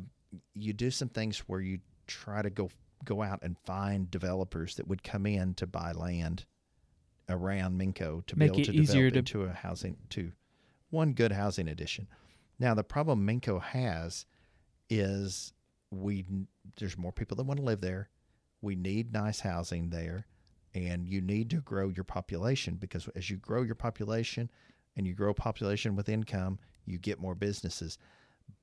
[0.54, 2.70] you do some things where you try to go
[3.04, 6.46] go out and find developers that would come in to buy land
[7.30, 10.32] around Minco to Make be able to easier develop to- into a housing to
[10.90, 12.08] one good housing addition.
[12.60, 14.26] Now the problem Minco has
[14.90, 15.54] is
[15.92, 16.26] we
[16.78, 18.10] there's more people that want to live there.
[18.62, 20.26] We need nice housing there,
[20.74, 24.50] and you need to grow your population because as you grow your population
[24.96, 27.98] and you grow population with income, you get more businesses.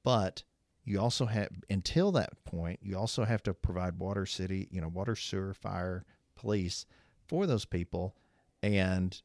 [0.03, 0.43] but
[0.85, 4.89] you also have until that point you also have to provide water city you know
[4.89, 6.87] water sewer fire police
[7.29, 8.17] for those people
[8.63, 9.21] and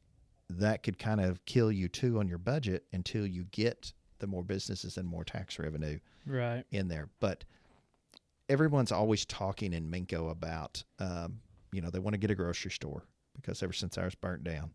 [0.50, 4.42] that could kind of kill you too on your budget until you get the more
[4.42, 6.64] businesses and more tax revenue Right.
[6.70, 7.08] in there.
[7.20, 7.44] But
[8.48, 11.40] everyone's always talking in Minco about um,
[11.72, 13.04] you know they want to get a grocery store
[13.36, 14.70] because ever since ours burnt down.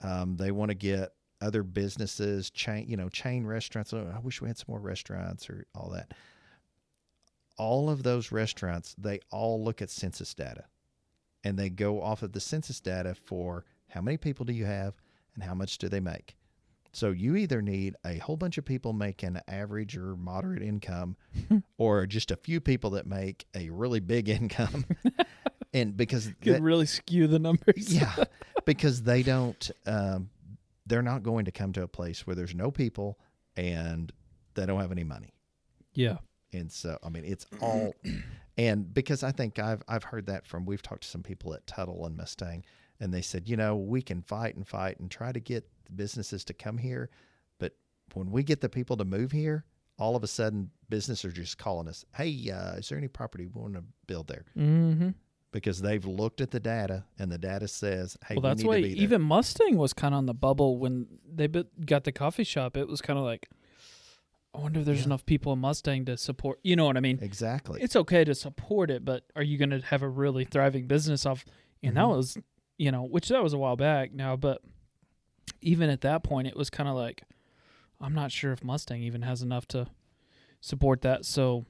[0.00, 3.92] Um, they want to get other businesses chain you know chain restaurants.
[3.92, 6.12] Oh, i wish we had some more restaurants or all that.
[7.56, 10.64] All of those restaurants they all look at census data
[11.42, 14.94] and they go off of the census data for how many people do you have
[15.34, 16.36] and how much do they make
[16.92, 21.16] so you either need a whole bunch of people making average or moderate income
[21.78, 24.84] or just a few people that make a really big income
[25.74, 27.92] and because Could that- really skew the numbers.
[27.94, 28.24] yeah,
[28.64, 29.70] because they don't.
[29.86, 30.30] Um,
[30.86, 33.18] they're not going to come to a place where there's no people
[33.58, 34.10] and
[34.54, 35.34] they don't have any money.
[35.92, 36.16] Yeah.
[36.54, 37.92] And so, I mean, it's all.
[38.56, 41.66] And because I think I've I've heard that from we've talked to some people at
[41.66, 42.64] Tuttle and Mustang,
[43.00, 45.92] and they said, you know, we can fight and fight and try to get the
[45.92, 47.10] businesses to come here,
[47.58, 47.72] but
[48.14, 49.64] when we get the people to move here,
[49.98, 53.46] all of a sudden businesses are just calling us, hey, uh, is there any property
[53.46, 54.44] we want to build there?
[54.56, 55.10] Mm-hmm.
[55.50, 58.68] Because they've looked at the data and the data says, hey, well, we that's need
[58.68, 59.02] why to be there.
[59.02, 62.76] even Mustang was kind of on the bubble when they got the coffee shop.
[62.76, 63.48] It was kind of like,
[64.54, 65.06] I wonder if there's Yeah.
[65.06, 66.58] enough people in Mustang to support.
[66.62, 67.18] You know what I mean?
[67.22, 67.80] Exactly.
[67.82, 71.24] It's okay to support it, but are you going to have a really thriving business
[71.26, 71.44] off?
[71.82, 72.16] And that Mhm.
[72.16, 72.38] was,
[72.78, 74.62] you know, which that was a while back now, but
[75.60, 77.22] even at that point, it was kind of like,
[78.00, 79.88] I'm not sure if Mustang even has enough to
[80.60, 81.24] support that.
[81.24, 81.66] So,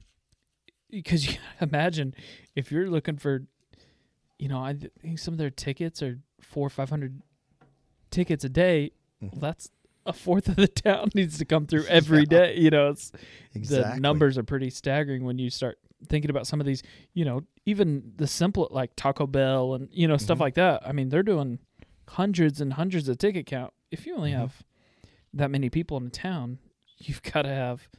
[0.89, 2.13] because you imagine
[2.55, 3.43] if you're looking for,
[4.37, 7.21] you know, I think some of their tickets are four or five hundred
[8.11, 8.91] tickets a day.
[9.21, 9.39] Mhm.
[9.39, 9.69] That's
[10.05, 12.57] a fourth of the town needs to come through every day.
[12.57, 13.11] You know, it's
[13.55, 13.95] exactly.
[13.95, 16.83] the numbers are pretty staggering when you start thinking about some of these.
[17.13, 20.41] You know, even the simple like Taco Bell and you know stuff Mhm.
[20.41, 20.85] like that.
[20.87, 21.59] I mean, they're doing
[22.07, 23.73] hundreds and hundreds of ticket count.
[23.91, 24.37] If you only Mhm.
[24.37, 24.63] have
[25.33, 26.59] that many people in a town,
[26.97, 27.89] you've got to have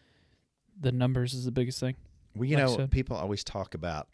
[0.79, 1.97] the numbers is the biggest thing.
[2.35, 4.09] Well, you like know, people always talk about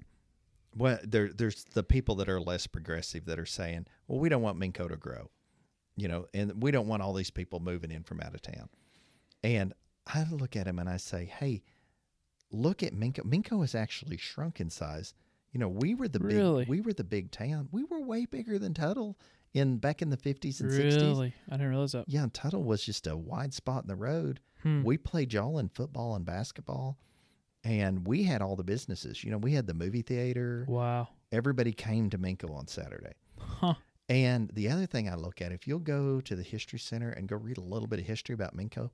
[0.76, 4.42] well, there there's the people that are less progressive that are saying, "Well, we don't
[4.42, 5.30] want Minco to grow,"
[5.96, 8.68] you know, and we don't want all these people moving in from out of town.
[9.42, 9.72] And
[10.06, 11.62] I look at them and I say, "Hey,
[12.56, 13.20] look at Minco.
[13.20, 15.14] Minco has actually shrunk in size.
[15.52, 16.64] You know, we were the Really?
[16.64, 17.68] big we were the big town.
[17.72, 19.16] We were way bigger than Tuttle
[19.54, 20.96] in back in the 50s and 60s.
[21.00, 22.08] Really, I didn't realize that.
[22.08, 24.40] Yeah, and Tuttle was just a wide spot in the road.
[24.62, 24.82] Hmm.
[24.82, 26.98] We played y'all in football and basketball,
[27.64, 29.24] and we had all the businesses.
[29.24, 30.64] You know, we had the movie theater.
[30.68, 31.08] Wow.
[31.32, 33.14] Everybody came to Minco on Saturday.
[33.38, 33.74] Huh.
[34.08, 37.26] And the other thing I look at, if you'll go to the History Center and
[37.28, 38.90] go read a little bit of history about Minco,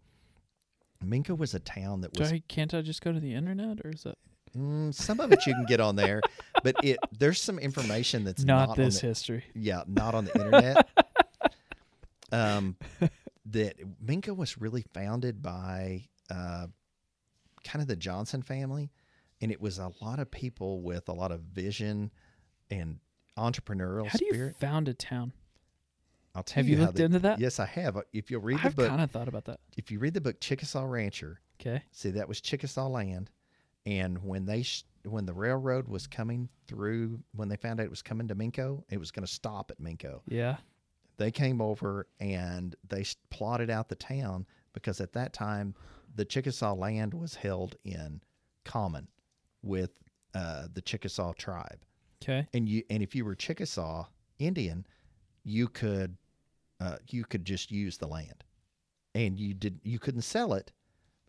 [1.04, 3.90] Minco was a town that was I, can't I just go to the internet or
[3.90, 4.16] is that
[4.56, 6.20] mm, some of it you can get on there,
[6.62, 9.44] but it there's some information that's not, not, this the, history?
[9.54, 10.88] yeah, not on the internet.
[12.32, 12.76] um,
[13.46, 16.66] that Minco was really founded by uh,
[17.64, 18.90] kind of the Johnson family,
[19.40, 22.10] and it was a lot of people with a lot of vision
[22.70, 22.98] and
[23.36, 25.32] entrepreneurial How do you found a town?
[26.34, 27.38] I'll tell Have you how looked they- into that?
[27.38, 27.96] Yes, I have.
[27.96, 29.60] Uh, If you'll read the book, I've kind of thought about that.
[29.76, 31.82] if you read the book Chickasaw Rancher, Okay.
[31.92, 33.30] see that was Chickasaw land,
[33.86, 37.90] and when they sh- when the railroad was coming through, when they found out it
[37.90, 40.20] was coming to Minco, it was going to stop at Minco.
[40.26, 40.58] Yeah.
[41.18, 45.74] they came over and they plotted out the town because at that time
[46.14, 48.22] the Chickasaw land was held in
[48.64, 49.06] common
[49.62, 49.90] with
[50.34, 51.84] uh, the Chickasaw tribe,
[52.22, 52.48] Okay.
[52.54, 54.06] and you and if you were Chickasaw
[54.38, 54.86] Indian,
[55.44, 56.16] you could
[56.82, 58.42] uh, you could just use the land,
[59.14, 60.72] and you did you couldn't sell it,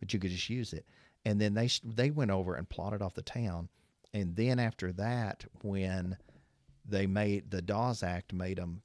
[0.00, 0.84] but you could just use it.
[1.24, 3.68] And then they they went over and plotted off the town,
[4.12, 6.16] and then after that, when
[6.84, 8.82] they made the Dawes Act, made them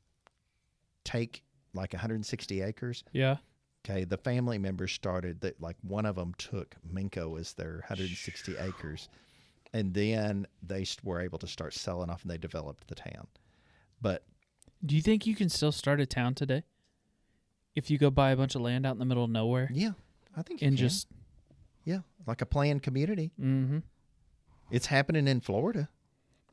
[1.04, 1.44] take
[1.74, 3.04] like 160 acres.
[3.14, 3.38] Yeah.
[3.84, 8.58] Okay, the family members started that like one of them took Minco as their 160
[8.60, 9.10] acres,
[9.74, 13.28] and then they were able to start selling off and they developed the town.
[14.02, 14.24] But
[14.86, 16.64] Do you think you can still start a town today?
[17.76, 19.92] If you go buy a bunch of land out in the middle of nowhere yeah,
[20.36, 20.86] I think you and can.
[20.88, 21.08] just
[21.86, 23.32] yeah, like a planned community.
[23.40, 23.80] mm-hmm.
[24.72, 25.90] It's happening in Florida.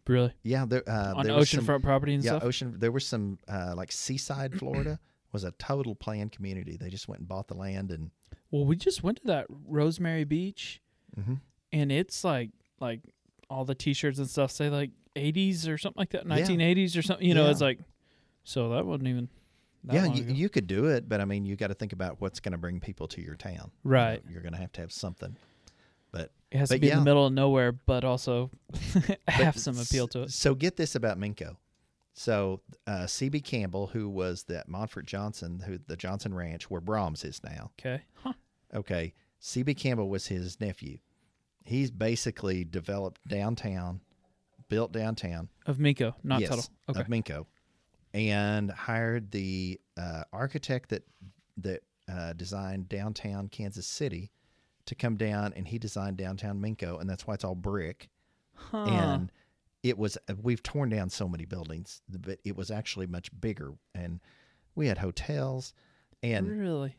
[0.06, 2.44] really Yeah, there, uh, on there was some- oceanfront property and yeah, stuff.
[2.44, 2.74] ocean.
[2.78, 4.98] There was some uh, like seaside Florida
[5.32, 6.76] was a total planned community.
[6.76, 8.10] They just went and bought the land and.
[8.50, 10.80] Well, we just went to that Rosemary Beach,
[11.14, 11.34] hmm
[11.72, 12.50] and it's like
[12.80, 13.00] like
[13.50, 16.36] all the T-shirts and stuff say like 80s or something like that, Yeah.
[16.36, 17.26] 1980s or something.
[17.26, 17.50] You know, Yeah.
[17.50, 17.80] it's like
[18.46, 19.28] so that wasn't even.
[19.84, 22.20] That Yeah, you, you could do it, but I mean, you got to think about
[22.20, 23.70] what's going to bring people to your town.
[23.84, 24.22] You Right.
[24.30, 25.36] you're going to have to have something.
[26.12, 28.50] But it has to But be in the middle of nowhere, but also
[29.28, 30.30] have some appeal to it.
[30.30, 31.56] So get this about Minco.
[32.14, 37.24] So uh, CB Campbell, who was that Montford Johnson, who the Johnson Ranch, where Braum's
[37.24, 37.72] is now.
[37.78, 38.02] Okay.
[38.14, 38.32] Huh.
[38.74, 39.12] Okay,
[39.42, 40.98] CB Campbell was his nephew.
[41.64, 44.00] He's basically developed downtown,
[44.68, 45.48] built downtown.
[45.66, 46.64] Of Minco, not yes, Tuttle.
[46.88, 47.00] Okay.
[47.00, 47.46] of Minco,
[48.14, 51.04] and hired the uh, architect that
[51.58, 54.30] that uh, designed downtown Kansas City
[54.86, 58.08] to come down, and he designed downtown Minco, and that's why it's all brick.
[58.54, 58.84] Huh.
[58.84, 59.32] And
[59.82, 63.74] it was uh, we've torn down so many buildings, but it was actually much bigger,
[63.94, 64.20] and
[64.74, 65.74] we had hotels.
[66.22, 66.96] And really?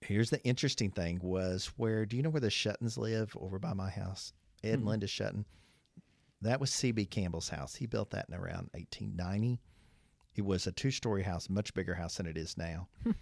[0.00, 3.74] here's the interesting thing: was where do you know where the Shuttons live over by
[3.74, 4.32] my house?
[4.62, 4.88] Ed and Mm-mm.
[4.88, 5.44] Linda Shutton.
[6.40, 7.06] That was C.B.
[7.06, 7.74] Campbell's house.
[7.74, 9.60] He built that in around 1890.
[10.34, 12.88] It was a two-story house, much bigger house than it is now.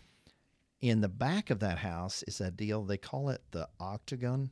[0.81, 2.85] in the back of that house is a deal.
[2.85, 4.51] They call it the octagon.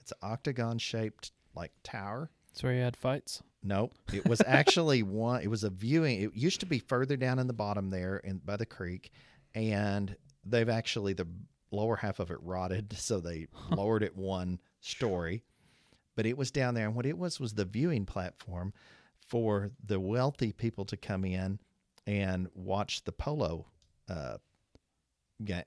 [0.00, 2.30] It's an octagon-shaped like tower.
[2.48, 3.42] That's where you had fights.
[3.62, 3.94] Nope.
[4.12, 5.42] It was actually one.
[5.42, 6.20] It was a viewing.
[6.20, 9.10] It used to be further down in the bottom there, in by the creek,
[9.54, 10.14] and
[10.44, 11.28] they've actually the
[11.70, 15.42] lower half of it rotted, so they lowered it one story.
[16.14, 18.74] But it was down there, and what it was was the viewing platform
[19.26, 21.58] for the wealthy people to come in
[22.06, 23.66] and watch the polo
[24.08, 24.38] uh,
[25.44, 25.64] ga-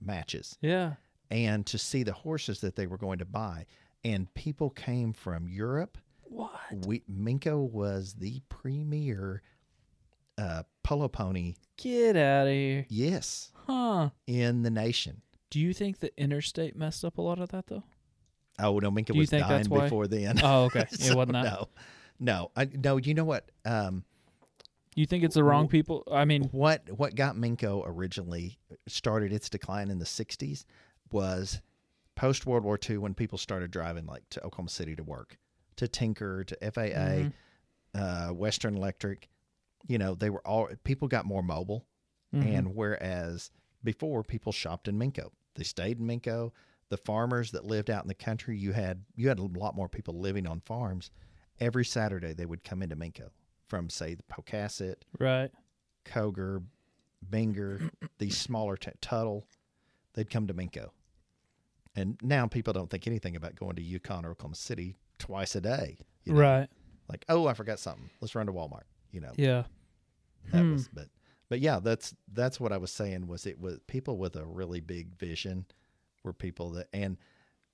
[0.00, 0.94] matches Yeah.
[1.30, 3.66] and to see the horses that they were going to buy.
[4.04, 5.98] And people came from Europe.
[6.22, 6.52] What?
[6.86, 9.42] We Minco was the premier
[10.36, 12.86] uh, polo pony, Get out of here.
[12.88, 14.10] yes, Huh.
[14.26, 15.22] in the nation.
[15.50, 17.82] Do you think the interstate messed up a lot of that though?
[18.60, 20.40] Oh no, Minco was dying before then.
[20.42, 20.84] Oh, okay.
[20.90, 21.44] So, it wasn't that.
[21.44, 21.68] No,
[22.20, 22.96] no, I, no.
[22.98, 23.50] You know what?
[23.64, 24.04] Um,
[24.98, 26.02] You think it's the wrong people?
[26.10, 28.58] I mean, what what got Minco originally
[28.88, 30.64] started its decline in the '60s
[31.12, 31.60] was
[32.16, 35.38] post World War II when people started driving like to Oklahoma City to work,
[35.76, 37.32] to Tinker, to FAA, Mhm.
[37.94, 39.28] uh, Western Electric.
[39.86, 41.86] You know, they were all people got more mobile,
[42.34, 42.44] mhm.
[42.44, 43.52] and whereas
[43.84, 46.50] before people shopped in Minco, they stayed in Minco.
[46.88, 49.88] The farmers that lived out in the country, you had you had a lot more
[49.88, 51.12] people living on farms.
[51.60, 53.30] Every Saturday they would come into Minco
[53.68, 55.50] from say the Pocasset, right.
[56.04, 56.62] Cogar,
[57.30, 59.44] Binger, these smaller t- Tuttle,
[60.14, 60.88] they'd come to Minco.
[61.94, 65.60] And now people don't think anything about going to Yukon or Oklahoma City twice a
[65.60, 65.98] day.
[66.24, 66.40] you know?
[66.40, 66.68] Right.
[67.08, 68.10] Like, oh, I forgot something.
[68.20, 68.82] Let's run to Walmart.
[69.10, 69.64] You know, Yeah.
[70.52, 70.72] that Hmm.
[70.72, 71.08] was, but,
[71.48, 74.80] but yeah, that's, that's what I was saying was it was people with a really
[74.80, 75.64] big vision
[76.22, 77.16] were people that, and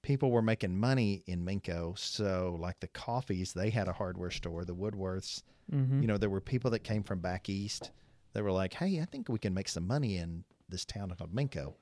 [0.05, 1.99] people were making money in Minco.
[1.99, 6.03] So like the coffees, they had a hardware store, the Woodworths, Mm-hmm.
[6.03, 7.91] you know, there were people that came from back east.
[8.35, 11.35] They were like, "Hey, I think we can make some money in this town called
[11.35, 11.73] Minco,"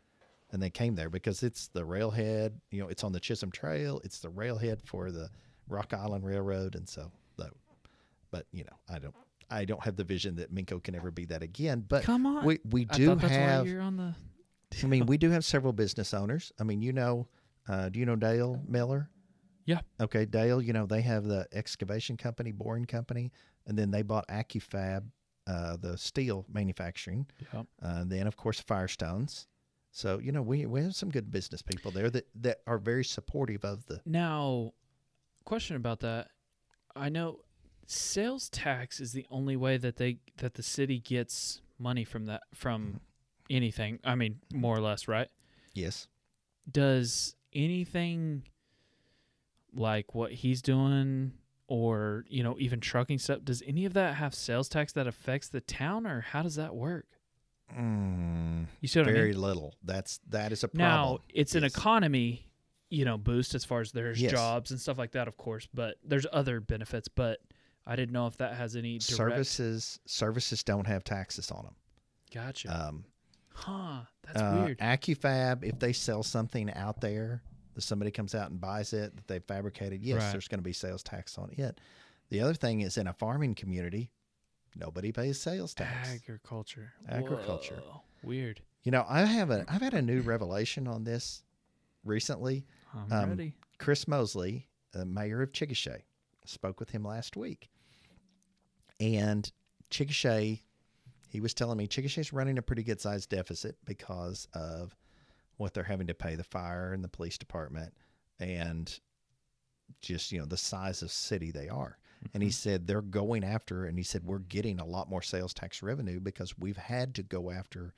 [0.53, 2.61] and they came there because it's the railhead.
[2.71, 4.01] You know, it's on the Chisholm Trail.
[4.05, 5.31] It's the railhead for the
[5.69, 7.51] Rock Island Railroad, and so, though,
[8.31, 9.17] but you know, I don't,
[9.51, 11.85] I don't have the vision that Minco can ever be that again.
[11.89, 12.45] But Come on.
[12.45, 13.63] we we do have.
[13.65, 14.15] why you're on the.
[14.81, 16.53] I mean, we do have several business owners.
[16.61, 17.27] I mean, you know,
[17.69, 19.09] uh, do you know Dale Miller?
[19.65, 19.81] Yeah.
[20.01, 20.61] Okay, Dale.
[20.61, 23.33] You know they have the excavation company, boring company,
[23.67, 25.05] and then they bought AccuFab,
[25.47, 27.27] uh, the steel manufacturing.
[27.53, 27.67] Yep.
[27.83, 29.47] Uh, and then of course Firestones.
[29.93, 33.05] So you know we we have some good business people there that that are very
[33.05, 34.01] supportive of the.
[34.05, 34.73] Now,
[35.45, 36.29] question about that.
[36.97, 37.41] I know
[37.87, 42.43] sales tax is the only way that they that the city gets money from that
[42.55, 43.01] from
[43.51, 44.01] anything.
[44.05, 45.29] I mean, more or less, right?
[45.75, 46.09] Yes.
[46.71, 48.43] Does anything
[49.75, 51.33] like what he's doing
[51.67, 55.49] or, you know, even trucking stuff, does any of that have sales tax that affects
[55.49, 57.07] the town or how does that work?
[57.75, 59.41] Mm, You see what I very mean?
[59.41, 59.75] little.
[59.83, 62.47] That's that is a problem Now, it's an economy,
[62.91, 64.31] you know, boost as far as there's Yes.
[64.31, 67.41] jobs and stuff like that, of course, but there's other benefits, but
[67.87, 69.07] I didn't know if that has any direct
[69.47, 71.75] services services don't have taxes on them.
[72.35, 72.89] Gotcha.
[72.89, 73.05] Um,
[73.55, 74.03] huh.
[74.27, 74.79] That's uh, weird.
[74.79, 77.43] AccuFab, if they sell something out there,
[77.75, 80.33] that somebody comes out and buys it that they fabricated, yes, Right.
[80.33, 81.81] there's going to be sales tax on it.
[82.29, 84.11] The other thing is in a farming community,
[84.77, 86.11] nobody pays sales tax.
[86.13, 86.93] Agriculture.
[87.09, 87.83] Agriculture.
[87.87, 88.03] Whoa.
[88.23, 88.61] Weird.
[88.85, 91.43] You know, I have a I've had a new revelation on this
[92.05, 92.67] recently.
[92.95, 93.55] I'm Um, ready.
[93.79, 96.03] Chris Mosley, the mayor of Chickasha,
[96.45, 97.69] spoke with him last week.
[99.01, 99.51] And
[99.91, 100.61] Chickasha,
[101.33, 104.95] he was telling me Chickasha's running a pretty good sized deficit because of
[105.57, 107.95] what they're having to pay the fire and the police department
[108.39, 109.01] and
[110.03, 111.99] just, you know, the size of city they are.
[112.35, 115.53] And he said they're going after, and he said, we're getting a lot more sales
[115.53, 117.95] tax revenue because we've had to go after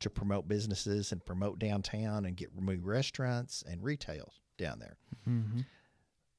[0.00, 4.96] to promote businesses and promote downtown and get new restaurants and retail down there.
[5.28, 5.60] Mm-hmm.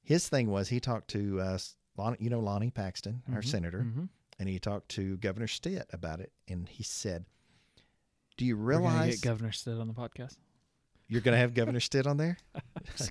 [0.03, 1.57] his thing was he talked to uh,
[2.19, 4.09] you know Lonnie Paxton, our Mhm, senator, mhm.
[4.39, 7.25] And he talked to Governor Stitt about it, and he said,
[8.37, 10.37] "Do you We're realize get Governor Stitt on the podcast.
[11.07, 12.37] you're going to have Governor Stitt on there?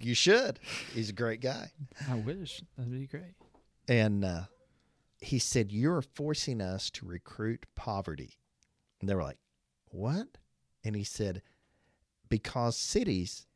[0.00, 0.58] you should.
[0.94, 1.70] He's a great guy."
[2.08, 3.34] I wish that'd be great.
[3.88, 4.42] And uh,
[5.20, 8.38] he said, You're forcing us to recruit poverty.
[9.00, 9.38] And they were like,
[9.90, 10.26] What?
[10.84, 11.42] And he said,
[12.28, 13.46] Because cities,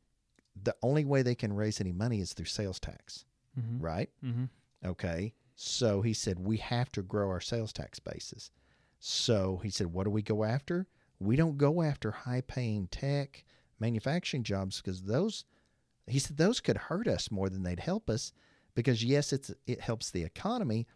[0.60, 3.24] the only way they can raise any money is through sales tax,
[3.58, 3.82] Mm-hmm.
[3.84, 4.10] right?
[4.24, 4.44] Mm-hmm.
[4.86, 5.32] Okay.
[5.60, 8.52] So he said, We have to grow our sales tax bases.
[9.00, 10.86] So he said, What do we go after?
[11.18, 13.44] We don't go after high paying tech
[13.80, 15.44] manufacturing jobs because those,
[16.06, 18.32] he said, those could hurt us more than they'd help us
[18.76, 20.86] because, yes, it's, it helps the economy,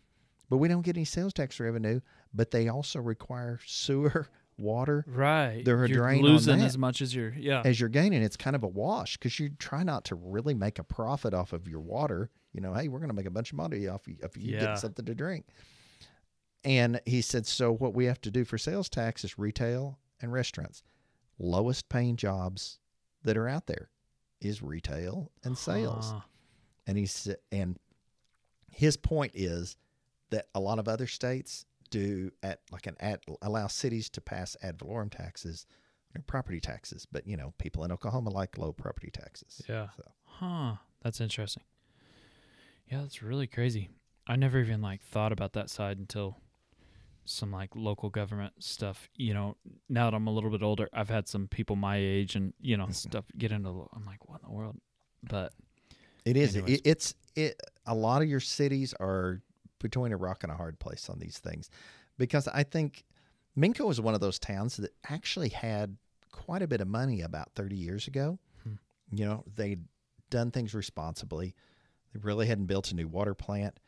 [0.49, 2.01] but we don't get any sales tax revenue.
[2.33, 4.29] But they also require sewer,
[4.59, 5.05] water.
[5.09, 5.65] Right.
[5.65, 6.67] They're a you're drain on losing that.
[6.67, 7.35] as much as you're.
[7.37, 7.63] Yeah.
[7.65, 10.79] As you're gaining, it's kind of a wash because you try not to really make
[10.79, 12.31] a profit off of your water.
[12.53, 14.53] You know, hey, we're going to make a bunch of money off you if you
[14.55, 14.61] Yeah.
[14.61, 15.47] get something to drink.
[16.65, 20.33] And he said, so what we have to do for sales tax is retail and
[20.33, 20.83] restaurants.
[21.39, 22.79] Lowest paying jobs
[23.25, 23.89] that are out there
[24.41, 26.13] is retail and sales.
[26.13, 26.21] Huh.
[26.87, 27.79] And he said, and
[28.71, 29.77] his point is
[30.31, 34.57] that a lot of other states do at like an ad allow cities to pass
[34.63, 35.67] ad valorem taxes
[36.15, 39.61] or property taxes, but you know people in Oklahoma like low property taxes.
[39.69, 39.89] Yeah.
[39.97, 40.77] So Huh.
[41.03, 41.65] That's interesting.
[42.93, 43.89] Yeah, that's really crazy.
[44.27, 46.37] I never even like thought about that side until
[47.25, 49.09] some like local government stuff.
[49.17, 49.57] You know,
[49.89, 52.77] now that I'm a little bit older, I've had some people my age and you
[52.77, 53.89] know stuff get into.
[53.97, 54.77] I'm like, what in the world?
[55.23, 55.55] But
[56.27, 56.55] it is.
[56.55, 56.75] Anyways.
[56.75, 57.63] It, it's it.
[57.87, 59.41] A lot of your cities are
[59.79, 61.71] between a rock and a hard place on these things,
[62.19, 63.05] because I think
[63.59, 65.97] Minco is one of those towns that actually had
[66.31, 68.39] quite a bit of money about 30 years ago.
[68.65, 68.75] Hmm.
[69.15, 69.83] You know, they'd
[70.29, 71.55] done things responsibly.
[72.13, 73.79] They really hadn't built a new water plant.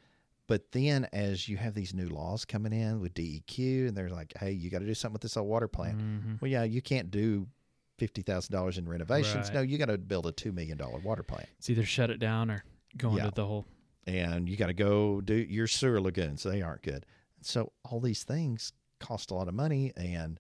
[0.47, 4.35] But then, as you have these new laws coming in with DEQ, and they're like,
[4.39, 6.41] "Hey, you got to do something with this old water plant." Mhm.
[6.43, 7.49] Well, yeah, you can't do
[7.97, 9.49] fifty thousand dollars in renovations.
[9.49, 9.55] Right.
[9.55, 12.19] No, you got to build a two million dollar water plant, it's either shut it
[12.19, 12.63] down or
[12.97, 13.25] go Yeah.
[13.25, 13.67] into the whole.
[14.07, 16.43] and you got to go do your sewer lagoons.
[16.43, 17.07] They aren't good.
[17.41, 20.39] So all these things cost a lot of money, and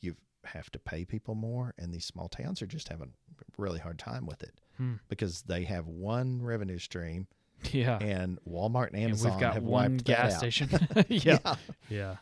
[0.00, 1.74] you have to pay people more.
[1.78, 3.08] And these small towns are just having
[3.40, 4.94] a really hard time with it Hmm.
[5.08, 7.26] because they have one revenue stream,
[7.72, 7.98] Yeah.
[7.98, 10.68] and Walmart and And Amazon we've got have one wiped gas station.
[11.08, 11.38] yeah.
[11.44, 11.54] yeah.
[11.88, 12.16] Yeah.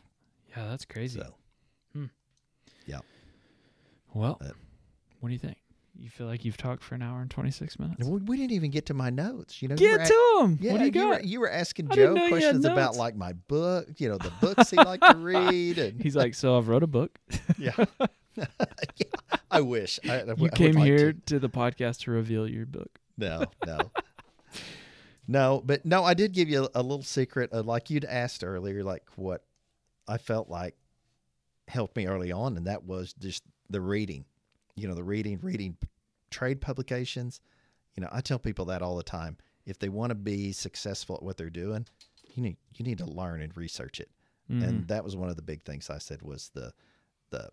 [0.57, 1.21] Yeah, that's crazy.
[1.21, 1.35] So
[4.13, 4.57] well, But-
[5.21, 5.57] what do you think?
[5.97, 8.05] You feel like you've talked for an hour and 26 minutes?
[8.05, 9.61] we, we didn't even get to my notes.
[9.61, 10.59] You know, you were Get at- to him.
[10.61, 11.25] Yeah, what do you were, got?
[11.25, 14.77] you were asking Joe you questions about like my book, you know, the books he
[14.79, 17.19] liked to read, and He's like, so I've wrote a book.
[17.59, 17.73] yeah.
[18.35, 18.47] yeah,
[19.51, 21.21] I wish I, I I You would came like here to.
[21.27, 21.39] to.
[21.39, 22.99] the podcast to reveal your book.
[23.19, 23.91] No, no,
[25.29, 25.63] no.
[25.65, 28.83] But no, I did give you a, a little secret, uh, like you'd asked earlier,
[28.83, 29.45] like what
[30.09, 30.75] I felt like
[31.69, 34.25] helped me early on, and that was just the reading.
[34.77, 35.77] You know, the reading, reading
[36.31, 37.41] trade publications.
[37.97, 39.37] You know, I tell people that all the time.
[39.67, 41.87] If they want to be successful at what they're doing,
[42.35, 44.11] you need you need to learn and research it.
[44.51, 44.65] Mhm.
[44.67, 46.73] and that was one of the big things I said was the
[47.31, 47.51] the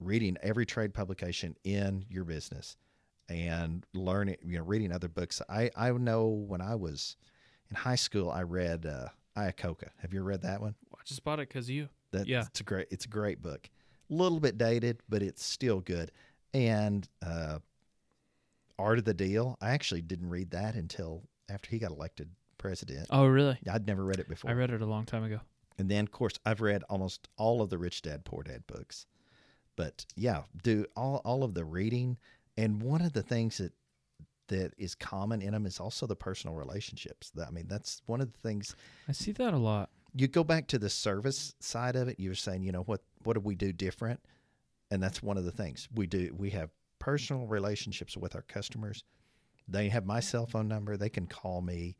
[0.00, 2.76] reading every trade publication in your business
[3.28, 5.42] and learning you know reading other books.
[5.48, 7.16] I I know when I was
[7.70, 9.88] in high school I read uh, Iacocca.
[9.98, 10.74] Have you read that one?
[10.94, 11.88] I just bought it because you.
[12.12, 12.44] That Yeah.
[12.46, 13.68] it's a great it's a great book.
[14.10, 16.12] A little bit dated, but it's still good.
[16.54, 17.58] And uh,
[18.78, 19.56] Art of the Deal.
[19.60, 23.08] I actually didn't read that until after he got elected president.
[23.10, 23.58] Oh, really?
[23.70, 24.50] I'd never read it before.
[24.50, 25.40] I read it a long time ago.
[25.78, 29.06] And then, of course, I've read almost all of the Rich Dad Poor Dad books.
[29.76, 32.16] But yeah, do all all of the reading.
[32.56, 33.72] And one of the things that
[34.48, 37.32] that is common in them is also the personal relationships.
[37.44, 38.74] I mean, that's one of the things.
[39.08, 39.90] I see that a lot.
[40.14, 42.18] You go back to the service side of it.
[42.18, 44.20] You were saying, you know, what what do we do different?
[44.90, 46.34] And that's one of the things we do.
[46.36, 49.04] We have personal relationships with our customers.
[49.68, 50.96] They have my cell phone number.
[50.96, 51.96] They can call me.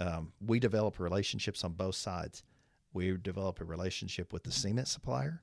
[0.00, 2.42] Um, we develop relationships on both sides.
[2.92, 5.42] We develop a relationship with the cement supplier,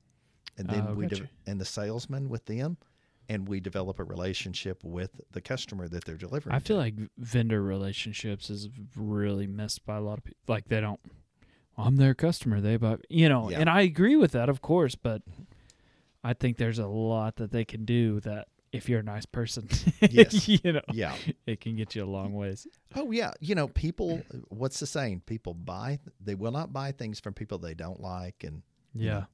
[0.58, 2.76] and then Oh, we de- and the salesman with them,
[3.28, 6.54] and we develop a relationship with the customer that they're delivering.
[6.54, 6.64] I to.
[6.64, 10.40] feel like vendor relationships is really missed by a lot of people.
[10.48, 11.00] Like they don't.
[11.76, 12.60] "Well, I'm their customer.
[12.60, 12.96] They buy.
[13.10, 13.60] You know, Yeah.
[13.60, 14.94] and I agree with that, of course.
[14.94, 15.42] But mm-hmm.
[16.24, 19.68] I think there's a lot that they can do that if you're a nice person,
[20.10, 20.48] Yes.
[20.48, 21.14] you know, yeah.
[21.46, 22.66] it can get you a long ways.
[22.94, 24.22] Oh yeah, you know, people.
[24.48, 25.22] What's the saying?
[25.26, 25.98] People buy.
[26.20, 28.62] They will not buy things from people they don't like and
[28.94, 29.12] you Yeah.
[29.20, 29.26] know,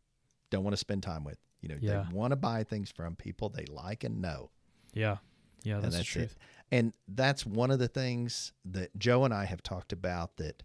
[0.52, 1.38] don't want to spend time with.
[1.60, 2.04] You know, Yeah.
[2.08, 4.50] they want to buy things from people they like and know.
[4.92, 5.16] Yeah.
[5.64, 6.32] Yeah, and that's, that's the truth.
[6.32, 6.38] it.
[6.76, 10.62] And that's one of the things that Joe and I have talked about that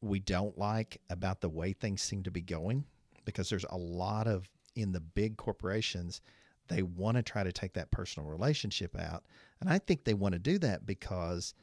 [0.00, 2.84] we don't like about the way things seem to be going
[3.24, 6.20] because there's a lot of in the big corporations
[6.68, 9.24] they want to try to take that personal relationship out
[9.60, 11.54] and i think they want to do that because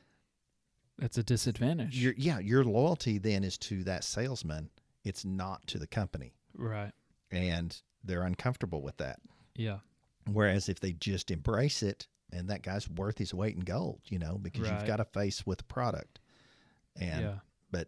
[0.97, 1.95] That's a disadvantage.
[2.01, 4.69] your yeah your loyalty then is to that salesman
[5.03, 6.91] it's not to the company right.
[7.31, 9.19] and they're uncomfortable with that
[9.55, 9.79] Yeah.
[10.31, 14.19] Whereas if they just embrace it, and that guy's worth his weight in gold, you
[14.19, 14.77] know, because Right.
[14.79, 16.19] you've got a face with the product.
[16.95, 17.39] And yeah.
[17.71, 17.87] but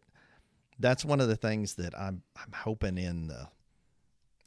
[0.80, 3.48] that's one of the things that I'm I'm hoping in the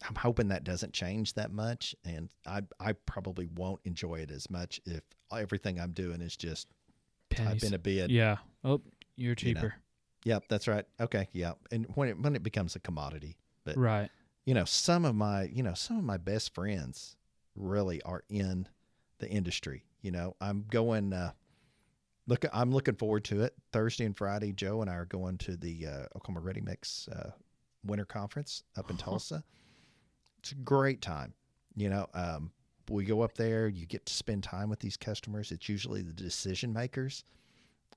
[0.06, 4.51] I'm hoping that doesn't change that much, and I I probably won't enjoy it as
[4.51, 5.02] much if
[5.32, 6.68] everything I'm doing is just
[7.30, 7.62] Pennies.
[7.62, 8.10] type in a bid.
[8.10, 8.36] Yeah.
[8.64, 8.82] Oh,
[9.16, 9.60] you're You know.
[9.60, 9.74] cheaper.
[10.24, 10.84] Yep, that's right.
[11.01, 11.52] Okay, yeah.
[11.70, 13.36] And when it when it becomes a commodity,
[13.66, 14.10] but Right.
[14.47, 17.16] you know, some of my, you know, some of my best friends
[17.55, 18.68] really are in
[19.18, 19.84] the industry.
[20.01, 21.32] You know, I'm going, uh,
[22.26, 23.55] look, I'm looking forward to it.
[23.72, 27.32] Thursday and Friday, Joe and I are going to the uh, Oklahoma Ready Mix uh,
[27.84, 29.43] Winter Conference up in Tulsa.
[30.38, 31.34] It's a great time.
[31.74, 32.52] You know, um,
[32.88, 35.51] we go up there, you get to spend time with these customers.
[35.51, 37.24] It's usually the decision makers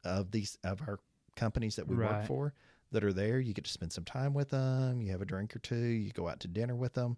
[0.03, 0.99] of these, of our
[1.35, 2.53] companies that we work for
[2.91, 3.39] that are there.
[3.39, 5.01] You get to spend some time with them.
[5.01, 5.75] You have a drink or two.
[5.75, 7.17] You go out to dinner with them.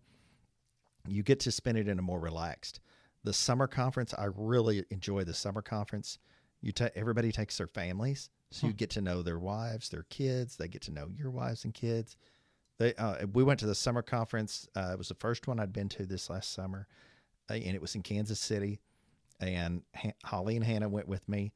[1.07, 2.79] You get to spend it in a more relaxed.
[3.23, 6.17] The summer conference, I really enjoy the summer conference.
[6.61, 10.57] You ta- everybody takes their families, so you get to know their wives, their kids.
[10.57, 12.17] They get to know your wives and kids.
[12.77, 14.67] They uh, we went to the summer conference.
[14.75, 16.87] Uh, it was the first one I'd been to this last summer,
[17.49, 18.79] uh, and it was in Kansas City.
[19.39, 21.53] And ha- Holly and Hannah went with me.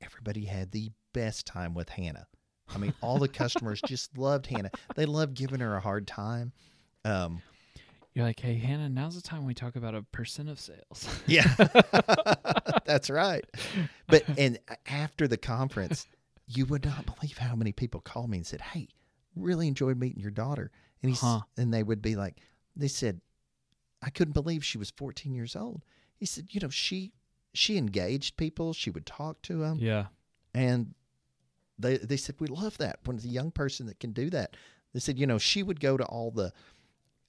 [0.00, 2.28] Everybody had the best time with Hannah.
[2.74, 4.70] I mean, all the customers just loved Hannah.
[4.94, 6.52] They loved giving her a hard time.
[7.04, 7.42] Um,
[8.12, 11.08] You're like, hey, Hannah, now's the time we talk about a percent of sales.
[11.26, 11.44] yeah,
[12.84, 13.44] that's right.
[14.08, 16.06] But and after the conference,
[16.46, 18.88] you would not believe how many people called me and said, "Hey,
[19.34, 20.70] really enjoyed meeting your daughter."
[21.02, 21.40] And he's Huh.
[21.56, 22.38] and they would be like,
[22.74, 23.20] they said,
[24.02, 25.82] "I couldn't believe she was 14 years old."
[26.16, 27.12] He said, "You know, she
[27.54, 28.72] she engaged people.
[28.72, 30.06] She would talk to them, yeah.
[30.54, 30.94] and
[31.78, 34.56] they they said we love that when it's a young person that can do that.
[34.94, 36.52] They said, you know, she would go to all the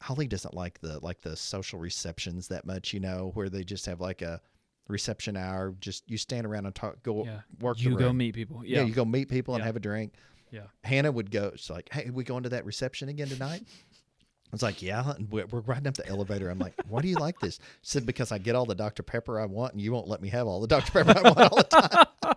[0.01, 3.85] Holly doesn't like the like the social receptions that much, you know, where they just
[3.87, 4.39] have like a
[4.87, 5.73] reception hour.
[5.79, 7.39] Just you stand around and talk, go Yeah.
[7.59, 7.81] work.
[7.81, 8.63] You go meet people.
[8.63, 8.79] Yeah.
[8.81, 8.85] Yeah.
[8.85, 10.13] you go meet people and have a drink.
[10.51, 10.61] Yeah.
[10.83, 11.51] Hannah would go.
[11.55, 15.29] She's like, "Hey, we going to that reception again tonight?" I was like, "Yeah." And
[15.29, 16.49] we're, we're riding up the elevator.
[16.49, 19.03] I'm like, "Why do you like this?" She said, "Because I get all the Dr
[19.03, 21.51] Pepper I want, and you won't let me have all the Dr Pepper I want
[21.51, 22.05] all the time."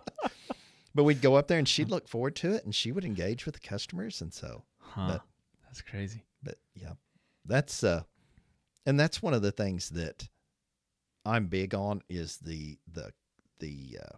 [0.95, 3.45] but we'd go up there, and she'd look forward to it, and she would engage
[3.45, 4.63] with the customers, and so.
[4.79, 5.07] huh.
[5.07, 5.21] but-
[5.65, 6.23] That's crazy.
[6.43, 6.93] But yeah,
[7.45, 8.03] that's uh,
[8.85, 10.27] and that's one of the things that
[11.25, 13.13] I'm big on is the the
[13.59, 14.15] the uh,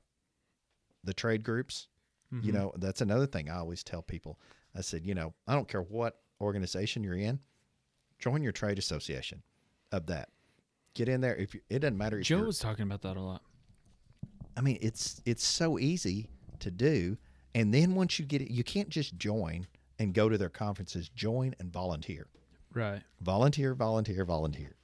[1.03, 1.87] the trade groups.
[2.31, 2.53] You Mhm.
[2.55, 4.39] know, that's another thing I always tell people.
[4.73, 7.39] I said, you know, I don't care what organization you're in,
[8.17, 9.43] join your trade association
[9.91, 10.29] of that.
[10.95, 11.35] Get in there.
[11.35, 13.43] If you, it doesn't matter if Joe was talking about that a lot.
[14.57, 16.29] I mean, it's it's so easy
[16.63, 17.17] to do.
[17.55, 19.67] And then once you get it, you can't just join
[19.99, 21.07] and go to their conferences.
[21.09, 22.27] Join and volunteer.
[22.73, 23.03] Right.
[23.21, 24.75] volunteer, volunteer, volunteer.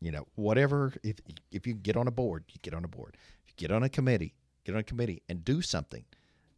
[0.00, 0.92] You know, whatever.
[1.04, 1.16] If
[1.52, 3.16] if you get on a board, you get on a board.
[3.46, 4.34] If you get on a committee,
[4.64, 6.04] get on a committee and do something,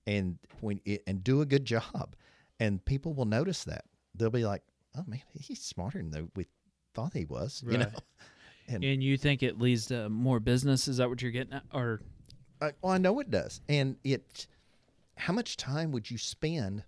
[0.06, 2.16] and when it, and do a good job,
[2.58, 3.84] and people will notice that.
[4.14, 4.62] They'll be like,
[4.96, 6.46] "Oh man, he's smarter than we
[6.94, 7.90] thought he was." You know.
[8.70, 10.88] And- And you think it leads to more business?
[10.88, 11.62] Is that what you're getting at?
[11.72, 12.02] Or
[12.60, 13.62] I, well, I know it does.
[13.66, 14.46] And it,
[15.18, 16.84] how much time would you spend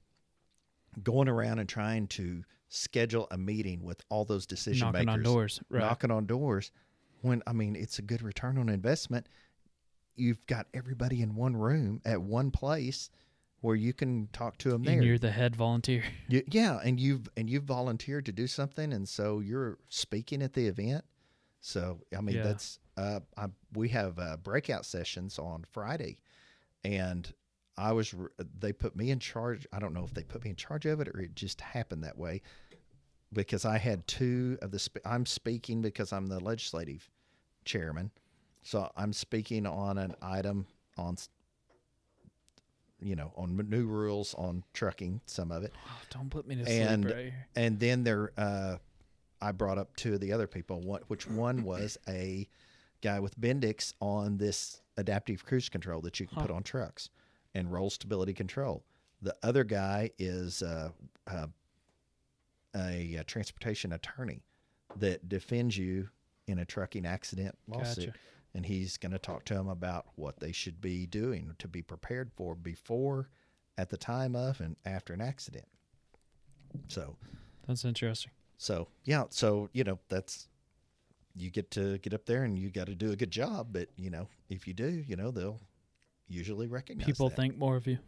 [1.02, 5.14] going around and trying to schedule a meeting with all those decision knocking makers?
[5.18, 5.60] on doors?
[5.68, 5.80] Right.
[5.80, 6.70] knocking on doors
[7.22, 9.26] when I mean it's a good return on investment.
[10.16, 13.10] You've got everybody in one room at one place
[13.62, 14.94] where you can talk to them there.
[14.96, 16.02] and you're the head volunteer.
[16.28, 20.54] You- yeah, and you've and you've volunteered to do something, and so you're speaking at
[20.54, 21.04] the event.
[21.60, 22.42] So I mean Yeah.
[22.44, 26.18] that's uh, I, we have uh, breakout sessions on Friday,
[26.84, 27.32] and
[27.80, 28.14] I was
[28.58, 29.66] they put me in charge.
[29.72, 32.04] I don't know if they put me in charge of it or it just happened
[32.04, 32.42] that way,
[33.32, 34.88] because I had two of the.
[35.04, 37.08] I'm speaking because I'm the legislative
[37.64, 38.10] chairman,
[38.62, 40.66] so I'm speaking on an item
[40.98, 41.16] on.
[43.02, 46.68] You know, on new rules on trucking, some of it, Oh, don't put me to
[46.70, 47.46] And- sleep right here.
[47.56, 48.76] and then there uh,
[49.40, 52.46] I brought up two of the other people, one, which one was a
[53.00, 57.08] guy with Bendix on this adaptive cruise control that you can put on trucks
[57.54, 58.84] and roll stability control.
[59.22, 60.90] The other guy is uh,
[61.30, 61.46] uh,
[62.74, 64.42] a, uh transportation attorney
[64.96, 66.08] that defends you
[66.46, 68.06] in a trucking accident lawsuit.
[68.06, 68.18] Gotcha.
[68.54, 71.82] and he's going to talk to them about what they should be doing to be
[71.82, 73.28] prepared for before,
[73.78, 75.66] at the time of, and after an accident.
[76.88, 77.16] So,
[77.66, 78.32] That's interesting.
[78.58, 80.48] so yeah, so you know that's
[81.36, 83.88] you get to get up there and you got to do a good job, but
[83.96, 85.60] you know if you do, you know they'll
[86.30, 87.36] usually recognize People that.
[87.36, 87.98] think more of you.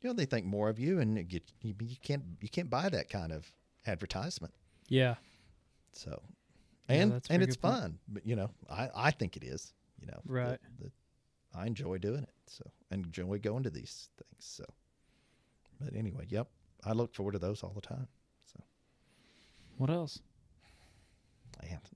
[0.00, 2.68] you know they think more of you, and you get you, you can't you can't
[2.70, 3.50] buy that kind of
[3.86, 4.52] advertisement.
[4.88, 5.14] Yeah.
[5.92, 6.20] So,
[6.88, 7.74] and a and it's point.
[7.80, 9.72] fun, but you know I I think it is.
[10.00, 10.58] You know, Right.
[10.80, 10.90] the-
[11.54, 14.44] I enjoy doing it, so and enjoy going to these things.
[14.44, 14.64] So,
[15.80, 16.48] but anyway, yep,
[16.84, 18.06] I look forward to those all the time.
[18.52, 18.60] So,
[19.78, 20.20] what else?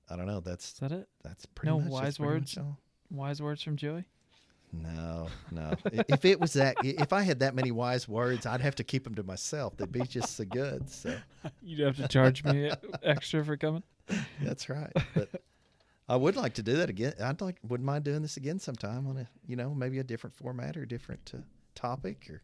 [0.09, 0.39] I don't know.
[0.41, 1.07] That's Is that it?
[1.23, 2.57] that's pretty No much wise words?
[2.57, 2.65] much.
[3.09, 4.05] Wise words from Joey?
[4.75, 5.73] No, no.
[5.91, 9.03] If it was that, if I had that many wise words, I'd have to keep
[9.03, 9.77] them to myself.
[9.77, 10.89] They'd be just so good.
[10.89, 11.15] So
[11.61, 12.71] You'd have to charge me
[13.03, 13.83] extra for coming.
[14.41, 14.91] that's right.
[15.13, 15.29] But
[16.09, 17.13] I would like to do that again.
[17.23, 20.35] I'd like, wouldn't mind doing this again sometime on a, you know, maybe a different
[20.35, 21.41] format or different uh,
[21.75, 22.41] topic or.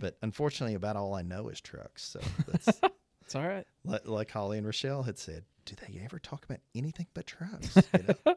[0.00, 2.02] But unfortunately, about all I know is trucks.
[2.02, 2.80] So that's
[3.24, 3.66] It's all right.
[3.84, 5.44] like, like Holly and Rochelle had said.
[5.64, 7.76] Do they ever talk about anything but trucks?
[7.94, 8.34] You know?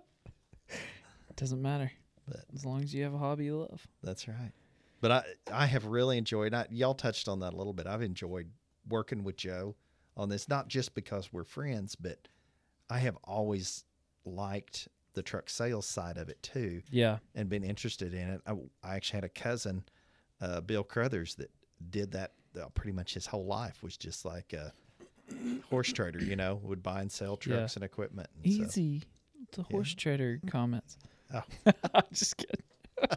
[0.69, 1.91] It doesn't matter.
[2.27, 3.87] But- as long as you have a hobby you love.
[4.03, 4.51] That's right.
[5.01, 6.53] But I I have really enjoyed.
[6.53, 7.85] I, y'all touched on that a little bit.
[7.87, 8.49] I've enjoyed
[8.89, 9.75] working with Joe
[10.17, 12.27] on this, not just because we're friends, but
[12.89, 13.83] I have always
[14.25, 17.17] liked the truck sales side of it too, Yeah.
[17.35, 18.41] and been interested in it.
[18.45, 18.53] I,
[18.83, 19.83] I actually had a cousin,
[20.41, 21.51] uh, Bill Crothers, that
[21.89, 23.81] did that uh, pretty much his whole life.
[23.83, 24.73] Was just like a
[25.69, 27.55] horse trader, you know, would buy and sell Yeah.
[27.57, 28.29] trucks and equipment.
[28.43, 29.03] And so- Easy.
[29.51, 30.97] The horse trader comments.
[31.33, 31.43] Oh.
[31.93, 32.63] I'm just kidding.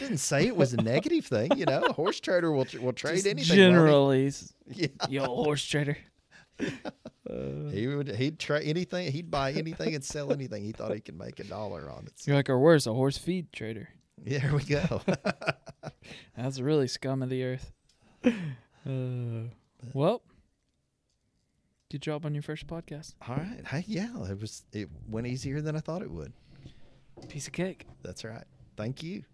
[0.00, 1.82] didn't say it was a negative thing, you know.
[1.82, 3.56] A horse trader will will trade Just anything.
[3.56, 4.32] Generally,
[4.72, 4.86] yeah.
[5.08, 5.96] yo, horse trader.
[6.60, 11.00] Uh, He would he'd try anything he'd buy anything and sell anything he thought he
[11.00, 12.12] could make a dollar on it.
[12.26, 13.88] You're like, or worse, a horse feed trader.
[14.24, 15.02] yeah, there we go.
[16.36, 17.72] That's really scum of the earth.
[18.24, 19.48] Uh,
[19.92, 20.22] well,
[21.90, 23.14] good job on your first podcast.
[23.28, 23.66] All right.
[23.66, 26.32] Hey, yeah, it was it went easier than I thought it would.
[27.28, 27.86] Piece of cake.
[28.02, 28.44] That's right.
[28.76, 29.24] Thank you.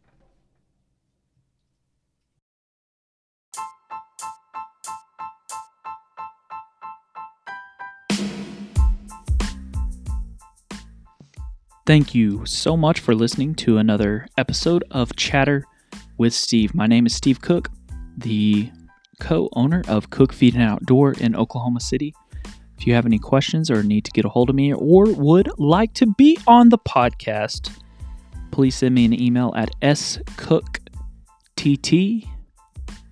[11.87, 15.65] Thank you so much for listening to another episode of Chatter
[16.19, 16.73] with Steve.
[16.73, 17.69] My name is Steve Cook,
[18.17, 18.71] the
[19.19, 22.15] co owner of Cook Feed and Outdoor in Oklahoma City.
[22.79, 25.51] If you have any questions or need to get a hold of me or would
[25.59, 27.80] like to be on the podcast,
[28.61, 30.81] please send me an email at scookt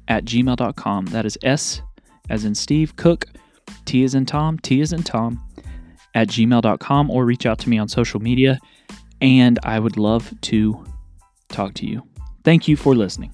[0.08, 1.06] at gmail.com.
[1.06, 1.80] That is S
[2.28, 3.24] as in Steve Cook,
[3.86, 5.42] T as in Tom, T as in Tom
[6.14, 8.58] at gmail.com or reach out to me on social media.
[9.22, 10.84] And I would love to
[11.48, 12.06] talk to you.
[12.44, 13.32] Thank you for listening.